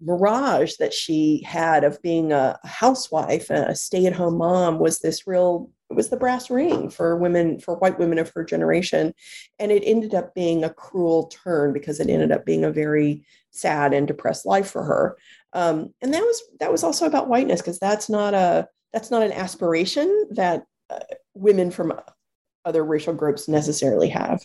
mirage 0.00 0.74
that 0.76 0.94
she 0.94 1.42
had 1.46 1.84
of 1.84 2.00
being 2.02 2.32
a 2.32 2.58
housewife, 2.64 3.50
and 3.50 3.70
a 3.70 3.74
stay-at-home 3.74 4.38
mom, 4.38 4.78
was 4.78 4.98
this 4.98 5.26
real. 5.26 5.70
It 5.90 5.96
was 5.96 6.08
the 6.08 6.16
brass 6.16 6.50
ring 6.50 6.88
for 6.88 7.16
women, 7.16 7.58
for 7.58 7.74
white 7.74 7.98
women 7.98 8.18
of 8.18 8.30
her 8.34 8.44
generation, 8.44 9.12
and 9.58 9.72
it 9.72 9.82
ended 9.84 10.14
up 10.14 10.34
being 10.34 10.62
a 10.62 10.72
cruel 10.72 11.26
turn 11.26 11.72
because 11.72 11.98
it 11.98 12.08
ended 12.08 12.30
up 12.30 12.46
being 12.46 12.64
a 12.64 12.70
very 12.70 13.24
sad 13.50 13.92
and 13.92 14.06
depressed 14.06 14.46
life 14.46 14.70
for 14.70 14.84
her. 14.84 15.16
Um, 15.52 15.92
and 16.00 16.14
that 16.14 16.22
was 16.22 16.42
that 16.60 16.70
was 16.70 16.84
also 16.84 17.06
about 17.06 17.28
whiteness 17.28 17.60
because 17.60 17.80
that's 17.80 18.08
not 18.08 18.34
a 18.34 18.68
that's 18.92 19.10
not 19.10 19.22
an 19.22 19.32
aspiration 19.32 20.28
that 20.30 20.64
uh, 20.88 21.00
women 21.34 21.70
from 21.70 21.92
other 22.64 22.84
racial 22.84 23.14
groups 23.14 23.48
necessarily 23.48 24.08
have. 24.08 24.44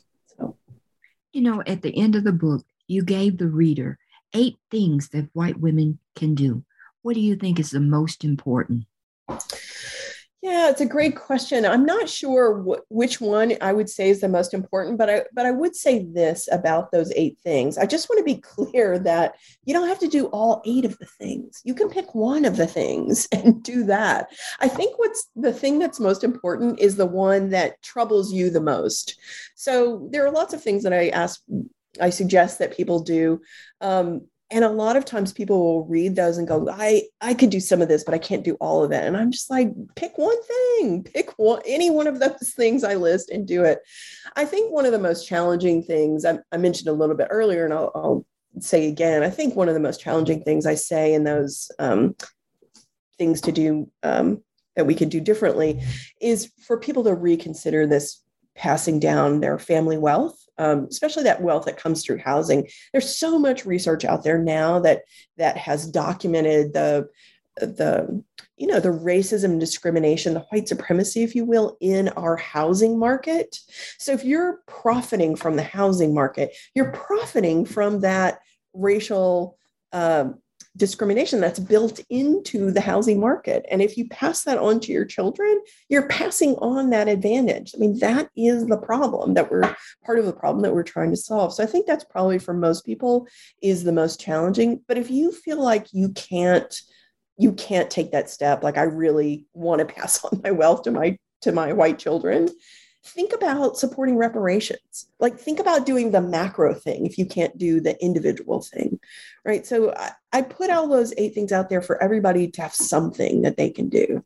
You 1.36 1.42
know, 1.42 1.62
at 1.68 1.82
the 1.82 1.94
end 1.98 2.16
of 2.16 2.24
the 2.24 2.32
book, 2.32 2.66
you 2.88 3.04
gave 3.04 3.38
the 3.38 3.50
reader 3.50 4.00
eight 4.34 4.56
things 4.72 5.10
that 5.10 5.28
white 5.34 5.60
women 5.60 6.00
can 6.16 6.34
do. 6.34 6.64
What 7.02 7.16
do 7.16 7.20
you 7.20 7.36
think 7.36 7.60
is 7.60 7.72
the 7.72 7.82
most 7.82 8.24
important? 8.24 8.86
Yeah, 10.46 10.70
it's 10.70 10.82
a 10.82 10.86
great 10.86 11.16
question. 11.16 11.66
I'm 11.66 11.88
not 11.88 12.08
sure 12.08 12.62
wh- 12.62 12.92
which 12.92 13.20
one 13.20 13.54
I 13.62 13.74
would 13.74 13.90
say 13.90 14.10
is 14.10 14.22
the 14.22 14.28
most 14.28 14.54
important, 14.54 14.96
but 15.00 15.10
I 15.10 15.24
but 15.34 15.48
I 15.48 15.50
would 15.52 15.76
say 15.76 16.06
this 16.06 16.48
about 16.52 16.92
those 16.92 17.12
eight 17.16 17.40
things. 17.44 17.80
I 17.80 17.88
just 17.88 18.10
want 18.10 18.20
to 18.20 18.24
be 18.24 18.40
clear 18.42 19.00
that 19.00 19.34
you 19.64 19.74
don't 19.74 19.88
have 19.88 19.98
to 20.00 20.08
do 20.08 20.28
all 20.28 20.62
eight 20.66 20.86
of 20.86 21.00
the 21.00 21.08
things. 21.08 21.62
You 21.64 21.74
can 21.74 21.90
pick 21.90 22.14
one 22.14 22.46
of 22.46 22.58
the 22.58 22.68
things 22.68 23.28
and 23.32 23.64
do 23.64 23.86
that. 23.86 24.28
I 24.60 24.68
think 24.68 25.00
what's 25.00 25.28
the 25.36 25.52
thing 25.52 25.80
that's 25.80 26.00
most 26.00 26.24
important 26.24 26.80
is 26.80 26.96
the 26.96 27.08
one 27.08 27.50
that 27.50 27.82
troubles 27.82 28.32
you 28.32 28.52
the 28.52 28.62
most. 28.62 29.18
So 29.56 30.08
there 30.12 30.28
are 30.28 30.32
lots 30.32 30.54
of 30.54 30.62
things 30.62 30.84
that 30.84 30.94
I 30.94 31.10
ask 31.10 31.42
I 32.00 32.10
suggest 32.12 32.60
that 32.60 32.76
people 32.76 33.00
do. 33.00 33.42
Um, 33.82 34.28
and 34.52 34.64
a 34.64 34.70
lot 34.70 34.96
of 34.96 35.06
times 35.06 35.34
people 35.34 35.60
will 35.60 35.86
read 35.86 36.16
those 36.16 36.38
and 36.38 36.48
go 36.48 36.68
i 36.72 37.04
i 37.22 37.34
could 37.34 37.50
do 37.50 37.60
some 37.60 37.82
of 37.82 37.88
this 37.88 38.04
but 38.04 38.14
i 38.14 38.18
can't 38.18 38.44
do 38.44 38.56
all 38.56 38.84
of 38.84 38.92
it. 38.92 39.04
And 39.04 39.18
i'm 39.18 39.32
just 39.32 39.50
like 39.50 39.70
pick 39.96 40.18
one 40.18 40.42
thing. 40.44 41.04
Pick 41.04 41.32
one 41.38 41.62
any 41.66 41.90
one 41.90 42.08
of 42.08 42.20
those 42.20 42.54
things 42.56 42.84
i 42.84 42.96
list 42.96 43.30
and 43.30 43.48
do 43.48 43.64
it. 43.64 43.80
I 44.36 44.46
think 44.46 44.72
one 44.72 44.86
of 44.86 44.92
the 44.92 45.00
most 45.00 45.28
challenging 45.28 45.84
things 45.84 46.26
i, 46.26 46.38
I 46.52 46.58
mentioned 46.58 46.90
a 46.90 46.94
little 46.94 47.16
bit 47.16 47.28
earlier 47.30 47.66
and 47.66 47.74
I'll, 47.74 47.92
I'll, 47.96 48.26
say 48.62 48.88
again 48.88 49.22
i 49.22 49.30
think 49.30 49.54
one 49.54 49.68
of 49.68 49.74
the 49.74 49.82
most 49.82 50.00
challenging 50.00 50.42
things 50.42 50.66
i 50.66 50.76
say 50.76 51.14
in 51.14 51.26
those 51.26 51.70
um, 51.78 52.16
things 53.18 53.42
to 53.42 53.52
do 53.52 53.92
um, 54.02 54.42
that 54.78 54.86
we 54.86 54.96
could 54.96 55.10
do 55.10 55.20
differently 55.20 55.82
is 56.22 56.50
for 56.66 56.80
people 56.80 57.04
to 57.04 57.14
reconsider 57.14 57.86
this 57.86 58.24
passing 58.56 58.98
down 58.98 59.42
their 59.42 59.60
family 59.60 59.98
wealth 59.98 60.45
um, 60.58 60.88
especially 60.90 61.24
that 61.24 61.42
wealth 61.42 61.66
that 61.66 61.78
comes 61.78 62.04
through 62.04 62.20
housing. 62.20 62.68
There's 62.92 63.18
so 63.18 63.40
much 63.40 63.66
research 63.66 64.06
out 64.06 64.24
there 64.24 64.38
now 64.38 64.80
that 64.80 65.04
that 65.38 65.58
has 65.58 65.88
documented 65.88 66.74
the 66.74 67.10
the 67.58 68.24
you 68.58 68.68
know 68.68 68.80
the 68.80 68.90
racism 68.90 69.60
discrimination 69.60 70.34
the 70.34 70.42
white 70.52 70.68
supremacy 70.68 71.24
if 71.24 71.36
you 71.36 71.46
will 71.46 71.78
in 71.80 72.10
our 72.10 72.36
housing 72.36 73.00
market 73.00 73.60
so 73.98 74.12
if 74.12 74.26
you're 74.26 74.60
profiting 74.68 75.38
from 75.38 75.56
the 75.56 75.64
housing 75.64 76.14
market 76.14 76.54
you're 76.74 76.92
profiting 76.92 77.66
from 77.66 78.02
that 78.02 78.40
racial 78.74 79.58
um, 79.94 80.38
discrimination 80.78 81.40
that's 81.40 81.60
built 81.60 82.00
into 82.10 82.72
the 82.72 82.82
housing 82.82 83.20
market. 83.20 83.66
And 83.72 83.82
if 83.82 83.98
you 83.98 84.08
pass 84.10 84.44
that 84.44 84.58
on 84.58 84.80
to 84.82 84.92
your 84.92 85.06
children, 85.06 85.62
you're 85.90 86.08
passing 86.08 86.56
on 86.56 86.90
that 86.90 87.08
advantage. 87.08 87.74
I 87.74 87.80
mean, 87.80 88.00
that 88.00 88.30
is 88.36 88.66
the 88.66 88.78
problem 88.78 89.36
that 89.36 89.50
we're 89.50 89.76
part 90.06 90.20
of 90.20 90.26
the 90.26 90.34
problem 90.34 90.64
that 90.64 90.74
we're 90.74 90.84
trying 90.84 91.12
to 91.12 91.18
solve. 91.18 91.54
So 91.54 91.64
I 91.64 91.68
think 91.68 91.88
that's 91.88 92.04
probably 92.04 92.40
for 92.40 92.54
most 92.54 92.86
people 92.86 93.28
is 93.62 93.84
the 93.84 93.92
most 93.92 94.20
challenging. 94.20 94.82
But 94.88 94.98
if 94.98 95.10
you 95.10 95.32
feel 95.32 95.62
like 95.62 95.88
you 95.94 96.10
can't, 96.10 96.74
you 97.38 97.54
can't 97.54 97.90
take 97.90 98.12
that 98.12 98.30
step, 98.30 98.64
like 98.64 98.78
I 98.78 98.84
really 98.84 99.46
want 99.54 99.80
to 99.80 99.86
pass 99.86 100.24
on 100.26 100.42
my 100.44 100.52
wealth 100.52 100.84
to 100.84 100.92
my 100.92 101.18
to 101.42 101.52
my 101.52 101.74
white 101.74 102.00
children, 102.00 102.50
think 103.06 103.34
about 103.34 103.78
supporting 103.78 104.18
reparations. 104.18 105.08
Like, 105.20 105.38
think 105.38 105.60
about 105.60 105.86
doing 105.86 106.12
the 106.12 106.22
macro 106.22 106.74
thing 106.74 107.06
if 107.06 107.18
you 107.18 107.26
can't 107.26 107.58
do 107.58 107.80
the 107.80 108.02
individual 108.04 108.62
thing, 108.62 109.00
right? 109.46 109.66
So, 109.66 109.94
I, 109.94 110.12
I 110.34 110.42
put 110.42 110.70
all 110.70 110.88
those 110.88 111.14
eight 111.18 111.34
things 111.34 111.52
out 111.52 111.70
there 111.70 111.82
for 111.82 112.02
everybody 112.02 112.50
to 112.50 112.62
have 112.62 112.74
something 112.74 113.44
that 113.44 113.58
they 113.58 113.70
can 113.70 113.90
do. 113.90 114.24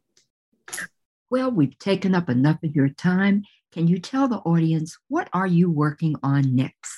Well, 1.30 1.52
we've 1.52 1.78
taken 1.78 2.16
up 2.16 2.30
enough 2.30 2.64
of 2.64 2.76
your 2.76 2.90
time. 2.90 3.44
Can 3.72 3.88
you 3.88 4.00
tell 4.00 4.28
the 4.28 4.38
audience 4.38 4.98
what 5.10 5.30
are 5.34 5.46
you 5.46 5.70
working 5.70 6.16
on 6.24 6.56
next? 6.56 6.92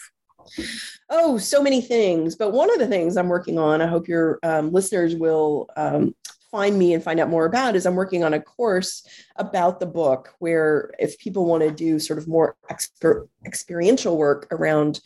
Oh, 1.10 1.38
so 1.38 1.62
many 1.62 1.82
things. 1.82 2.36
But 2.36 2.54
one 2.54 2.72
of 2.72 2.80
the 2.80 2.88
things 2.88 3.18
I'm 3.18 3.28
working 3.28 3.60
on, 3.60 3.82
I 3.82 3.88
hope 3.88 4.08
your 4.08 4.40
um, 4.44 4.72
listeners 4.72 5.16
will 5.16 5.70
um, 5.76 6.16
find 6.52 6.78
me 6.78 6.94
and 6.94 7.04
find 7.04 7.20
out 7.20 7.30
more 7.30 7.46
about 7.46 7.76
is 7.76 7.86
I'm 7.86 7.96
working 7.96 8.24
on 8.24 8.34
a 8.34 8.42
course 8.42 9.08
about 9.38 9.80
the 9.80 9.86
book 9.86 10.36
where 10.40 10.92
if 11.00 11.18
people 11.18 11.46
want 11.46 11.64
to 11.64 11.72
do 11.72 11.98
sort 11.98 12.20
of 12.20 12.28
more 12.28 12.56
exper- 12.70 13.28
experiential 13.46 14.18
work 14.18 14.48
around 14.52 15.00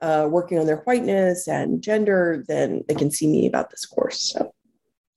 uh, 0.00 0.26
working 0.30 0.58
on 0.58 0.66
their 0.66 0.78
whiteness 0.78 1.46
and 1.46 1.82
gender, 1.82 2.44
then 2.48 2.84
they 2.88 2.94
can 2.94 3.10
see 3.10 3.26
me 3.26 3.46
about 3.46 3.70
this 3.70 3.84
course. 3.84 4.32
So 4.32 4.54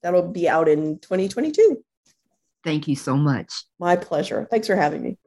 that'll 0.04 0.28
be 0.28 0.50
out 0.50 0.68
in 0.68 1.00
2022. 1.00 1.84
Thank 2.64 2.88
you 2.88 2.96
so 2.96 3.16
much. 3.16 3.64
My 3.80 3.96
pleasure. 3.96 4.48
Thanks 4.52 4.68
for 4.68 4.76
having 4.76 5.02
me. 5.02 5.18